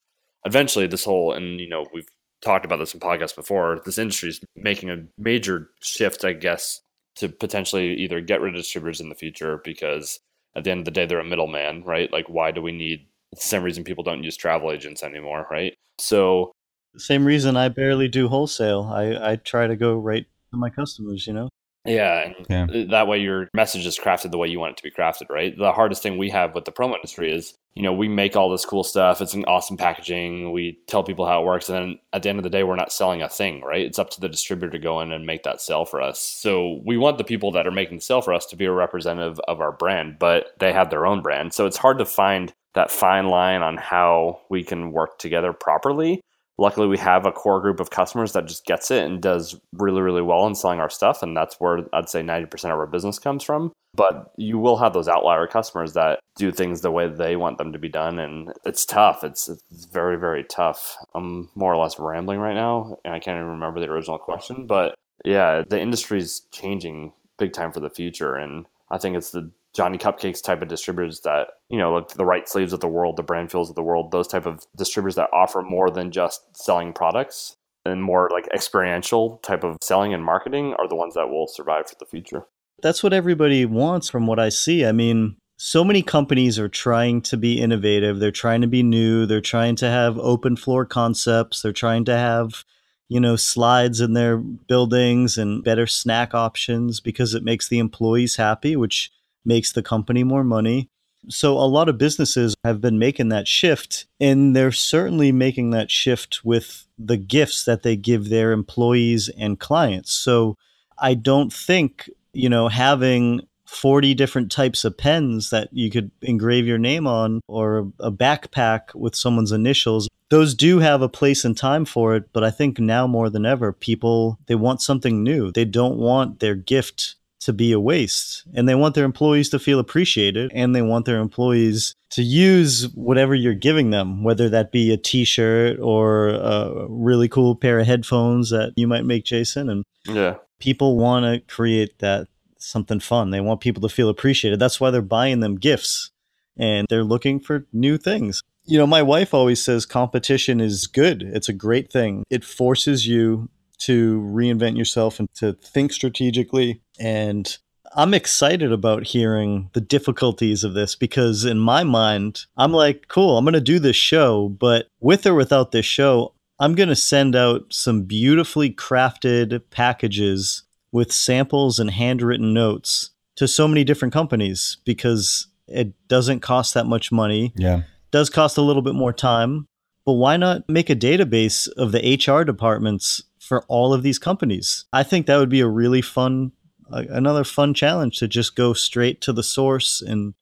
eventually 0.44 0.86
this 0.86 1.04
whole 1.04 1.32
and 1.32 1.60
you 1.60 1.68
know 1.68 1.86
we've 1.92 2.08
talked 2.42 2.64
about 2.64 2.78
this 2.78 2.94
in 2.94 3.00
podcasts 3.00 3.36
before. 3.36 3.80
This 3.84 3.98
industry 3.98 4.30
is 4.30 4.40
making 4.56 4.90
a 4.90 5.04
major 5.18 5.70
shift, 5.82 6.24
I 6.24 6.32
guess, 6.32 6.80
to 7.16 7.28
potentially 7.28 7.94
either 7.94 8.20
get 8.20 8.40
rid 8.40 8.54
of 8.54 8.60
distributors 8.60 9.00
in 9.00 9.08
the 9.08 9.14
future 9.14 9.60
because 9.64 10.20
at 10.56 10.64
the 10.64 10.70
end 10.70 10.80
of 10.80 10.84
the 10.84 10.90
day 10.90 11.06
they're 11.06 11.20
a 11.20 11.24
middleman, 11.24 11.84
right? 11.84 12.12
Like 12.12 12.28
why 12.28 12.50
do 12.50 12.62
we 12.62 12.72
need 12.72 13.06
the 13.32 13.40
same 13.40 13.62
reason 13.62 13.84
people 13.84 14.04
don't 14.04 14.24
use 14.24 14.36
travel 14.36 14.70
agents 14.70 15.02
anymore, 15.02 15.46
right? 15.50 15.74
So 15.98 16.52
same 16.96 17.24
reason 17.24 17.56
I 17.56 17.68
barely 17.68 18.08
do 18.08 18.28
wholesale. 18.28 18.90
I, 18.92 19.32
I 19.32 19.36
try 19.36 19.66
to 19.66 19.76
go 19.76 19.94
right 19.94 20.26
to 20.50 20.56
my 20.56 20.70
customers, 20.70 21.26
you 21.26 21.32
know? 21.32 21.48
Yeah, 21.86 22.32
yeah. 22.50 22.66
that 22.90 23.06
way 23.06 23.18
your 23.20 23.48
message 23.54 23.86
is 23.86 23.98
crafted 23.98 24.30
the 24.30 24.38
way 24.38 24.48
you 24.48 24.60
want 24.60 24.72
it 24.72 24.76
to 24.78 24.82
be 24.82 24.90
crafted, 24.90 25.30
right? 25.30 25.56
The 25.56 25.72
hardest 25.72 26.02
thing 26.02 26.18
we 26.18 26.28
have 26.30 26.54
with 26.54 26.66
the 26.66 26.72
promo 26.72 26.94
industry 26.94 27.32
is, 27.32 27.54
you 27.74 27.82
know, 27.82 27.92
we 27.92 28.06
make 28.06 28.36
all 28.36 28.50
this 28.50 28.66
cool 28.66 28.84
stuff. 28.84 29.22
It's 29.22 29.32
an 29.32 29.46
awesome 29.46 29.78
packaging. 29.78 30.52
We 30.52 30.78
tell 30.88 31.02
people 31.02 31.26
how 31.26 31.40
it 31.40 31.46
works, 31.46 31.70
and 31.70 31.78
then 31.78 31.98
at 32.12 32.22
the 32.22 32.28
end 32.28 32.38
of 32.38 32.42
the 32.42 32.50
day, 32.50 32.64
we're 32.64 32.76
not 32.76 32.92
selling 32.92 33.22
a 33.22 33.28
thing, 33.30 33.62
right? 33.62 33.84
It's 33.84 33.98
up 33.98 34.10
to 34.10 34.20
the 34.20 34.28
distributor 34.28 34.70
to 34.72 34.78
go 34.78 35.00
in 35.00 35.10
and 35.10 35.24
make 35.24 35.42
that 35.44 35.62
sell 35.62 35.86
for 35.86 36.02
us. 36.02 36.20
So 36.20 36.80
we 36.84 36.98
want 36.98 37.16
the 37.16 37.24
people 37.24 37.50
that 37.52 37.66
are 37.66 37.72
making 37.72 37.98
the 37.98 38.02
sell 38.02 38.20
for 38.20 38.34
us 38.34 38.44
to 38.46 38.56
be 38.56 38.66
a 38.66 38.72
representative 38.72 39.40
of 39.48 39.60
our 39.60 39.72
brand, 39.72 40.18
but 40.18 40.48
they 40.58 40.72
have 40.74 40.90
their 40.90 41.06
own 41.06 41.22
brand. 41.22 41.54
So 41.54 41.64
it's 41.64 41.78
hard 41.78 41.98
to 41.98 42.04
find 42.04 42.52
that 42.74 42.90
fine 42.90 43.28
line 43.28 43.62
on 43.62 43.76
how 43.78 44.40
we 44.50 44.62
can 44.62 44.92
work 44.92 45.18
together 45.18 45.52
properly 45.52 46.20
luckily 46.60 46.86
we 46.86 46.98
have 46.98 47.26
a 47.26 47.32
core 47.32 47.60
group 47.60 47.80
of 47.80 47.90
customers 47.90 48.32
that 48.32 48.46
just 48.46 48.66
gets 48.66 48.90
it 48.90 49.02
and 49.02 49.20
does 49.20 49.58
really 49.72 50.02
really 50.02 50.22
well 50.22 50.46
in 50.46 50.54
selling 50.54 50.78
our 50.78 50.90
stuff 50.90 51.22
and 51.22 51.36
that's 51.36 51.56
where 51.58 51.80
i'd 51.94 52.08
say 52.08 52.22
90% 52.22 52.66
of 52.66 52.78
our 52.78 52.86
business 52.86 53.18
comes 53.18 53.42
from. 53.42 53.72
But 53.92 54.30
you 54.36 54.56
will 54.58 54.76
have 54.76 54.92
those 54.92 55.08
outlier 55.08 55.48
customers 55.48 55.94
that 55.94 56.20
do 56.36 56.52
things 56.52 56.80
the 56.80 56.92
way 56.92 57.08
they 57.08 57.34
want 57.34 57.58
them 57.58 57.72
to 57.72 57.78
be 57.78 57.88
done 57.88 58.20
and 58.20 58.52
it's 58.64 58.86
tough. 58.86 59.24
It's, 59.24 59.48
it's 59.48 59.86
very 59.86 60.16
very 60.16 60.44
tough. 60.44 60.96
I'm 61.12 61.48
more 61.56 61.72
or 61.74 61.82
less 61.82 61.98
rambling 61.98 62.38
right 62.38 62.54
now 62.54 62.96
and 63.04 63.14
i 63.14 63.18
can't 63.18 63.36
even 63.36 63.48
remember 63.50 63.80
the 63.80 63.90
original 63.90 64.18
question 64.18 64.66
but 64.66 64.94
yeah 65.24 65.62
the 65.68 65.80
industry's 65.80 66.42
changing 66.52 67.12
big 67.38 67.52
time 67.52 67.72
for 67.72 67.80
the 67.80 67.90
future 67.90 68.34
and 68.34 68.66
i 68.90 68.98
think 68.98 69.16
it's 69.16 69.30
the 69.30 69.50
Johnny 69.74 69.98
Cupcakes 69.98 70.42
type 70.42 70.62
of 70.62 70.68
distributors 70.68 71.20
that, 71.20 71.48
you 71.68 71.78
know, 71.78 71.94
like 71.94 72.08
the 72.08 72.24
Rightsleeves 72.24 72.72
of 72.72 72.80
the 72.80 72.88
world, 72.88 73.16
the 73.16 73.22
Brand 73.22 73.50
Fuels 73.50 73.70
of 73.70 73.76
the 73.76 73.82
world, 73.82 74.10
those 74.10 74.26
type 74.26 74.46
of 74.46 74.66
distributors 74.76 75.14
that 75.14 75.30
offer 75.32 75.62
more 75.62 75.90
than 75.90 76.10
just 76.10 76.42
selling 76.56 76.92
products 76.92 77.56
and 77.84 78.02
more 78.02 78.28
like 78.32 78.48
experiential 78.52 79.38
type 79.38 79.64
of 79.64 79.76
selling 79.80 80.12
and 80.12 80.24
marketing 80.24 80.74
are 80.78 80.88
the 80.88 80.96
ones 80.96 81.14
that 81.14 81.30
will 81.30 81.46
survive 81.46 81.88
for 81.88 81.94
the 81.98 82.04
future. 82.04 82.46
That's 82.82 83.02
what 83.02 83.12
everybody 83.12 83.64
wants 83.64 84.08
from 84.08 84.26
what 84.26 84.38
I 84.38 84.48
see. 84.48 84.84
I 84.84 84.92
mean, 84.92 85.36
so 85.56 85.84
many 85.84 86.02
companies 86.02 86.58
are 86.58 86.68
trying 86.68 87.20
to 87.22 87.36
be 87.36 87.60
innovative. 87.60 88.18
They're 88.18 88.30
trying 88.30 88.62
to 88.62 88.66
be 88.66 88.82
new. 88.82 89.26
They're 89.26 89.40
trying 89.40 89.76
to 89.76 89.88
have 89.88 90.18
open 90.18 90.56
floor 90.56 90.84
concepts. 90.86 91.62
They're 91.62 91.72
trying 91.72 92.06
to 92.06 92.16
have, 92.16 92.64
you 93.08 93.20
know, 93.20 93.36
slides 93.36 94.00
in 94.00 94.14
their 94.14 94.38
buildings 94.38 95.36
and 95.36 95.62
better 95.62 95.86
snack 95.86 96.34
options 96.34 97.00
because 97.00 97.34
it 97.34 97.44
makes 97.44 97.68
the 97.68 97.78
employees 97.78 98.36
happy, 98.36 98.74
which 98.74 99.12
makes 99.44 99.72
the 99.72 99.82
company 99.82 100.24
more 100.24 100.44
money. 100.44 100.88
So 101.28 101.52
a 101.58 101.68
lot 101.68 101.88
of 101.88 101.98
businesses 101.98 102.54
have 102.64 102.80
been 102.80 102.98
making 102.98 103.28
that 103.28 103.46
shift, 103.46 104.06
and 104.18 104.56
they're 104.56 104.72
certainly 104.72 105.32
making 105.32 105.70
that 105.70 105.90
shift 105.90 106.44
with 106.44 106.86
the 106.98 107.18
gifts 107.18 107.64
that 107.64 107.82
they 107.82 107.96
give 107.96 108.28
their 108.28 108.52
employees 108.52 109.28
and 109.36 109.60
clients. 109.60 110.12
So 110.12 110.56
I 110.98 111.14
don't 111.14 111.52
think, 111.52 112.08
you 112.32 112.48
know, 112.48 112.68
having 112.68 113.42
40 113.70 114.14
different 114.14 114.50
types 114.50 114.84
of 114.84 114.98
pens 114.98 115.50
that 115.50 115.68
you 115.72 115.90
could 115.90 116.10
engrave 116.22 116.66
your 116.66 116.78
name 116.78 117.06
on 117.06 117.40
or 117.46 117.92
a 118.00 118.10
backpack 118.10 118.94
with 118.96 119.14
someone's 119.14 119.52
initials 119.52 120.08
those 120.28 120.54
do 120.54 120.80
have 120.80 121.02
a 121.02 121.08
place 121.08 121.44
and 121.44 121.56
time 121.56 121.84
for 121.84 122.16
it 122.16 122.24
but 122.32 122.42
i 122.42 122.50
think 122.50 122.80
now 122.80 123.06
more 123.06 123.30
than 123.30 123.46
ever 123.46 123.72
people 123.72 124.38
they 124.46 124.56
want 124.56 124.82
something 124.82 125.22
new 125.22 125.52
they 125.52 125.64
don't 125.64 125.98
want 125.98 126.40
their 126.40 126.56
gift 126.56 127.14
to 127.40 127.52
be 127.52 127.72
a 127.72 127.80
waste. 127.80 128.44
And 128.54 128.68
they 128.68 128.74
want 128.74 128.94
their 128.94 129.04
employees 129.04 129.48
to 129.50 129.58
feel 129.58 129.78
appreciated 129.78 130.50
and 130.54 130.74
they 130.74 130.82
want 130.82 131.06
their 131.06 131.20
employees 131.20 131.94
to 132.10 132.22
use 132.22 132.88
whatever 132.94 133.34
you're 133.34 133.54
giving 133.54 133.90
them, 133.90 134.22
whether 134.22 134.48
that 134.50 134.72
be 134.72 134.92
a 134.92 134.96
t 134.96 135.24
shirt 135.24 135.78
or 135.80 136.28
a 136.28 136.86
really 136.88 137.28
cool 137.28 137.54
pair 137.54 137.80
of 137.80 137.86
headphones 137.86 138.50
that 138.50 138.72
you 138.76 138.86
might 138.86 139.04
make, 139.04 139.24
Jason. 139.24 139.68
And 139.68 139.84
yeah, 140.06 140.36
people 140.58 140.98
want 140.98 141.24
to 141.24 141.40
create 141.52 141.98
that 142.00 142.28
something 142.58 143.00
fun. 143.00 143.30
They 143.30 143.40
want 143.40 143.60
people 143.60 143.80
to 143.82 143.94
feel 143.94 144.08
appreciated. 144.08 144.58
That's 144.58 144.80
why 144.80 144.90
they're 144.90 145.02
buying 145.02 145.40
them 145.40 145.56
gifts 145.56 146.10
and 146.56 146.86
they're 146.90 147.04
looking 147.04 147.40
for 147.40 147.66
new 147.72 147.96
things. 147.96 148.42
You 148.66 148.78
know, 148.78 148.86
my 148.86 149.02
wife 149.02 149.32
always 149.32 149.62
says 149.62 149.86
competition 149.86 150.60
is 150.60 150.86
good. 150.86 151.22
It's 151.22 151.48
a 151.48 151.54
great 151.54 151.90
thing. 151.90 152.24
It 152.28 152.44
forces 152.44 153.06
you 153.06 153.48
to 153.80 154.20
reinvent 154.20 154.76
yourself 154.76 155.18
and 155.18 155.28
to 155.34 155.54
think 155.54 155.92
strategically. 155.92 156.80
And 156.98 157.56
I'm 157.96 158.14
excited 158.14 158.70
about 158.72 159.08
hearing 159.08 159.70
the 159.72 159.80
difficulties 159.80 160.62
of 160.62 160.74
this 160.74 160.94
because, 160.94 161.44
in 161.44 161.58
my 161.58 161.82
mind, 161.82 162.46
I'm 162.56 162.72
like, 162.72 163.08
cool, 163.08 163.36
I'm 163.36 163.44
going 163.44 163.54
to 163.54 163.60
do 163.60 163.78
this 163.78 163.96
show, 163.96 164.48
but 164.48 164.86
with 165.00 165.26
or 165.26 165.34
without 165.34 165.72
this 165.72 165.86
show, 165.86 166.34
I'm 166.60 166.74
going 166.74 166.88
to 166.90 166.96
send 166.96 167.34
out 167.34 167.62
some 167.70 168.02
beautifully 168.02 168.70
crafted 168.70 169.62
packages 169.70 170.62
with 170.92 171.10
samples 171.10 171.78
and 171.78 171.90
handwritten 171.90 172.52
notes 172.52 173.10
to 173.36 173.48
so 173.48 173.66
many 173.66 173.82
different 173.82 174.12
companies 174.12 174.76
because 174.84 175.48
It 175.70 175.94
doesn't 176.08 176.40
cost 176.40 176.74
that 176.74 176.86
much 176.86 177.12
money. 177.12 177.52
Yeah. 177.56 177.82
Does 178.10 178.28
cost 178.28 178.58
a 178.58 178.62
little 178.62 178.82
bit 178.82 178.94
more 178.94 179.12
time, 179.12 179.66
but 180.04 180.14
why 180.14 180.36
not 180.36 180.68
make 180.68 180.90
a 180.90 180.96
database 180.96 181.68
of 181.76 181.92
the 181.92 182.16
HR 182.16 182.42
departments 182.42 183.22
for 183.50 183.64
all 183.66 183.92
of 183.92 184.04
these 184.04 184.16
companies? 184.20 184.84
I 184.92 185.02
think 185.02 185.26
that 185.26 185.36
would 185.36 185.48
be 185.48 185.58
a 185.58 185.66
really 185.66 186.02
fun 186.02 186.52
another 186.92 187.42
fun 187.42 187.74
challenge 187.74 188.18
to 188.18 188.28
just 188.28 188.54
go 188.54 188.72
straight 188.72 189.20
to 189.20 189.32
the 189.32 189.42
source 189.42 190.00
and 190.02 190.34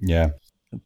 yeah. 0.00 0.30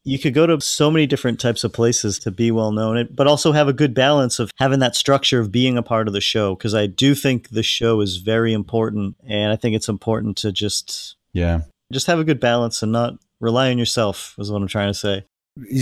you 0.05 0.19
could 0.19 0.35
go 0.35 0.47
to 0.47 0.61
so 0.61 0.91
many 0.91 1.07
different 1.07 1.41
types 1.41 1.65
of 1.65 1.73
places 1.73 2.19
to 2.19 2.31
be 2.31 2.51
well 2.51 2.73
known 2.73 3.07
but 3.15 3.27
also 3.27 3.53
have 3.53 3.69
a 3.69 3.73
good 3.75 3.93
balance 3.93 4.39
of 4.39 4.51
having 4.59 4.79
that 4.79 4.97
structure 4.97 5.39
of 5.39 5.53
being 5.53 5.77
a 5.77 5.83
part 5.83 6.07
of 6.07 6.15
the 6.15 6.23
show 6.23 6.55
because 6.55 6.75
i 6.75 6.87
do 6.87 7.15
think 7.15 7.51
the 7.51 7.63
show 7.63 8.01
is 8.01 8.17
very 8.17 8.55
important 8.55 9.15
and 9.27 9.53
i 9.53 9.57
think 9.57 9.77
it's 9.77 9.91
important 9.91 10.39
to 10.39 10.51
just 10.51 11.17
yeah. 11.35 11.61
just 11.93 12.07
have 12.07 12.19
a 12.19 12.25
good 12.25 12.41
balance 12.41 12.83
and 12.83 12.91
not 12.91 13.13
rely 13.41 13.71
on 13.71 13.77
yourself 13.77 14.35
is 14.39 14.51
what 14.51 14.63
i'm 14.63 14.69
trying 14.69 14.89
to 14.91 14.99
say. 14.99 15.23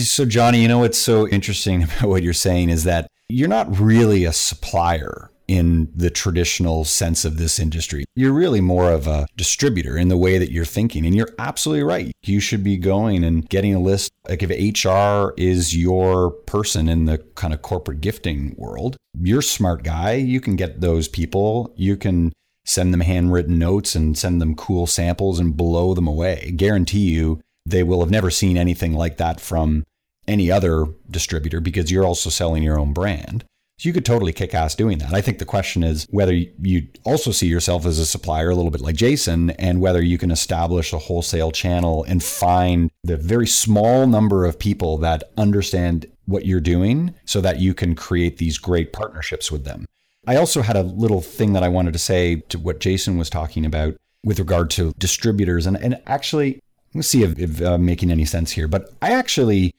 So 0.03 0.24
johnny 0.24 0.62
you 0.62 0.66
know 0.66 0.78
what's 0.78 0.99
so 0.99 1.28
interesting 1.28 1.82
about 1.84 2.09
what 2.09 2.24
you're 2.24 2.32
saying 2.32 2.70
is 2.70 2.82
that 2.84 3.09
you're 3.28 3.46
not 3.46 3.78
really 3.78 4.24
a 4.24 4.32
supplier 4.32 5.30
in 5.49 5.90
the 5.96 6.11
traditional 6.11 6.84
sense 6.84 7.24
of 7.24 7.38
this 7.38 7.59
industry. 7.59 8.05
You're 8.14 8.32
really 8.32 8.61
more 8.61 8.92
of 8.92 9.07
a 9.07 9.26
distributor 9.34 9.96
in 9.96 10.09
the 10.09 10.16
way 10.16 10.36
that 10.36 10.53
you're 10.53 10.66
thinking. 10.66 11.07
And 11.07 11.14
you're 11.14 11.34
absolutely 11.38 11.84
right. 11.84 12.12
You 12.22 12.38
should 12.38 12.62
be 12.62 12.76
going 12.76 13.24
and 13.24 13.49
getting 13.49 13.74
a 13.74 13.80
list. 13.80 14.12
Like 14.28 14.42
if 14.42 14.51
HR 14.51 15.32
is 15.38 15.74
your 15.74 16.30
person 16.30 16.88
in 16.88 17.07
the 17.07 17.18
kind 17.34 17.55
of 17.55 17.62
corporate 17.62 18.03
gifting 18.03 18.55
world, 18.59 18.99
you're 19.18 19.40
a 19.40 19.42
smart 19.42 19.82
guy. 19.82 20.12
You 20.12 20.40
can 20.40 20.55
get 20.55 20.82
those 20.82 21.09
people. 21.09 21.72
You 21.76 21.96
can 21.96 22.32
send 22.66 22.92
them 22.92 23.01
handwritten 23.01 23.59
notes 23.59 23.94
and 23.94 24.16
send 24.16 24.42
them 24.42 24.55
cool 24.55 24.86
samples 24.86 25.40
and 25.40 25.57
blow 25.57 25.94
them 25.94 26.07
away. 26.07 26.53
guarantee 26.55 27.11
you 27.11 27.40
they 27.64 27.82
will 27.82 28.01
have 28.01 28.11
never 28.11 28.30
seen 28.30 28.57
anything 28.57 28.92
like 28.92 29.16
that 29.16 29.40
from 29.40 29.84
any 30.26 30.51
other 30.51 30.86
distributor 31.11 31.61
because 31.61 31.90
you're 31.90 32.05
also 32.05 32.28
selling 32.28 32.62
your 32.62 32.78
own 32.78 32.92
brand. 32.92 33.44
So 33.79 33.89
you 33.89 33.93
could 33.93 34.05
totally 34.05 34.33
kick 34.33 34.55
ass 34.55 34.74
doing 34.74 34.99
that. 34.99 35.14
I 35.14 35.20
think 35.20 35.39
the 35.39 35.45
question 35.45 35.85
is 35.85 36.05
whether 36.11 36.33
you 36.33 36.89
also 37.05 37.31
see 37.31 37.47
yourself 37.47 37.87
as 37.87 38.01
a 38.01 38.07
supplier, 38.07 38.51
a 38.51 38.55
little 38.57 38.72
bit 38.72 38.81
like 38.81 38.97
Jason, 38.97 39.51
and 39.51 39.81
whether 39.81 40.03
you 40.03 40.18
can 40.18 40.33
establish 40.33 40.93
a 40.93 40.99
wholesale 40.99 41.53
channel 41.53 42.05
and 42.09 42.22
find 42.22 42.91
the 43.05 43.16
very 43.16 43.47
small 43.47 44.09
number 44.09 44.45
of 44.45 44.59
people 44.59 44.99
that 44.99 45.31
understand 45.37 46.07
what 46.24 46.45
you're 46.45 46.61
doing 46.61 47.14
so 47.24 47.41
that 47.41 47.61
you 47.61 47.72
can 47.72 47.95
create 47.95 48.39
these 48.39 48.59
great 48.59 48.93
partnerships 48.93 49.53
with 49.53 49.64
them. 49.64 49.87
I 50.26 50.35
also 50.35 50.61
had 50.61 50.76
a 50.76 50.83
little 50.83 51.20
thing 51.20 51.53
that 51.53 51.62
I 51.62 51.68
wanted 51.68 51.93
to 51.93 52.01
say 52.01 52.43
to 52.49 52.59
what 52.59 52.81
Jason 52.81 53.16
was 53.16 53.31
talking 53.31 53.64
about 53.64 53.95
with 54.24 54.41
regard 54.41 54.70
to 54.70 54.93
distributors. 54.99 55.66
And, 55.66 55.76
and 55.76 56.01
actually, 56.05 56.61
let's 56.95 57.07
see 57.07 57.22
if, 57.22 57.39
if 57.39 57.62
uh, 57.62 57.79
making 57.79 58.11
any 58.11 58.24
sense 58.24 58.51
here, 58.51 58.66
but 58.66 58.93
I 59.01 59.12
actually 59.12 59.72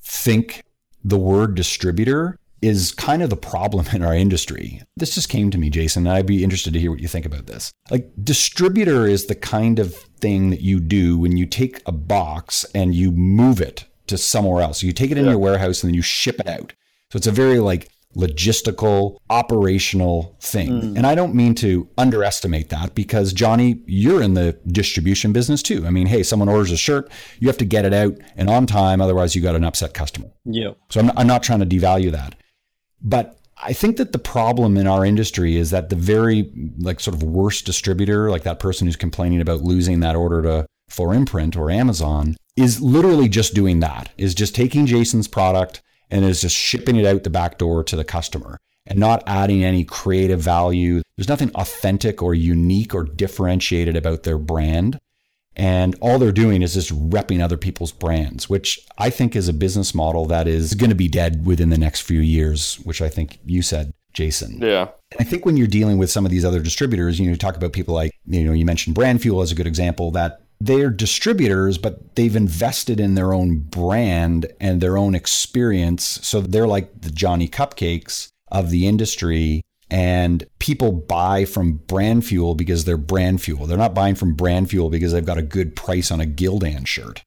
think 0.00 0.62
the 1.04 1.18
word 1.18 1.56
distributor 1.56 2.38
is 2.62 2.92
kind 2.92 3.22
of 3.22 3.30
the 3.30 3.36
problem 3.36 3.86
in 3.92 4.02
our 4.02 4.14
industry. 4.14 4.80
This 4.96 5.14
just 5.14 5.28
came 5.28 5.50
to 5.50 5.58
me, 5.58 5.68
Jason, 5.68 6.06
and 6.06 6.16
I'd 6.16 6.26
be 6.26 6.44
interested 6.44 6.72
to 6.72 6.80
hear 6.80 6.90
what 6.90 7.00
you 7.00 7.08
think 7.08 7.26
about 7.26 7.46
this. 7.46 7.72
Like, 7.90 8.10
distributor 8.22 9.06
is 9.06 9.26
the 9.26 9.34
kind 9.34 9.78
of 9.78 9.94
thing 10.20 10.50
that 10.50 10.60
you 10.60 10.80
do 10.80 11.18
when 11.18 11.36
you 11.36 11.44
take 11.44 11.82
a 11.86 11.92
box 11.92 12.64
and 12.74 12.94
you 12.94 13.10
move 13.10 13.60
it 13.60 13.86
to 14.06 14.16
somewhere 14.16 14.62
else. 14.62 14.80
So 14.80 14.86
you 14.86 14.92
take 14.92 15.10
it 15.10 15.18
in 15.18 15.24
yeah. 15.24 15.32
your 15.32 15.40
warehouse 15.40 15.82
and 15.82 15.88
then 15.88 15.94
you 15.94 16.02
ship 16.02 16.38
it 16.38 16.46
out. 16.46 16.72
So 17.10 17.16
it's 17.16 17.26
a 17.26 17.32
very 17.32 17.58
like 17.58 17.90
logistical, 18.16 19.16
operational 19.30 20.36
thing. 20.40 20.70
Mm. 20.70 20.96
And 20.98 21.06
I 21.06 21.14
don't 21.14 21.34
mean 21.34 21.54
to 21.56 21.88
underestimate 21.96 22.68
that 22.68 22.94
because 22.94 23.32
Johnny, 23.32 23.82
you're 23.86 24.22
in 24.22 24.34
the 24.34 24.58
distribution 24.66 25.32
business 25.32 25.62
too. 25.62 25.86
I 25.86 25.90
mean, 25.90 26.06
hey, 26.06 26.22
someone 26.22 26.48
orders 26.48 26.70
a 26.70 26.76
shirt, 26.76 27.10
you 27.40 27.48
have 27.48 27.58
to 27.58 27.64
get 27.64 27.84
it 27.84 27.94
out 27.94 28.14
and 28.36 28.50
on 28.50 28.66
time, 28.66 29.00
otherwise 29.00 29.34
you 29.34 29.42
got 29.42 29.56
an 29.56 29.64
upset 29.64 29.94
customer. 29.94 30.30
Yeah. 30.44 30.72
So 30.90 31.00
I'm, 31.00 31.10
I'm 31.16 31.26
not 31.26 31.42
trying 31.42 31.60
to 31.60 31.66
devalue 31.66 32.12
that. 32.12 32.34
But 33.02 33.38
I 33.56 33.72
think 33.72 33.96
that 33.96 34.12
the 34.12 34.18
problem 34.18 34.76
in 34.76 34.86
our 34.86 35.04
industry 35.04 35.56
is 35.56 35.70
that 35.70 35.88
the 35.88 35.96
very 35.96 36.50
like 36.78 37.00
sort 37.00 37.14
of 37.14 37.22
worst 37.22 37.64
distributor, 37.64 38.30
like 38.30 38.42
that 38.42 38.58
person 38.58 38.86
who's 38.86 38.96
complaining 38.96 39.40
about 39.40 39.62
losing 39.62 40.00
that 40.00 40.16
order 40.16 40.42
to 40.42 40.66
4imprint 40.90 41.56
or 41.56 41.70
Amazon, 41.70 42.36
is 42.56 42.80
literally 42.80 43.28
just 43.28 43.54
doing 43.54 43.80
that. 43.80 44.10
Is 44.18 44.34
just 44.34 44.54
taking 44.54 44.86
Jason's 44.86 45.28
product 45.28 45.80
and 46.10 46.24
is 46.24 46.40
just 46.40 46.56
shipping 46.56 46.96
it 46.96 47.06
out 47.06 47.24
the 47.24 47.30
back 47.30 47.58
door 47.58 47.82
to 47.84 47.96
the 47.96 48.04
customer 48.04 48.58
and 48.86 48.98
not 48.98 49.22
adding 49.26 49.64
any 49.64 49.84
creative 49.84 50.40
value. 50.40 51.00
There's 51.16 51.28
nothing 51.28 51.50
authentic 51.54 52.22
or 52.22 52.34
unique 52.34 52.94
or 52.94 53.04
differentiated 53.04 53.96
about 53.96 54.24
their 54.24 54.38
brand. 54.38 54.98
And 55.56 55.94
all 56.00 56.18
they're 56.18 56.32
doing 56.32 56.62
is 56.62 56.74
just 56.74 56.90
repping 57.10 57.42
other 57.42 57.58
people's 57.58 57.92
brands, 57.92 58.48
which 58.48 58.80
I 58.96 59.10
think 59.10 59.36
is 59.36 59.48
a 59.48 59.52
business 59.52 59.94
model 59.94 60.24
that 60.26 60.48
is 60.48 60.74
going 60.74 60.90
to 60.90 60.96
be 60.96 61.08
dead 61.08 61.44
within 61.44 61.70
the 61.70 61.78
next 61.78 62.00
few 62.02 62.20
years, 62.20 62.76
which 62.84 63.02
I 63.02 63.08
think 63.08 63.38
you 63.44 63.60
said, 63.60 63.92
Jason. 64.14 64.60
Yeah. 64.62 64.88
And 65.10 65.20
I 65.20 65.24
think 65.24 65.44
when 65.44 65.56
you're 65.56 65.66
dealing 65.66 65.98
with 65.98 66.10
some 66.10 66.24
of 66.24 66.30
these 66.30 66.44
other 66.44 66.60
distributors, 66.60 67.18
you 67.18 67.26
know, 67.26 67.32
you 67.32 67.36
talk 67.36 67.56
about 67.56 67.72
people 67.72 67.94
like, 67.94 68.12
you 68.26 68.44
know, 68.44 68.52
you 68.52 68.64
mentioned 68.64 68.96
Brandfuel 68.96 69.42
as 69.42 69.52
a 69.52 69.54
good 69.54 69.66
example 69.66 70.10
that 70.12 70.40
they're 70.60 70.90
distributors, 70.90 71.76
but 71.76 72.14
they've 72.14 72.36
invested 72.36 73.00
in 73.00 73.14
their 73.14 73.32
own 73.32 73.58
brand 73.58 74.46
and 74.60 74.80
their 74.80 74.96
own 74.96 75.14
experience. 75.14 76.20
So 76.22 76.40
they're 76.40 76.68
like 76.68 77.00
the 77.00 77.10
Johnny 77.10 77.48
Cupcakes 77.48 78.28
of 78.48 78.70
the 78.70 78.86
industry 78.86 79.62
and 79.92 80.46
people 80.58 80.90
buy 80.90 81.44
from 81.44 81.74
brand 81.74 82.24
fuel 82.24 82.54
because 82.54 82.86
they're 82.86 82.96
brand 82.96 83.42
fuel. 83.42 83.66
They're 83.66 83.76
not 83.76 83.94
buying 83.94 84.14
from 84.14 84.34
brand 84.34 84.70
fuel 84.70 84.88
because 84.88 85.12
they've 85.12 85.24
got 85.24 85.36
a 85.36 85.42
good 85.42 85.76
price 85.76 86.10
on 86.10 86.18
a 86.18 86.24
Gildan 86.24 86.86
shirt. 86.86 87.22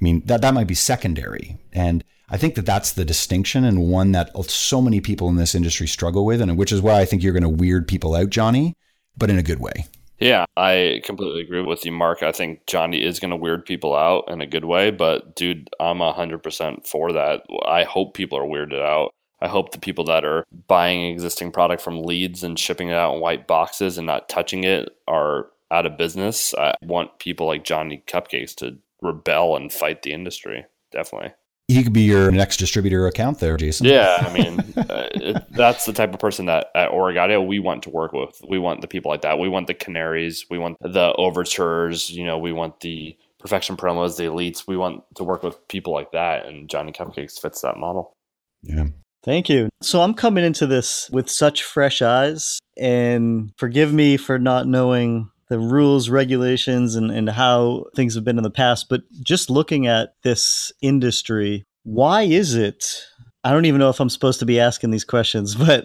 I 0.00 0.04
mean, 0.04 0.22
that, 0.24 0.40
that 0.40 0.54
might 0.54 0.66
be 0.66 0.74
secondary. 0.74 1.58
And 1.74 2.02
I 2.30 2.38
think 2.38 2.54
that 2.54 2.64
that's 2.64 2.92
the 2.92 3.04
distinction 3.04 3.64
and 3.64 3.90
one 3.90 4.12
that 4.12 4.30
so 4.48 4.80
many 4.80 5.02
people 5.02 5.28
in 5.28 5.36
this 5.36 5.54
industry 5.54 5.86
struggle 5.86 6.24
with, 6.24 6.40
and 6.40 6.56
which 6.56 6.72
is 6.72 6.80
why 6.80 7.00
I 7.00 7.04
think 7.04 7.22
you're 7.22 7.34
going 7.34 7.42
to 7.42 7.50
weird 7.50 7.86
people 7.86 8.14
out, 8.14 8.30
Johnny, 8.30 8.72
but 9.18 9.28
in 9.28 9.38
a 9.38 9.42
good 9.42 9.60
way. 9.60 9.84
Yeah, 10.18 10.46
I 10.56 11.02
completely 11.04 11.42
agree 11.42 11.60
with 11.60 11.84
you, 11.84 11.92
Mark. 11.92 12.22
I 12.22 12.32
think 12.32 12.66
Johnny 12.66 13.04
is 13.04 13.20
going 13.20 13.30
to 13.30 13.36
weird 13.36 13.66
people 13.66 13.94
out 13.94 14.24
in 14.28 14.40
a 14.40 14.46
good 14.46 14.64
way, 14.64 14.90
but 14.90 15.36
dude, 15.36 15.68
I'm 15.78 15.98
100% 15.98 16.86
for 16.86 17.12
that. 17.12 17.42
I 17.66 17.84
hope 17.84 18.14
people 18.14 18.38
are 18.38 18.46
weirded 18.46 18.80
out. 18.80 19.12
I 19.40 19.48
hope 19.48 19.72
the 19.72 19.78
people 19.78 20.04
that 20.04 20.24
are 20.24 20.44
buying 20.66 21.04
existing 21.06 21.52
product 21.52 21.82
from 21.82 22.02
leads 22.02 22.42
and 22.42 22.58
shipping 22.58 22.88
it 22.88 22.94
out 22.94 23.14
in 23.14 23.20
white 23.20 23.46
boxes 23.46 23.98
and 23.98 24.06
not 24.06 24.28
touching 24.28 24.64
it 24.64 24.96
are 25.06 25.48
out 25.70 25.86
of 25.86 25.98
business. 25.98 26.54
I 26.54 26.74
want 26.82 27.18
people 27.18 27.46
like 27.46 27.64
Johnny 27.64 28.02
Cupcakes 28.06 28.54
to 28.56 28.78
rebel 29.02 29.56
and 29.56 29.72
fight 29.72 30.02
the 30.02 30.12
industry. 30.12 30.64
Definitely. 30.90 31.32
He 31.68 31.82
could 31.82 31.92
be 31.92 32.02
your 32.02 32.30
next 32.30 32.58
distributor 32.58 33.08
account 33.08 33.40
there, 33.40 33.56
Jason. 33.56 33.86
Yeah, 33.86 34.16
I 34.20 34.32
mean, 34.38 34.60
uh, 34.76 35.08
it, 35.14 35.44
that's 35.50 35.84
the 35.84 35.92
type 35.92 36.14
of 36.14 36.20
person 36.20 36.46
that 36.46 36.68
at 36.76 36.90
OrigAudio 36.90 37.44
we 37.44 37.58
want 37.58 37.82
to 37.84 37.90
work 37.90 38.12
with. 38.12 38.40
We 38.48 38.58
want 38.58 38.82
the 38.82 38.88
people 38.88 39.10
like 39.10 39.22
that. 39.22 39.40
We 39.40 39.48
want 39.48 39.66
the 39.66 39.74
canaries. 39.74 40.46
We 40.48 40.58
want 40.58 40.76
the 40.80 41.12
overtures. 41.18 42.08
You 42.10 42.24
know, 42.24 42.38
we 42.38 42.52
want 42.52 42.80
the 42.80 43.16
perfection 43.40 43.76
promos, 43.76 44.16
the 44.16 44.24
elites. 44.24 44.68
We 44.68 44.76
want 44.76 45.02
to 45.16 45.24
work 45.24 45.42
with 45.42 45.66
people 45.66 45.92
like 45.92 46.12
that, 46.12 46.46
and 46.46 46.70
Johnny 46.70 46.92
Cupcakes 46.92 47.40
fits 47.40 47.62
that 47.62 47.78
model. 47.78 48.12
Yeah. 48.62 48.86
Thank 49.26 49.48
you. 49.48 49.68
So 49.82 50.02
I'm 50.02 50.14
coming 50.14 50.44
into 50.44 50.68
this 50.68 51.10
with 51.10 51.28
such 51.28 51.64
fresh 51.64 52.00
eyes, 52.00 52.60
and 52.78 53.52
forgive 53.58 53.92
me 53.92 54.16
for 54.16 54.38
not 54.38 54.68
knowing 54.68 55.28
the 55.48 55.58
rules, 55.58 56.08
regulations, 56.08 56.94
and, 56.94 57.10
and 57.10 57.28
how 57.28 57.86
things 57.96 58.14
have 58.14 58.24
been 58.24 58.38
in 58.38 58.44
the 58.44 58.50
past. 58.50 58.88
But 58.88 59.02
just 59.24 59.50
looking 59.50 59.88
at 59.88 60.14
this 60.22 60.70
industry, 60.80 61.64
why 61.82 62.22
is 62.22 62.54
it? 62.54 63.04
I 63.42 63.50
don't 63.50 63.64
even 63.64 63.80
know 63.80 63.90
if 63.90 64.00
I'm 64.00 64.10
supposed 64.10 64.38
to 64.40 64.46
be 64.46 64.60
asking 64.60 64.92
these 64.92 65.04
questions, 65.04 65.54
but 65.56 65.84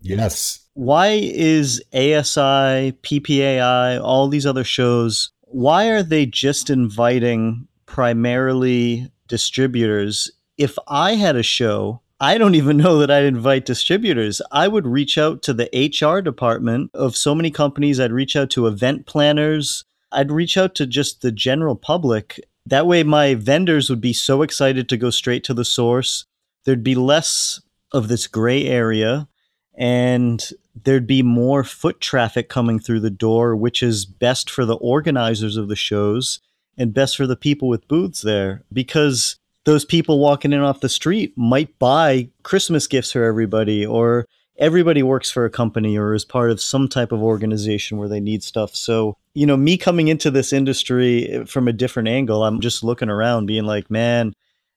yes. 0.00 0.60
Why 0.74 1.18
is 1.22 1.82
ASI, 1.92 2.92
PPAI, 3.02 4.00
all 4.00 4.28
these 4.28 4.46
other 4.46 4.64
shows, 4.64 5.30
why 5.42 5.88
are 5.88 6.02
they 6.02 6.26
just 6.26 6.70
inviting 6.70 7.66
primarily 7.86 9.10
distributors? 9.26 10.30
If 10.58 10.76
I 10.86 11.14
had 11.14 11.34
a 11.34 11.42
show 11.42 12.02
I 12.18 12.38
don't 12.38 12.54
even 12.54 12.78
know 12.78 12.98
that 12.98 13.10
I'd 13.10 13.24
invite 13.24 13.66
distributors. 13.66 14.40
I 14.50 14.68
would 14.68 14.86
reach 14.86 15.18
out 15.18 15.42
to 15.42 15.52
the 15.52 15.68
HR 15.74 16.22
department 16.22 16.90
of 16.94 17.16
so 17.16 17.34
many 17.34 17.50
companies. 17.50 18.00
I'd 18.00 18.12
reach 18.12 18.36
out 18.36 18.48
to 18.50 18.66
event 18.66 19.06
planners. 19.06 19.84
I'd 20.10 20.30
reach 20.30 20.56
out 20.56 20.74
to 20.76 20.86
just 20.86 21.20
the 21.20 21.30
general 21.30 21.76
public. 21.76 22.40
That 22.64 22.86
way, 22.86 23.02
my 23.02 23.34
vendors 23.34 23.90
would 23.90 24.00
be 24.00 24.14
so 24.14 24.40
excited 24.40 24.88
to 24.88 24.96
go 24.96 25.10
straight 25.10 25.44
to 25.44 25.54
the 25.54 25.64
source. 25.64 26.24
There'd 26.64 26.82
be 26.82 26.94
less 26.94 27.60
of 27.92 28.08
this 28.08 28.26
gray 28.26 28.64
area 28.64 29.28
and 29.74 30.42
there'd 30.74 31.06
be 31.06 31.22
more 31.22 31.64
foot 31.64 32.00
traffic 32.00 32.48
coming 32.48 32.78
through 32.78 33.00
the 33.00 33.10
door, 33.10 33.54
which 33.54 33.82
is 33.82 34.06
best 34.06 34.48
for 34.48 34.64
the 34.64 34.76
organizers 34.76 35.58
of 35.58 35.68
the 35.68 35.76
shows 35.76 36.40
and 36.78 36.94
best 36.94 37.16
for 37.16 37.26
the 37.26 37.36
people 37.36 37.68
with 37.68 37.88
booths 37.88 38.22
there 38.22 38.64
because 38.72 39.36
those 39.66 39.84
people 39.84 40.20
walking 40.20 40.52
in 40.52 40.60
off 40.60 40.80
the 40.80 40.88
street 40.88 41.36
might 41.36 41.76
buy 41.80 42.30
Christmas 42.44 42.86
gifts 42.86 43.12
for 43.12 43.24
everybody 43.24 43.84
or 43.84 44.26
everybody 44.58 45.02
works 45.02 45.28
for 45.28 45.44
a 45.44 45.50
company 45.50 45.98
or 45.98 46.14
is 46.14 46.24
part 46.24 46.52
of 46.52 46.60
some 46.60 46.88
type 46.88 47.10
of 47.10 47.20
organization 47.20 47.98
where 47.98 48.08
they 48.08 48.20
need 48.20 48.44
stuff. 48.44 48.76
So, 48.76 49.16
you 49.34 49.44
know, 49.44 49.56
me 49.56 49.76
coming 49.76 50.06
into 50.06 50.30
this 50.30 50.52
industry 50.52 51.28
eh, 51.28 51.44
from 51.44 51.66
a 51.66 51.72
different 51.72 52.08
angle, 52.08 52.44
I'm 52.44 52.60
just 52.60 52.84
looking 52.84 53.10
around 53.10 53.46
being 53.46 53.64
like, 53.64 53.90
man, 53.90 54.34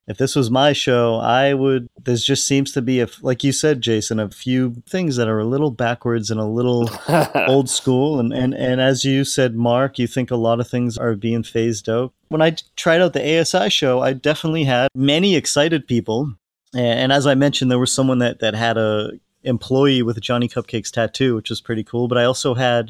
if 0.10 0.18
this 0.18 0.36
was 0.36 0.50
my 0.50 0.74
show, 0.74 1.18
I 1.18 1.54
would. 1.54 1.88
There 2.04 2.16
just 2.16 2.48
seems 2.48 2.72
to 2.72 2.82
be 2.82 3.00
a, 3.00 3.08
like 3.22 3.44
you 3.44 3.52
said, 3.52 3.80
Jason, 3.80 4.20
a 4.20 4.28
few 4.28 4.82
things 4.90 5.18
that 5.18 5.28
are 5.28 5.38
a 5.38 5.46
little 5.46 5.70
backwards 5.70 6.32
and 6.32 6.40
a 6.40 6.46
little 6.46 6.90
old 7.48 7.70
school. 7.70 8.20
And, 8.20 8.34
and 8.34 8.56
and 8.56 8.82
as 8.82 9.06
you 9.06 9.24
said, 9.24 9.56
Mark, 9.56 10.00
you 10.00 10.08
think 10.08 10.32
a 10.32 10.36
lot 10.36 10.60
of 10.60 10.68
things 10.68 10.98
are 10.98 11.16
being 11.16 11.44
phased 11.44 11.88
out. 11.88 12.12
When 12.30 12.42
I 12.42 12.56
tried 12.76 13.02
out 13.02 13.14
the 13.14 13.40
ASI 13.40 13.70
show, 13.70 14.02
I 14.02 14.14
definitely 14.14 14.64
had 14.64 14.90
many 14.96 15.36
excited 15.36 15.88
people. 15.88 16.34
And 16.76 17.12
as 17.12 17.28
I 17.28 17.36
mentioned, 17.36 17.70
there 17.70 17.80
was 17.80 17.92
someone 17.92 18.18
that 18.18 18.40
that 18.40 18.56
had 18.56 18.78
a 18.80 19.12
employee 19.44 20.02
with 20.02 20.18
a 20.18 20.22
Johnny 20.22 20.50
Cupcakes 20.50 20.90
tattoo, 20.90 21.36
which 21.36 21.52
was 21.52 21.62
pretty 21.62 21.84
cool. 21.84 22.08
But 22.08 22.18
I 22.18 22.24
also 22.24 22.56
had 22.56 22.90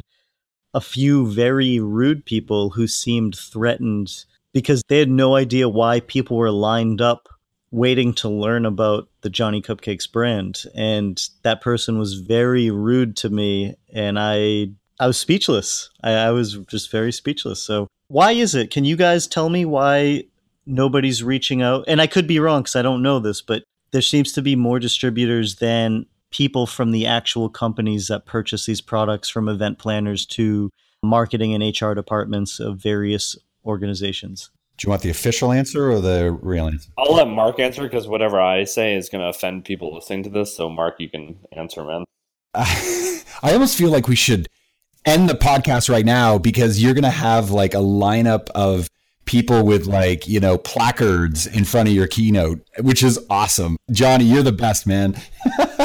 a 0.73 0.79
few 0.79 1.27
very 1.29 1.81
rude 1.81 2.23
people 2.23 2.69
who 2.69 2.87
seemed 2.87 3.35
threatened 3.35 4.23
because 4.53 4.83
they 4.87 4.99
had 4.99 5.09
no 5.09 5.35
idea 5.35 5.69
why 5.69 5.99
people 6.01 6.37
were 6.37 6.51
lined 6.51 7.01
up 7.01 7.29
waiting 7.71 8.13
to 8.13 8.29
learn 8.29 8.65
about 8.65 9.07
the 9.21 9.29
Johnny 9.29 9.61
Cupcakes 9.61 10.11
brand. 10.11 10.63
And 10.73 11.21
that 11.43 11.61
person 11.61 11.99
was 11.99 12.15
very 12.15 12.71
rude 12.71 13.15
to 13.17 13.29
me 13.29 13.75
and 13.93 14.17
I 14.19 14.71
I 14.99 15.07
was 15.07 15.17
speechless. 15.17 15.89
I, 16.03 16.11
I 16.11 16.31
was 16.31 16.55
just 16.67 16.91
very 16.91 17.11
speechless. 17.11 17.61
So 17.61 17.87
why 18.09 18.33
is 18.33 18.53
it? 18.55 18.69
Can 18.71 18.83
you 18.85 18.97
guys 18.97 19.27
tell 19.27 19.49
me 19.49 19.63
why 19.63 20.25
nobody's 20.65 21.23
reaching 21.23 21.61
out? 21.61 21.85
And 21.87 22.01
I 22.01 22.07
could 22.07 22.27
be 22.27 22.39
wrong 22.39 22.63
because 22.63 22.75
I 22.75 22.81
don't 22.81 23.01
know 23.01 23.19
this, 23.19 23.41
but 23.41 23.63
there 23.91 24.01
seems 24.01 24.33
to 24.33 24.41
be 24.41 24.55
more 24.55 24.79
distributors 24.79 25.55
than 25.55 26.05
people 26.31 26.67
from 26.67 26.91
the 26.91 27.05
actual 27.05 27.49
companies 27.49 28.07
that 28.07 28.25
purchase 28.25 28.65
these 28.65 28.81
products 28.81 29.29
from 29.29 29.47
event 29.47 29.79
planners 29.79 30.25
to 30.25 30.69
marketing 31.01 31.53
and 31.53 31.81
HR 31.81 31.93
departments 31.93 32.59
of 32.59 32.77
various 32.77 33.37
organizations. 33.65 34.51
Do 34.77 34.85
you 34.85 34.91
want 34.91 35.01
the 35.01 35.09
official 35.09 35.51
answer 35.51 35.91
or 35.91 35.99
the 35.99 36.31
real 36.31 36.67
answer? 36.67 36.89
I'll 36.97 37.13
let 37.13 37.27
Mark 37.27 37.59
answer 37.59 37.83
because 37.83 38.07
whatever 38.07 38.39
I 38.39 38.63
say 38.63 38.95
is 38.95 39.09
going 39.09 39.21
to 39.21 39.27
offend 39.27 39.65
people 39.65 39.93
listening 39.93 40.23
to 40.23 40.29
this. 40.29 40.55
So, 40.55 40.69
Mark, 40.69 40.95
you 40.99 41.09
can 41.09 41.37
answer, 41.51 41.83
man. 41.83 42.05
I 42.55 43.21
almost 43.43 43.77
feel 43.77 43.89
like 43.89 44.07
we 44.07 44.15
should 44.15 44.47
end 45.05 45.29
the 45.29 45.33
podcast 45.33 45.89
right 45.89 46.05
now 46.05 46.37
because 46.37 46.81
you're 46.81 46.93
going 46.93 47.03
to 47.03 47.09
have 47.09 47.51
like 47.51 47.73
a 47.73 47.77
lineup 47.77 48.49
of 48.51 48.87
people 49.25 49.63
with 49.65 49.85
like, 49.85 50.27
you 50.27 50.39
know, 50.39 50.57
placards 50.57 51.45
in 51.45 51.65
front 51.65 51.89
of 51.89 51.93
your 51.93 52.07
keynote, 52.07 52.61
which 52.79 53.03
is 53.03 53.19
awesome. 53.29 53.77
Johnny, 53.91 54.23
you're 54.23 54.43
the 54.43 54.51
best, 54.51 54.87
man. 54.87 55.15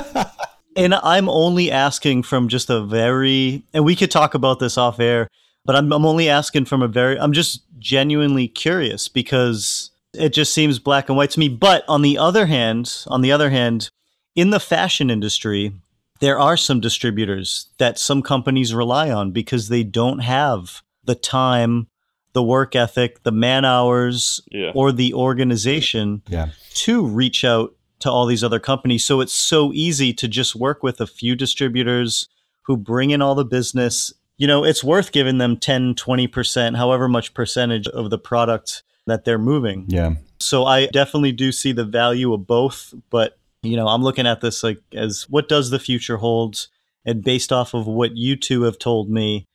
and 0.77 0.95
I'm 0.95 1.29
only 1.29 1.71
asking 1.71 2.23
from 2.23 2.49
just 2.49 2.71
a 2.71 2.85
very, 2.85 3.65
and 3.75 3.85
we 3.85 3.97
could 3.97 4.11
talk 4.11 4.35
about 4.35 4.61
this 4.61 4.79
off 4.79 5.01
air 5.01 5.29
but 5.65 5.77
I'm, 5.77 5.93
I'm 5.93 6.07
only 6.07 6.29
asking 6.29 6.67
from 6.67 6.83
a 6.83 6.89
very, 6.89 7.19
I'm 7.19 7.33
just 7.33 7.63
genuinely 7.79 8.49
curious 8.49 9.09
because 9.09 9.91
it 10.13 10.33
just 10.33 10.55
seems 10.55 10.79
black 10.79 11.09
and 11.09 11.17
white 11.17 11.31
to 11.31 11.41
me. 11.41 11.49
But 11.49 11.85
on 11.89 12.03
the 12.03 12.19
other 12.19 12.47
hand, 12.47 13.05
on 13.07 13.23
the 13.23 13.33
other 13.33 13.51
hand, 13.51 13.91
in 14.35 14.51
the 14.51 14.61
fashion 14.61 15.11
industry, 15.11 15.73
there 16.21 16.39
are 16.39 16.57
some 16.57 16.81
distributors 16.81 17.69
that 17.79 17.99
some 17.99 18.23
companies 18.23 18.75
rely 18.75 19.11
on 19.11 19.33
because 19.33 19.69
they 19.69 19.83
don't 19.83 20.21
have 20.21 20.83
the 21.05 21.15
time, 21.15 21.89
the 22.33 22.43
work 22.43 22.75
ethic, 22.77 23.23
the 23.23 23.33
man 23.33 23.65
hours, 23.65 24.41
yeah. 24.51 24.73
or 24.75 24.93
the 24.93 25.15
organization 25.15 26.23
yeah. 26.29 26.49
to 26.75 27.07
reach 27.07 27.45
out 27.45 27.75
to 28.01 28.11
all 28.11 28.27
these 28.27 28.45
other 28.45 28.61
companies. 28.61 29.05
So 29.05 29.21
it's 29.21 29.33
so 29.33 29.73
easy 29.73 30.13
to 30.15 30.29
just 30.29 30.55
work 30.55 30.83
with 30.83 31.01
a 31.01 31.07
few 31.07 31.35
distributors 31.35 32.29
who 32.63 32.77
bring 32.77 33.11
in 33.11 33.23
all 33.23 33.35
the 33.35 33.45
business 33.45 34.13
you 34.37 34.47
know, 34.47 34.65
it's 34.65 34.83
worth 34.83 35.13
giving 35.13 35.39
them 35.39 35.57
10, 35.57 35.95
20%, 35.95 36.77
however 36.77 37.09
much 37.09 37.35
percentage 37.35 37.87
of 37.89 38.11
the 38.11 38.19
product 38.19 38.83
that 39.07 39.25
they're 39.25 39.39
moving. 39.39 39.85
Yeah. 39.89 40.15
So 40.41 40.65
I 40.65 40.87
definitely 40.87 41.33
do 41.33 41.53
see 41.53 41.73
the 41.73 41.85
value 41.85 42.33
of 42.33 42.47
both, 42.47 42.95
but 43.11 43.39
you 43.63 43.77
know, 43.77 43.89
I'm 43.89 44.03
looking 44.03 44.27
at 44.27 44.41
this 44.41 44.63
like 44.63 44.81
as 44.93 45.27
what 45.29 45.49
does 45.49 45.71
the 45.71 45.79
future 45.79 46.19
hold? 46.19 46.69
And 47.07 47.23
based 47.23 47.53
off 47.53 47.75
of 47.75 47.87
what 47.87 48.17
you 48.17 48.37
two 48.37 48.63
have 48.63 48.79
told 48.79 49.11
me, 49.11 49.47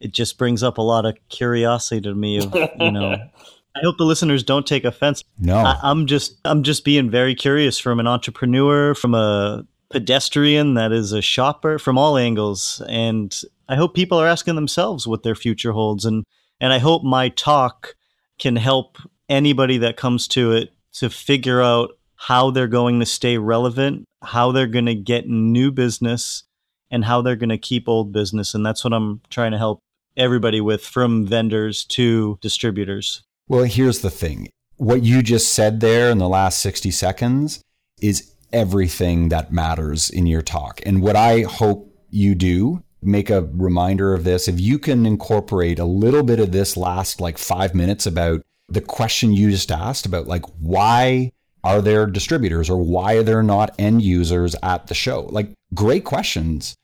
it 0.00 0.12
just 0.12 0.38
brings 0.38 0.62
up 0.62 0.78
a 0.78 0.82
lot 0.82 1.06
of 1.06 1.16
curiosity 1.28 2.00
to 2.02 2.14
me 2.14 2.38
of, 2.38 2.54
you 2.54 2.90
know, 2.90 3.12
I 3.76 3.80
hope 3.82 3.98
the 3.98 4.04
listeners 4.04 4.42
don't 4.42 4.66
take 4.66 4.84
offense. 4.84 5.22
No. 5.38 5.56
I, 5.56 5.78
I'm 5.82 6.06
just 6.06 6.36
I'm 6.44 6.62
just 6.62 6.84
being 6.84 7.10
very 7.10 7.34
curious 7.34 7.78
from 7.78 8.00
an 8.00 8.06
entrepreneur, 8.06 8.94
from 8.94 9.14
a 9.14 9.66
pedestrian 9.88 10.74
that 10.74 10.92
is 10.92 11.12
a 11.12 11.22
shopper 11.22 11.78
from 11.78 11.96
all 11.96 12.16
angles 12.16 12.82
and 12.88 13.42
I 13.68 13.76
hope 13.76 13.94
people 13.94 14.18
are 14.18 14.26
asking 14.26 14.56
themselves 14.56 15.06
what 15.06 15.22
their 15.22 15.34
future 15.34 15.72
holds 15.72 16.04
and 16.04 16.24
and 16.60 16.72
I 16.72 16.78
hope 16.78 17.04
my 17.04 17.28
talk 17.28 17.94
can 18.38 18.56
help 18.56 18.98
anybody 19.28 19.78
that 19.78 19.96
comes 19.96 20.26
to 20.28 20.52
it 20.52 20.72
to 20.94 21.10
figure 21.10 21.60
out 21.60 21.90
how 22.16 22.50
they're 22.50 22.66
going 22.66 22.98
to 23.00 23.06
stay 23.06 23.36
relevant, 23.36 24.06
how 24.22 24.52
they're 24.52 24.66
going 24.66 24.86
to 24.86 24.94
get 24.94 25.28
new 25.28 25.70
business 25.70 26.44
and 26.90 27.04
how 27.04 27.20
they're 27.20 27.36
going 27.36 27.50
to 27.50 27.58
keep 27.58 27.88
old 27.88 28.12
business 28.12 28.54
and 28.54 28.64
that's 28.64 28.82
what 28.82 28.92
I'm 28.92 29.20
trying 29.30 29.52
to 29.52 29.58
help 29.58 29.80
everybody 30.16 30.60
with 30.60 30.84
from 30.84 31.26
vendors 31.26 31.84
to 31.84 32.38
distributors. 32.40 33.22
Well, 33.48 33.64
here's 33.64 34.00
the 34.00 34.10
thing. 34.10 34.48
What 34.78 35.02
you 35.02 35.22
just 35.22 35.52
said 35.52 35.80
there 35.80 36.10
in 36.10 36.18
the 36.18 36.28
last 36.28 36.60
60 36.60 36.90
seconds 36.90 37.60
is 38.00 38.32
everything 38.52 39.28
that 39.28 39.52
matters 39.52 40.10
in 40.10 40.26
your 40.26 40.42
talk. 40.42 40.80
And 40.86 41.02
what 41.02 41.16
I 41.16 41.42
hope 41.42 41.92
you 42.10 42.34
do, 42.34 42.82
make 43.02 43.30
a 43.30 43.48
reminder 43.52 44.14
of 44.14 44.24
this. 44.24 44.48
If 44.48 44.60
you 44.60 44.78
can 44.78 45.06
incorporate 45.06 45.78
a 45.78 45.84
little 45.84 46.22
bit 46.22 46.40
of 46.40 46.52
this 46.52 46.76
last 46.76 47.20
like 47.20 47.38
five 47.38 47.74
minutes 47.74 48.06
about 48.06 48.42
the 48.68 48.80
question 48.80 49.32
you 49.32 49.50
just 49.50 49.70
asked 49.70 50.06
about 50.06 50.26
like 50.26 50.44
why 50.58 51.32
are 51.62 51.80
there 51.80 52.06
distributors 52.06 52.68
or 52.68 52.76
why 52.76 53.14
are 53.14 53.22
there 53.22 53.42
not 53.42 53.74
end 53.78 54.02
users 54.02 54.56
at 54.62 54.86
the 54.86 54.94
show? 54.94 55.22
Like 55.30 55.52
great 55.74 56.04
questions. 56.04 56.76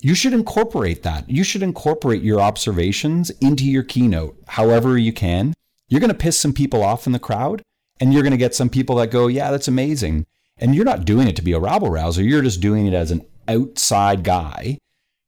You 0.00 0.14
should 0.14 0.32
incorporate 0.32 1.02
that. 1.02 1.28
You 1.28 1.44
should 1.44 1.62
incorporate 1.62 2.22
your 2.22 2.40
observations 2.40 3.30
into 3.42 3.64
your 3.64 3.82
keynote 3.82 4.36
however 4.48 4.96
you 4.96 5.12
can. 5.12 5.52
You're 5.88 6.00
going 6.00 6.08
to 6.08 6.14
piss 6.14 6.38
some 6.38 6.52
people 6.52 6.82
off 6.82 7.06
in 7.06 7.12
the 7.12 7.18
crowd 7.18 7.62
and 8.00 8.12
you're 8.12 8.22
going 8.22 8.30
to 8.30 8.38
get 8.38 8.54
some 8.54 8.70
people 8.70 8.96
that 8.96 9.10
go, 9.10 9.26
yeah, 9.26 9.50
that's 9.50 9.68
amazing. 9.68 10.26
And 10.60 10.74
you're 10.74 10.84
not 10.84 11.04
doing 11.04 11.26
it 11.26 11.36
to 11.36 11.42
be 11.42 11.52
a 11.52 11.58
rabble 11.58 11.90
rouser. 11.90 12.22
You're 12.22 12.42
just 12.42 12.60
doing 12.60 12.86
it 12.86 12.94
as 12.94 13.10
an 13.10 13.24
outside 13.48 14.22
guy 14.22 14.78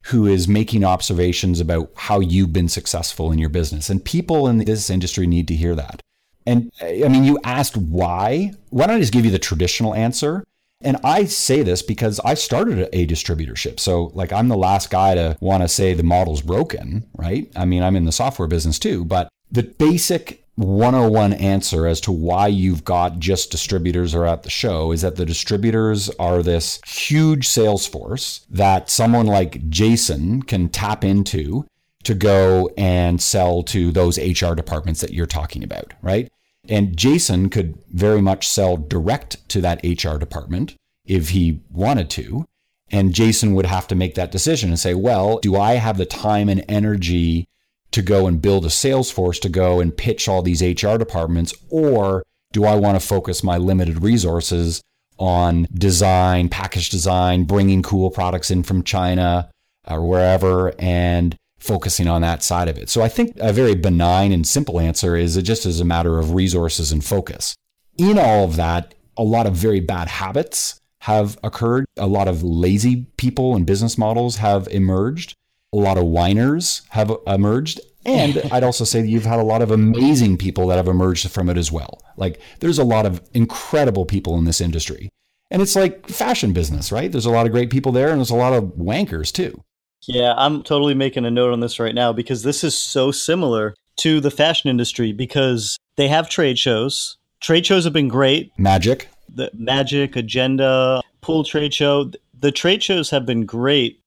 who 0.05 0.27
is 0.27 0.47
making 0.47 0.83
observations 0.83 1.59
about 1.59 1.89
how 1.95 2.19
you've 2.19 2.53
been 2.53 2.69
successful 2.69 3.31
in 3.31 3.39
your 3.39 3.49
business. 3.49 3.89
And 3.89 4.03
people 4.03 4.47
in 4.47 4.59
this 4.59 4.89
industry 4.89 5.25
need 5.25 5.47
to 5.47 5.55
hear 5.55 5.75
that. 5.75 6.01
And 6.45 6.71
I 6.81 7.07
mean, 7.07 7.23
you 7.23 7.39
asked 7.43 7.77
why. 7.77 8.51
Why 8.69 8.87
don't 8.87 8.97
I 8.97 8.99
just 8.99 9.13
give 9.13 9.25
you 9.25 9.31
the 9.31 9.39
traditional 9.39 9.95
answer? 9.95 10.43
And 10.81 10.97
I 11.05 11.23
say 11.25 11.63
this 11.63 11.81
because 11.81 12.19
I 12.25 12.33
started 12.33 12.89
a 12.91 13.07
distributorship. 13.07 13.79
So, 13.79 14.11
like, 14.13 14.33
I'm 14.33 14.49
the 14.49 14.57
last 14.57 14.89
guy 14.89 15.15
to 15.15 15.37
want 15.39 15.63
to 15.63 15.69
say 15.69 15.93
the 15.93 16.03
model's 16.03 16.41
broken, 16.41 17.07
right? 17.15 17.49
I 17.55 17.63
mean, 17.63 17.81
I'm 17.81 17.95
in 17.95 18.03
the 18.03 18.11
software 18.11 18.49
business 18.49 18.77
too, 18.77 19.05
but 19.05 19.29
the 19.49 19.63
basic 19.63 20.42
101 20.55 21.33
answer 21.33 21.87
as 21.87 21.99
to 22.01 22.11
why 22.11 22.47
you've 22.47 22.83
got 22.83 23.17
just 23.19 23.49
distributors 23.49 24.13
are 24.13 24.25
at 24.25 24.43
the 24.43 24.49
show 24.49 24.91
is 24.91 25.01
that 25.01 25.15
the 25.15 25.25
distributors 25.25 26.09
are 26.19 26.43
this 26.43 26.79
huge 26.85 27.47
sales 27.47 27.87
force 27.87 28.45
that 28.49 28.89
someone 28.89 29.25
like 29.25 29.67
Jason 29.69 30.43
can 30.43 30.69
tap 30.69 31.03
into 31.03 31.65
to 32.03 32.13
go 32.13 32.69
and 32.77 33.21
sell 33.21 33.63
to 33.63 33.91
those 33.91 34.19
HR 34.19 34.53
departments 34.53 35.01
that 35.01 35.13
you're 35.13 35.25
talking 35.25 35.63
about, 35.63 35.93
right? 36.01 36.29
And 36.69 36.95
Jason 36.95 37.49
could 37.49 37.77
very 37.89 38.21
much 38.21 38.47
sell 38.47 38.77
direct 38.77 39.47
to 39.49 39.61
that 39.61 39.81
HR 39.83 40.17
department 40.17 40.75
if 41.05 41.29
he 41.29 41.61
wanted 41.71 42.09
to. 42.11 42.45
And 42.91 43.13
Jason 43.13 43.55
would 43.55 43.65
have 43.65 43.87
to 43.87 43.95
make 43.95 44.15
that 44.15 44.31
decision 44.31 44.69
and 44.69 44.79
say, 44.79 44.93
well, 44.93 45.39
do 45.39 45.55
I 45.55 45.73
have 45.73 45.97
the 45.97 46.05
time 46.05 46.47
and 46.47 46.63
energy 46.69 47.47
to 47.93 48.01
go 48.01 48.27
and 48.27 48.41
build 48.41 48.65
a 48.65 48.69
sales 48.69 49.09
force 49.09 49.39
to 49.39 49.49
go 49.49 49.79
and 49.79 49.95
pitch 49.95 50.27
all 50.27 50.41
these 50.41 50.61
HR 50.61 50.97
departments? 50.97 51.53
Or 51.69 52.23
do 52.51 52.65
I 52.65 52.75
want 52.75 52.99
to 52.99 53.05
focus 53.05 53.43
my 53.43 53.57
limited 53.57 54.03
resources 54.03 54.81
on 55.19 55.67
design, 55.73 56.49
package 56.49 56.89
design, 56.89 57.43
bringing 57.43 57.81
cool 57.81 58.11
products 58.11 58.51
in 58.51 58.63
from 58.63 58.83
China 58.83 59.49
or 59.87 60.07
wherever 60.07 60.73
and 60.79 61.35
focusing 61.59 62.07
on 62.07 62.21
that 62.21 62.43
side 62.43 62.67
of 62.67 62.77
it? 62.77 62.89
So 62.89 63.01
I 63.01 63.09
think 63.09 63.35
a 63.37 63.53
very 63.53 63.75
benign 63.75 64.31
and 64.31 64.45
simple 64.45 64.79
answer 64.79 65.15
is 65.15 65.37
it 65.37 65.43
just 65.43 65.65
is 65.65 65.79
a 65.79 65.85
matter 65.85 66.19
of 66.19 66.33
resources 66.33 66.91
and 66.91 67.03
focus. 67.03 67.55
In 67.97 68.17
all 68.17 68.45
of 68.45 68.55
that, 68.55 68.95
a 69.17 69.23
lot 69.23 69.45
of 69.45 69.53
very 69.53 69.79
bad 69.79 70.07
habits 70.07 70.79
have 71.01 71.37
occurred. 71.43 71.85
A 71.97 72.07
lot 72.07 72.27
of 72.27 72.41
lazy 72.43 73.07
people 73.17 73.55
and 73.55 73.65
business 73.65 73.97
models 73.97 74.37
have 74.37 74.67
emerged 74.69 75.35
a 75.73 75.77
lot 75.77 75.97
of 75.97 76.05
whiners 76.05 76.83
have 76.89 77.11
emerged. 77.27 77.81
And 78.05 78.37
I'd 78.51 78.63
also 78.63 78.83
say 78.83 79.01
that 79.01 79.07
you've 79.07 79.25
had 79.25 79.39
a 79.39 79.43
lot 79.43 79.61
of 79.61 79.71
amazing 79.71 80.37
people 80.37 80.67
that 80.67 80.75
have 80.75 80.87
emerged 80.87 81.29
from 81.31 81.49
it 81.49 81.57
as 81.57 81.71
well. 81.71 82.01
Like 82.17 82.39
there's 82.59 82.77
a 82.77 82.83
lot 82.83 83.05
of 83.05 83.21
incredible 83.33 84.05
people 84.05 84.37
in 84.37 84.45
this 84.45 84.61
industry. 84.61 85.09
And 85.49 85.61
it's 85.61 85.75
like 85.75 86.07
fashion 86.07 86.51
business, 86.51 86.91
right? 86.91 87.11
There's 87.11 87.25
a 87.25 87.31
lot 87.31 87.45
of 87.45 87.51
great 87.51 87.69
people 87.69 87.91
there 87.91 88.09
and 88.09 88.19
there's 88.19 88.29
a 88.29 88.35
lot 88.35 88.53
of 88.53 88.63
wankers 88.77 89.31
too. 89.31 89.63
Yeah, 90.05 90.33
I'm 90.35 90.63
totally 90.63 90.93
making 90.93 91.25
a 91.25 91.31
note 91.31 91.53
on 91.53 91.61
this 91.61 91.79
right 91.79 91.95
now 91.95 92.11
because 92.11 92.43
this 92.43 92.63
is 92.63 92.77
so 92.77 93.11
similar 93.11 93.73
to 93.97 94.19
the 94.19 94.31
fashion 94.31 94.69
industry 94.69 95.13
because 95.13 95.77
they 95.95 96.09
have 96.09 96.29
trade 96.29 96.59
shows. 96.59 97.17
Trade 97.39 97.65
shows 97.65 97.85
have 97.85 97.93
been 97.93 98.09
great. 98.09 98.51
Magic. 98.57 99.07
The 99.29 99.49
Magic, 99.53 100.15
Agenda, 100.15 101.01
Pool 101.21 101.43
Trade 101.43 101.73
Show. 101.73 102.11
The 102.37 102.51
trade 102.51 102.83
shows 102.83 103.09
have 103.11 103.25
been 103.25 103.45
great. 103.45 104.01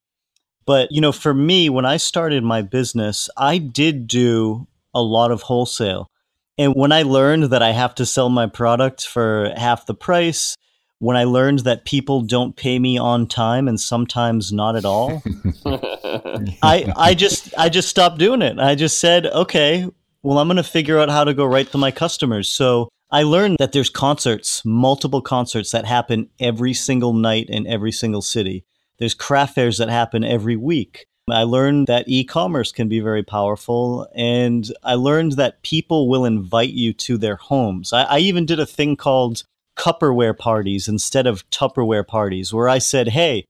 But, 0.67 0.91
you 0.91 1.01
know, 1.01 1.13
for 1.13 1.33
me, 1.33 1.69
when 1.69 1.85
I 1.85 1.97
started 1.97 2.43
my 2.43 2.61
business, 2.61 3.29
I 3.37 3.57
did 3.57 4.05
do 4.05 4.67
a 4.93 5.01
lot 5.01 5.31
of 5.31 5.43
wholesale. 5.43 6.11
And 6.57 6.73
when 6.73 6.91
I 6.91 7.03
learned 7.03 7.45
that 7.45 7.63
I 7.63 7.71
have 7.71 7.95
to 7.95 8.05
sell 8.05 8.29
my 8.29 8.47
product 8.47 9.07
for 9.07 9.53
half 9.55 9.85
the 9.85 9.93
price, 9.95 10.55
when 10.99 11.15
I 11.15 11.23
learned 11.23 11.59
that 11.59 11.85
people 11.85 12.21
don't 12.21 12.55
pay 12.55 12.79
me 12.79 12.97
on 12.97 13.27
time 13.27 13.67
and 13.67 13.79
sometimes 13.79 14.51
not 14.51 14.75
at 14.75 14.83
all, 14.83 15.23
I 16.61 16.91
I 16.95 17.13
just 17.13 17.53
I 17.57 17.69
just 17.69 17.89
stopped 17.89 18.17
doing 18.17 18.41
it. 18.41 18.59
I 18.59 18.75
just 18.75 18.99
said, 18.99 19.27
okay, 19.27 19.87
well 20.23 20.39
I'm 20.39 20.47
going 20.47 20.57
to 20.57 20.63
figure 20.63 20.99
out 20.99 21.09
how 21.09 21.23
to 21.23 21.33
go 21.33 21.45
right 21.45 21.71
to 21.71 21.77
my 21.77 21.91
customers. 21.91 22.49
So 22.49 22.89
I 23.11 23.23
learned 23.23 23.57
that 23.59 23.71
there's 23.71 23.91
concerts, 23.91 24.65
multiple 24.65 25.21
concerts 25.21 25.71
that 25.71 25.85
happen 25.85 26.29
every 26.39 26.73
single 26.73 27.13
night 27.13 27.49
in 27.49 27.67
every 27.67 27.91
single 27.91 28.23
city. 28.23 28.65
There's 28.99 29.13
craft 29.13 29.55
fairs 29.55 29.77
that 29.77 29.89
happen 29.89 30.23
every 30.23 30.55
week. 30.55 31.05
I 31.29 31.43
learned 31.43 31.87
that 31.87 32.07
e 32.07 32.23
commerce 32.23 32.71
can 32.71 32.87
be 32.87 32.99
very 32.99 33.23
powerful. 33.23 34.07
And 34.15 34.71
I 34.83 34.95
learned 34.95 35.33
that 35.33 35.61
people 35.61 36.07
will 36.07 36.25
invite 36.25 36.69
you 36.69 36.93
to 36.93 37.17
their 37.17 37.35
homes. 37.35 37.91
I, 37.91 38.03
I, 38.03 38.19
even 38.19 38.45
did 38.45 38.59
a 38.59 38.65
thing 38.65 38.95
called 38.95 39.43
Cupperware 39.77 40.37
parties 40.37 40.87
instead 40.87 41.27
of 41.27 41.47
Tupperware 41.49 42.07
parties, 42.07 42.53
where 42.53 42.69
I 42.69 42.77
said, 42.77 43.09
hey, 43.09 43.45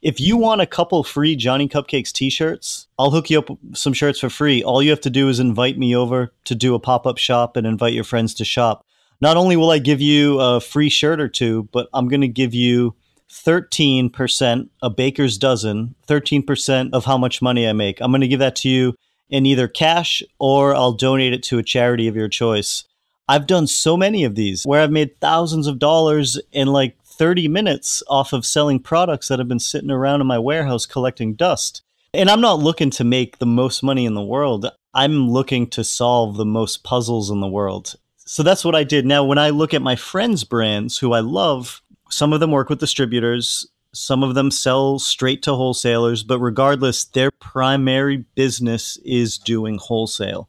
if 0.00 0.20
you 0.20 0.36
want 0.36 0.60
a 0.60 0.66
couple 0.66 1.02
free 1.02 1.34
Johnny 1.34 1.68
Cupcakes 1.68 2.12
t 2.12 2.30
shirts, 2.30 2.86
I'll 2.98 3.10
hook 3.10 3.30
you 3.30 3.40
up 3.40 3.50
some 3.74 3.92
shirts 3.92 4.20
for 4.20 4.30
free. 4.30 4.62
All 4.62 4.80
you 4.80 4.90
have 4.90 5.00
to 5.00 5.10
do 5.10 5.28
is 5.28 5.40
invite 5.40 5.76
me 5.76 5.96
over 5.96 6.32
to 6.44 6.54
do 6.54 6.76
a 6.76 6.80
pop 6.80 7.04
up 7.04 7.18
shop 7.18 7.56
and 7.56 7.66
invite 7.66 7.94
your 7.94 8.04
friends 8.04 8.32
to 8.34 8.44
shop. 8.44 8.84
Not 9.20 9.36
only 9.36 9.56
will 9.56 9.72
I 9.72 9.80
give 9.80 10.00
you 10.00 10.38
a 10.38 10.60
free 10.60 10.88
shirt 10.88 11.20
or 11.20 11.28
two, 11.28 11.68
but 11.72 11.88
I'm 11.92 12.06
going 12.06 12.20
to 12.20 12.28
give 12.28 12.54
you 12.54 12.94
13%, 13.30 14.68
a 14.82 14.90
baker's 14.90 15.38
dozen, 15.38 15.94
13% 16.06 16.90
of 16.92 17.04
how 17.04 17.18
much 17.18 17.42
money 17.42 17.68
I 17.68 17.72
make. 17.72 18.00
I'm 18.00 18.10
going 18.10 18.20
to 18.22 18.28
give 18.28 18.40
that 18.40 18.56
to 18.56 18.68
you 18.68 18.94
in 19.28 19.46
either 19.46 19.68
cash 19.68 20.22
or 20.38 20.74
I'll 20.74 20.92
donate 20.92 21.32
it 21.32 21.42
to 21.44 21.58
a 21.58 21.62
charity 21.62 22.08
of 22.08 22.16
your 22.16 22.28
choice. 22.28 22.84
I've 23.28 23.46
done 23.46 23.66
so 23.66 23.96
many 23.96 24.24
of 24.24 24.34
these 24.34 24.64
where 24.64 24.80
I've 24.80 24.90
made 24.90 25.20
thousands 25.20 25.66
of 25.66 25.78
dollars 25.78 26.40
in 26.52 26.68
like 26.68 26.96
30 27.04 27.48
minutes 27.48 28.02
off 28.08 28.32
of 28.32 28.46
selling 28.46 28.80
products 28.80 29.28
that 29.28 29.38
have 29.38 29.48
been 29.48 29.58
sitting 29.58 29.90
around 29.90 30.20
in 30.20 30.26
my 30.26 30.38
warehouse 30.38 30.86
collecting 30.86 31.34
dust. 31.34 31.82
And 32.14 32.30
I'm 32.30 32.40
not 32.40 32.60
looking 32.60 32.90
to 32.90 33.04
make 33.04 33.38
the 33.38 33.46
most 33.46 33.82
money 33.82 34.06
in 34.06 34.14
the 34.14 34.22
world. 34.22 34.70
I'm 34.94 35.28
looking 35.28 35.66
to 35.70 35.84
solve 35.84 36.36
the 36.36 36.46
most 36.46 36.84
puzzles 36.84 37.30
in 37.30 37.40
the 37.40 37.48
world. 37.48 37.96
So 38.16 38.42
that's 38.42 38.64
what 38.64 38.74
I 38.74 38.84
did. 38.84 39.04
Now, 39.04 39.24
when 39.24 39.38
I 39.38 39.50
look 39.50 39.74
at 39.74 39.82
my 39.82 39.96
friends' 39.96 40.44
brands 40.44 40.98
who 40.98 41.12
I 41.12 41.20
love, 41.20 41.82
some 42.10 42.32
of 42.32 42.40
them 42.40 42.50
work 42.50 42.68
with 42.68 42.80
distributors, 42.80 43.66
some 43.92 44.22
of 44.22 44.34
them 44.34 44.50
sell 44.50 44.98
straight 44.98 45.42
to 45.42 45.54
wholesalers, 45.54 46.22
but 46.22 46.38
regardless, 46.38 47.04
their 47.04 47.30
primary 47.30 48.18
business 48.34 48.98
is 49.04 49.38
doing 49.38 49.78
wholesale. 49.78 50.48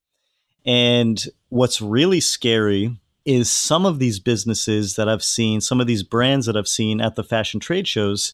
And 0.66 1.24
what's 1.50 1.82
really 1.82 2.20
scary 2.20 2.98
is 3.26 3.52
some 3.52 3.86
of 3.86 4.00
these 4.00 4.20
businesses 4.20 4.96
that 4.96 5.08
I've 5.08 5.24
seen, 5.24 5.62
some 5.62 5.80
of 5.80 5.88
these 5.88 6.04
brands 6.04 6.46
that 6.46 6.58
I've 6.58 6.68
seen 6.68 7.02
at 7.02 7.16
the 7.16 7.24
fashion 7.24 7.60
trade 7.60 7.88
shows, 7.88 8.34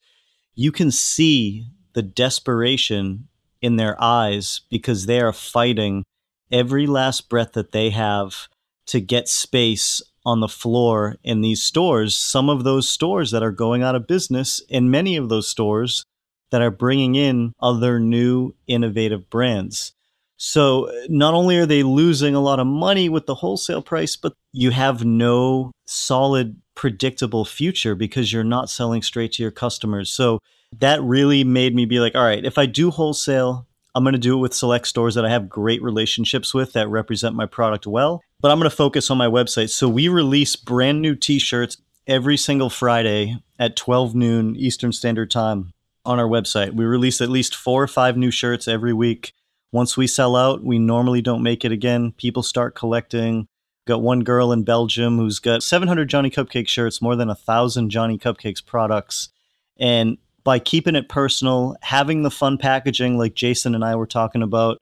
you 0.56 0.72
can 0.72 0.92
see 0.92 1.68
the 1.94 2.02
desperation 2.02 3.28
in 3.62 3.76
their 3.78 4.02
eyes 4.02 4.62
because 4.70 5.06
they 5.06 5.20
are 5.20 5.34
fighting 5.34 6.04
every 6.52 6.88
last 6.88 7.30
breath 7.30 7.54
that 7.54 7.72
they 7.72 7.90
have 7.90 8.48
to 8.88 9.02
get 9.02 9.28
space 9.28 10.02
on 10.26 10.40
the 10.40 10.48
floor 10.48 11.18
in 11.24 11.42
these 11.42 11.62
stores, 11.62 12.16
some 12.16 12.50
of 12.50 12.64
those 12.64 12.90
stores 12.90 13.32
that 13.32 13.44
are 13.44 13.52
going 13.52 13.84
out 13.84 13.96
of 13.96 14.08
business, 14.08 14.62
and 14.70 14.90
many 14.90 15.16
of 15.16 15.30
those 15.30 15.48
stores 15.48 16.06
that 16.52 16.62
are 16.62 16.72
bringing 16.72 17.16
in 17.16 17.54
other 17.60 18.00
new 18.00 18.54
innovative 18.68 19.30
brands. 19.30 19.94
So 20.38 20.92
not 21.08 21.34
only 21.34 21.58
are 21.58 21.66
they 21.66 21.84
losing 21.84 22.36
a 22.36 22.42
lot 22.42 22.60
of 22.60 22.68
money 22.68 23.08
with 23.08 23.26
the 23.26 23.36
wholesale 23.36 23.82
price, 23.82 24.16
but 24.16 24.34
you 24.52 24.72
have 24.72 25.06
no 25.06 25.72
solid, 25.86 26.58
predictable 26.76 27.46
future 27.46 27.96
because 27.96 28.34
you're 28.34 28.44
not 28.44 28.70
selling 28.70 29.02
straight 29.02 29.32
to 29.34 29.42
your 29.42 29.52
customers. 29.52 30.10
So 30.10 30.40
that 30.80 31.02
really 31.02 31.44
made 31.44 31.74
me 31.74 31.86
be 31.86 32.00
like, 32.00 32.16
all 32.16 32.24
right, 32.24 32.44
if 32.44 32.58
I 32.58 32.66
do 32.66 32.92
wholesale, 32.92 33.66
I'm 33.96 34.04
going 34.04 34.14
to 34.14 34.20
do 34.20 34.38
it 34.38 34.42
with 34.42 34.54
select 34.54 34.88
stores 34.88 35.16
that 35.16 35.24
I 35.24 35.30
have 35.30 35.48
great 35.48 35.82
relationships 35.82 36.54
with 36.54 36.74
that 36.74 36.90
represent 36.90 37.34
my 37.34 37.46
product 37.46 37.88
well. 37.88 38.22
But 38.42 38.52
I'm 38.52 38.60
going 38.60 38.70
to 38.70 38.76
focus 38.76 39.10
on 39.10 39.18
my 39.18 39.28
website. 39.28 39.70
So 39.70 39.88
we 39.88 40.10
release 40.10 40.58
brand 40.58 41.02
new 41.02 41.16
t 41.16 41.40
shirts 41.40 41.78
every 42.06 42.36
single 42.36 42.70
Friday 42.70 43.38
at 43.58 43.78
12 43.78 44.14
noon 44.14 44.56
Eastern 44.58 44.92
Standard 44.92 45.32
Time 45.32 45.72
on 46.06 46.20
our 46.20 46.28
website. 46.28 46.74
We 46.74 46.84
release 46.84 47.22
at 47.22 47.30
least 47.30 47.56
four 47.56 47.82
or 47.82 47.88
five 47.88 48.18
new 48.18 48.32
shirts 48.32 48.68
every 48.68 48.94
week. 48.94 49.34
Once 49.72 49.96
we 49.96 50.08
sell 50.08 50.36
out, 50.36 50.64
we 50.64 50.78
normally 50.78 51.22
don't 51.22 51.42
make 51.42 51.66
it 51.66 51.72
again. 51.72 52.12
People 52.12 52.44
start 52.44 52.76
collecting. 52.76 53.48
Got 53.88 54.02
one 54.02 54.24
girl 54.24 54.52
in 54.52 54.64
Belgium 54.64 55.18
who's 55.18 55.40
got 55.40 55.64
700 55.64 56.10
Johnny 56.10 56.30
Cupcake 56.30 56.68
shirts, 56.68 57.02
more 57.02 57.16
than 57.16 57.30
a 57.30 57.36
thousand 57.36 57.92
Johnny 57.92 58.18
Cupcakes 58.18 58.66
products. 58.66 59.30
And 59.78 60.18
by 60.46 60.60
keeping 60.60 60.96
it 60.96 61.10
personal, 61.10 61.76
having 61.82 62.22
the 62.22 62.32
fun 62.32 62.58
packaging 62.58 63.18
like 63.18 63.34
Jason 63.34 63.76
and 63.76 63.84
I 63.84 63.96
were 63.96 64.08
talking 64.08 64.44
about, 64.44 64.78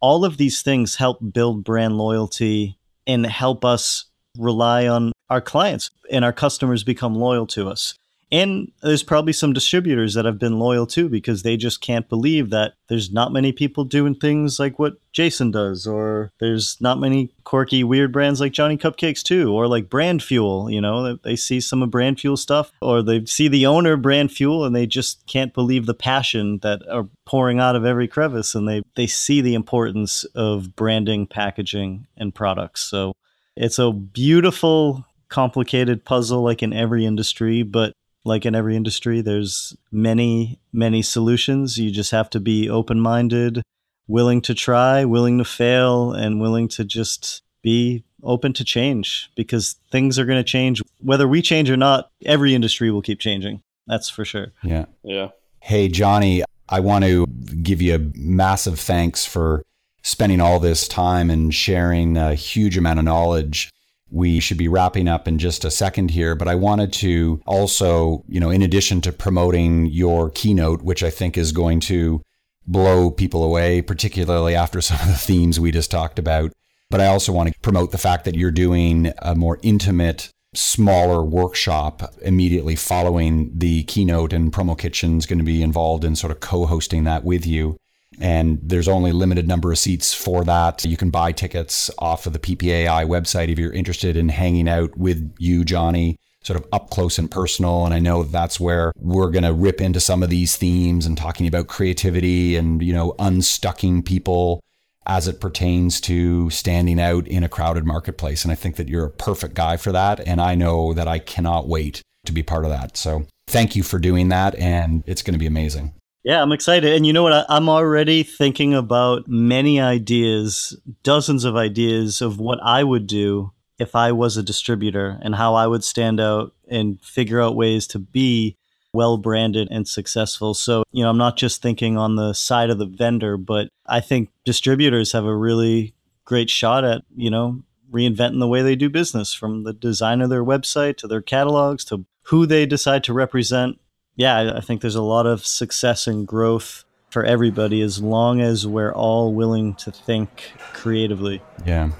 all 0.00 0.24
of 0.24 0.38
these 0.38 0.62
things 0.62 0.96
help 0.96 1.18
build 1.32 1.62
brand 1.62 1.96
loyalty 1.96 2.76
and 3.06 3.24
help 3.24 3.64
us 3.64 4.06
rely 4.36 4.88
on 4.88 5.12
our 5.30 5.40
clients 5.40 5.90
and 6.10 6.24
our 6.24 6.32
customers 6.32 6.82
become 6.82 7.14
loyal 7.14 7.46
to 7.48 7.68
us. 7.68 7.94
And 8.34 8.72
there's 8.82 9.04
probably 9.04 9.32
some 9.32 9.52
distributors 9.52 10.14
that 10.14 10.24
have 10.24 10.40
been 10.40 10.58
loyal 10.58 10.88
too 10.88 11.08
because 11.08 11.44
they 11.44 11.56
just 11.56 11.80
can't 11.80 12.08
believe 12.08 12.50
that 12.50 12.72
there's 12.88 13.12
not 13.12 13.32
many 13.32 13.52
people 13.52 13.84
doing 13.84 14.16
things 14.16 14.58
like 14.58 14.76
what 14.76 14.94
Jason 15.12 15.52
does, 15.52 15.86
or 15.86 16.32
there's 16.40 16.76
not 16.80 16.98
many 16.98 17.32
quirky, 17.44 17.84
weird 17.84 18.12
brands 18.12 18.40
like 18.40 18.50
Johnny 18.50 18.76
Cupcakes 18.76 19.22
too, 19.22 19.52
or 19.52 19.68
like 19.68 19.88
Brand 19.88 20.20
Fuel. 20.20 20.68
You 20.68 20.80
know, 20.80 21.14
they 21.14 21.36
see 21.36 21.60
some 21.60 21.80
of 21.80 21.92
Brand 21.92 22.18
Fuel 22.18 22.36
stuff, 22.36 22.72
or 22.82 23.04
they 23.04 23.24
see 23.24 23.46
the 23.46 23.66
owner 23.66 23.96
Brand 23.96 24.32
Fuel, 24.32 24.64
and 24.64 24.74
they 24.74 24.88
just 24.88 25.24
can't 25.28 25.54
believe 25.54 25.86
the 25.86 25.94
passion 25.94 26.58
that 26.62 26.82
are 26.90 27.08
pouring 27.26 27.60
out 27.60 27.76
of 27.76 27.84
every 27.84 28.08
crevice, 28.08 28.56
and 28.56 28.68
they 28.68 28.82
they 28.96 29.06
see 29.06 29.42
the 29.42 29.54
importance 29.54 30.24
of 30.34 30.74
branding, 30.74 31.28
packaging, 31.28 32.08
and 32.16 32.34
products. 32.34 32.80
So 32.80 33.14
it's 33.56 33.78
a 33.78 33.92
beautiful 33.92 35.04
complicated 35.28 36.04
puzzle 36.04 36.42
like 36.42 36.64
in 36.64 36.72
every 36.72 37.06
industry, 37.06 37.62
but 37.62 37.92
like 38.24 38.46
in 38.46 38.54
every 38.54 38.76
industry, 38.76 39.20
there's 39.20 39.76
many, 39.92 40.58
many 40.72 41.02
solutions. 41.02 41.78
You 41.78 41.90
just 41.90 42.10
have 42.10 42.30
to 42.30 42.40
be 42.40 42.68
open 42.70 43.00
minded, 43.00 43.62
willing 44.06 44.40
to 44.42 44.54
try, 44.54 45.04
willing 45.04 45.38
to 45.38 45.44
fail, 45.44 46.12
and 46.12 46.40
willing 46.40 46.68
to 46.68 46.84
just 46.84 47.42
be 47.62 48.04
open 48.22 48.52
to 48.54 48.64
change 48.64 49.30
because 49.36 49.76
things 49.90 50.18
are 50.18 50.24
going 50.24 50.38
to 50.38 50.44
change. 50.44 50.82
Whether 51.00 51.28
we 51.28 51.42
change 51.42 51.70
or 51.70 51.76
not, 51.76 52.10
every 52.24 52.54
industry 52.54 52.90
will 52.90 53.02
keep 53.02 53.20
changing. 53.20 53.62
That's 53.86 54.08
for 54.08 54.24
sure. 54.24 54.52
Yeah. 54.62 54.86
Yeah. 55.02 55.28
Hey, 55.60 55.88
Johnny, 55.88 56.42
I 56.68 56.80
want 56.80 57.04
to 57.04 57.26
give 57.26 57.82
you 57.82 57.94
a 57.94 57.98
massive 58.14 58.80
thanks 58.80 59.26
for 59.26 59.62
spending 60.02 60.40
all 60.40 60.60
this 60.60 60.86
time 60.88 61.30
and 61.30 61.54
sharing 61.54 62.16
a 62.16 62.34
huge 62.34 62.76
amount 62.76 62.98
of 62.98 63.04
knowledge 63.04 63.70
we 64.14 64.38
should 64.38 64.56
be 64.56 64.68
wrapping 64.68 65.08
up 65.08 65.26
in 65.26 65.38
just 65.38 65.64
a 65.64 65.70
second 65.72 66.12
here, 66.12 66.36
but 66.36 66.46
I 66.46 66.54
wanted 66.54 66.92
to 66.94 67.42
also, 67.46 68.24
you 68.28 68.38
know, 68.38 68.48
in 68.48 68.62
addition 68.62 69.00
to 69.02 69.12
promoting 69.12 69.86
your 69.86 70.30
keynote, 70.30 70.82
which 70.82 71.02
I 71.02 71.10
think 71.10 71.36
is 71.36 71.50
going 71.50 71.80
to 71.80 72.22
blow 72.64 73.10
people 73.10 73.42
away, 73.42 73.82
particularly 73.82 74.54
after 74.54 74.80
some 74.80 75.00
of 75.00 75.08
the 75.08 75.18
themes 75.18 75.58
we 75.58 75.72
just 75.72 75.90
talked 75.90 76.20
about. 76.20 76.52
But 76.90 77.00
I 77.00 77.06
also 77.06 77.32
want 77.32 77.52
to 77.52 77.58
promote 77.60 77.90
the 77.90 77.98
fact 77.98 78.24
that 78.26 78.36
you're 78.36 78.52
doing 78.52 79.12
a 79.18 79.34
more 79.34 79.58
intimate, 79.62 80.30
smaller 80.54 81.24
workshop 81.24 82.14
immediately 82.22 82.76
following 82.76 83.50
the 83.52 83.82
keynote, 83.82 84.32
and 84.32 84.52
Promo 84.52 84.78
Kitchen's 84.78 85.26
going 85.26 85.40
to 85.40 85.44
be 85.44 85.60
involved 85.60 86.04
in 86.04 86.14
sort 86.14 86.30
of 86.30 86.38
co 86.38 86.66
hosting 86.66 87.02
that 87.02 87.24
with 87.24 87.44
you 87.44 87.76
and 88.20 88.58
there's 88.62 88.88
only 88.88 89.10
a 89.10 89.14
limited 89.14 89.48
number 89.48 89.72
of 89.72 89.78
seats 89.78 90.14
for 90.14 90.44
that. 90.44 90.84
You 90.84 90.96
can 90.96 91.10
buy 91.10 91.32
tickets 91.32 91.90
off 91.98 92.26
of 92.26 92.32
the 92.32 92.38
PPAI 92.38 93.06
website 93.06 93.48
if 93.48 93.58
you're 93.58 93.72
interested 93.72 94.16
in 94.16 94.28
hanging 94.28 94.68
out 94.68 94.96
with 94.96 95.34
you, 95.38 95.64
Johnny, 95.64 96.16
sort 96.42 96.58
of 96.58 96.66
up 96.72 96.90
close 96.90 97.18
and 97.18 97.30
personal. 97.30 97.84
And 97.84 97.94
I 97.94 97.98
know 97.98 98.22
that's 98.22 98.60
where 98.60 98.92
we're 98.96 99.30
going 99.30 99.44
to 99.44 99.52
rip 99.52 99.80
into 99.80 100.00
some 100.00 100.22
of 100.22 100.30
these 100.30 100.56
themes 100.56 101.06
and 101.06 101.16
talking 101.16 101.46
about 101.46 101.66
creativity 101.66 102.56
and, 102.56 102.82
you 102.82 102.92
know, 102.92 103.14
unstucking 103.18 104.02
people 104.02 104.60
as 105.06 105.28
it 105.28 105.40
pertains 105.40 106.00
to 106.02 106.48
standing 106.50 107.00
out 107.00 107.26
in 107.28 107.44
a 107.44 107.48
crowded 107.48 107.84
marketplace. 107.84 108.44
And 108.44 108.52
I 108.52 108.54
think 108.54 108.76
that 108.76 108.88
you're 108.88 109.06
a 109.06 109.10
perfect 109.10 109.54
guy 109.54 109.76
for 109.76 109.92
that. 109.92 110.20
And 110.26 110.40
I 110.40 110.54
know 110.54 110.94
that 110.94 111.08
I 111.08 111.18
cannot 111.18 111.68
wait 111.68 112.02
to 112.26 112.32
be 112.32 112.42
part 112.42 112.64
of 112.64 112.70
that. 112.70 112.96
So 112.96 113.26
thank 113.46 113.76
you 113.76 113.82
for 113.82 113.98
doing 113.98 114.28
that. 114.28 114.54
And 114.54 115.02
it's 115.06 115.22
going 115.22 115.34
to 115.34 115.38
be 115.38 115.46
amazing. 115.46 115.94
Yeah, 116.24 116.40
I'm 116.40 116.52
excited. 116.52 116.94
And 116.94 117.06
you 117.06 117.12
know 117.12 117.22
what? 117.22 117.44
I'm 117.50 117.68
already 117.68 118.22
thinking 118.22 118.72
about 118.72 119.28
many 119.28 119.78
ideas, 119.78 120.74
dozens 121.02 121.44
of 121.44 121.54
ideas 121.54 122.22
of 122.22 122.38
what 122.38 122.58
I 122.62 122.82
would 122.82 123.06
do 123.06 123.52
if 123.78 123.94
I 123.94 124.10
was 124.12 124.36
a 124.36 124.42
distributor 124.42 125.18
and 125.22 125.34
how 125.34 125.54
I 125.54 125.66
would 125.66 125.84
stand 125.84 126.20
out 126.20 126.54
and 126.66 126.98
figure 127.02 127.42
out 127.42 127.56
ways 127.56 127.86
to 127.88 127.98
be 127.98 128.56
well 128.94 129.18
branded 129.18 129.68
and 129.70 129.86
successful. 129.86 130.54
So, 130.54 130.84
you 130.92 131.02
know, 131.02 131.10
I'm 131.10 131.18
not 131.18 131.36
just 131.36 131.60
thinking 131.60 131.98
on 131.98 132.16
the 132.16 132.32
side 132.32 132.70
of 132.70 132.78
the 132.78 132.86
vendor, 132.86 133.36
but 133.36 133.68
I 133.84 134.00
think 134.00 134.30
distributors 134.46 135.12
have 135.12 135.26
a 135.26 135.36
really 135.36 135.94
great 136.24 136.48
shot 136.48 136.84
at, 136.84 137.02
you 137.14 137.28
know, 137.28 137.62
reinventing 137.92 138.40
the 138.40 138.48
way 138.48 138.62
they 138.62 138.76
do 138.76 138.88
business 138.88 139.34
from 139.34 139.64
the 139.64 139.74
design 139.74 140.22
of 140.22 140.30
their 140.30 140.44
website 140.44 140.96
to 140.98 141.06
their 141.06 141.20
catalogs 141.20 141.84
to 141.86 142.06
who 142.28 142.46
they 142.46 142.64
decide 142.64 143.04
to 143.04 143.12
represent. 143.12 143.78
Yeah, 144.16 144.54
I 144.56 144.60
think 144.60 144.80
there's 144.80 144.94
a 144.94 145.02
lot 145.02 145.26
of 145.26 145.44
success 145.44 146.06
and 146.06 146.26
growth 146.26 146.84
for 147.10 147.24
everybody 147.24 147.80
as 147.80 148.00
long 148.02 148.40
as 148.40 148.66
we're 148.66 148.92
all 148.92 149.34
willing 149.34 149.74
to 149.74 149.90
think 149.90 150.52
creatively. 150.72 151.42
Yeah. 151.64 151.90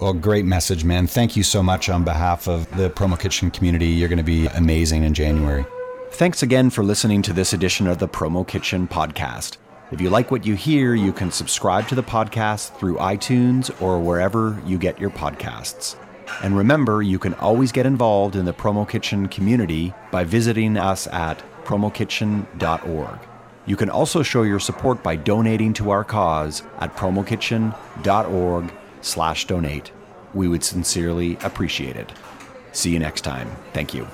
Well, 0.00 0.14
great 0.14 0.44
message, 0.44 0.84
man. 0.84 1.06
Thank 1.06 1.36
you 1.36 1.42
so 1.42 1.62
much 1.62 1.88
on 1.88 2.04
behalf 2.04 2.48
of 2.48 2.70
the 2.76 2.90
Promo 2.90 3.18
Kitchen 3.18 3.50
community. 3.50 3.86
You're 3.86 4.08
going 4.08 4.16
to 4.16 4.24
be 4.24 4.46
amazing 4.46 5.04
in 5.04 5.14
January. 5.14 5.64
Thanks 6.12 6.42
again 6.42 6.70
for 6.70 6.82
listening 6.82 7.22
to 7.22 7.32
this 7.32 7.52
edition 7.52 7.86
of 7.86 7.98
the 7.98 8.08
Promo 8.08 8.46
Kitchen 8.46 8.88
podcast. 8.88 9.58
If 9.92 10.00
you 10.00 10.10
like 10.10 10.30
what 10.30 10.46
you 10.46 10.54
hear, 10.54 10.94
you 10.94 11.12
can 11.12 11.30
subscribe 11.30 11.86
to 11.88 11.94
the 11.94 12.02
podcast 12.02 12.76
through 12.78 12.96
iTunes 12.96 13.70
or 13.80 14.00
wherever 14.00 14.60
you 14.66 14.78
get 14.78 14.98
your 14.98 15.10
podcasts. 15.10 15.96
And 16.42 16.56
remember, 16.56 17.02
you 17.02 17.18
can 17.18 17.34
always 17.34 17.72
get 17.72 17.84
involved 17.84 18.36
in 18.36 18.46
the 18.46 18.54
Promo 18.54 18.88
Kitchen 18.88 19.28
community 19.28 19.92
by 20.10 20.24
visiting 20.24 20.78
us 20.78 21.06
at 21.08 21.42
promokitchen.org. 21.64 23.18
You 23.64 23.76
can 23.76 23.90
also 23.90 24.22
show 24.22 24.42
your 24.42 24.58
support 24.58 25.02
by 25.02 25.16
donating 25.16 25.72
to 25.74 25.90
our 25.90 26.04
cause 26.04 26.62
at 26.78 26.96
promokitchen.org 26.96 28.72
slash 29.00 29.46
donate. 29.46 29.92
We 30.34 30.48
would 30.48 30.64
sincerely 30.64 31.36
appreciate 31.42 31.96
it. 31.96 32.12
See 32.72 32.90
you 32.90 32.98
next 32.98 33.20
time. 33.20 33.50
Thank 33.72 33.94
you. 33.94 34.06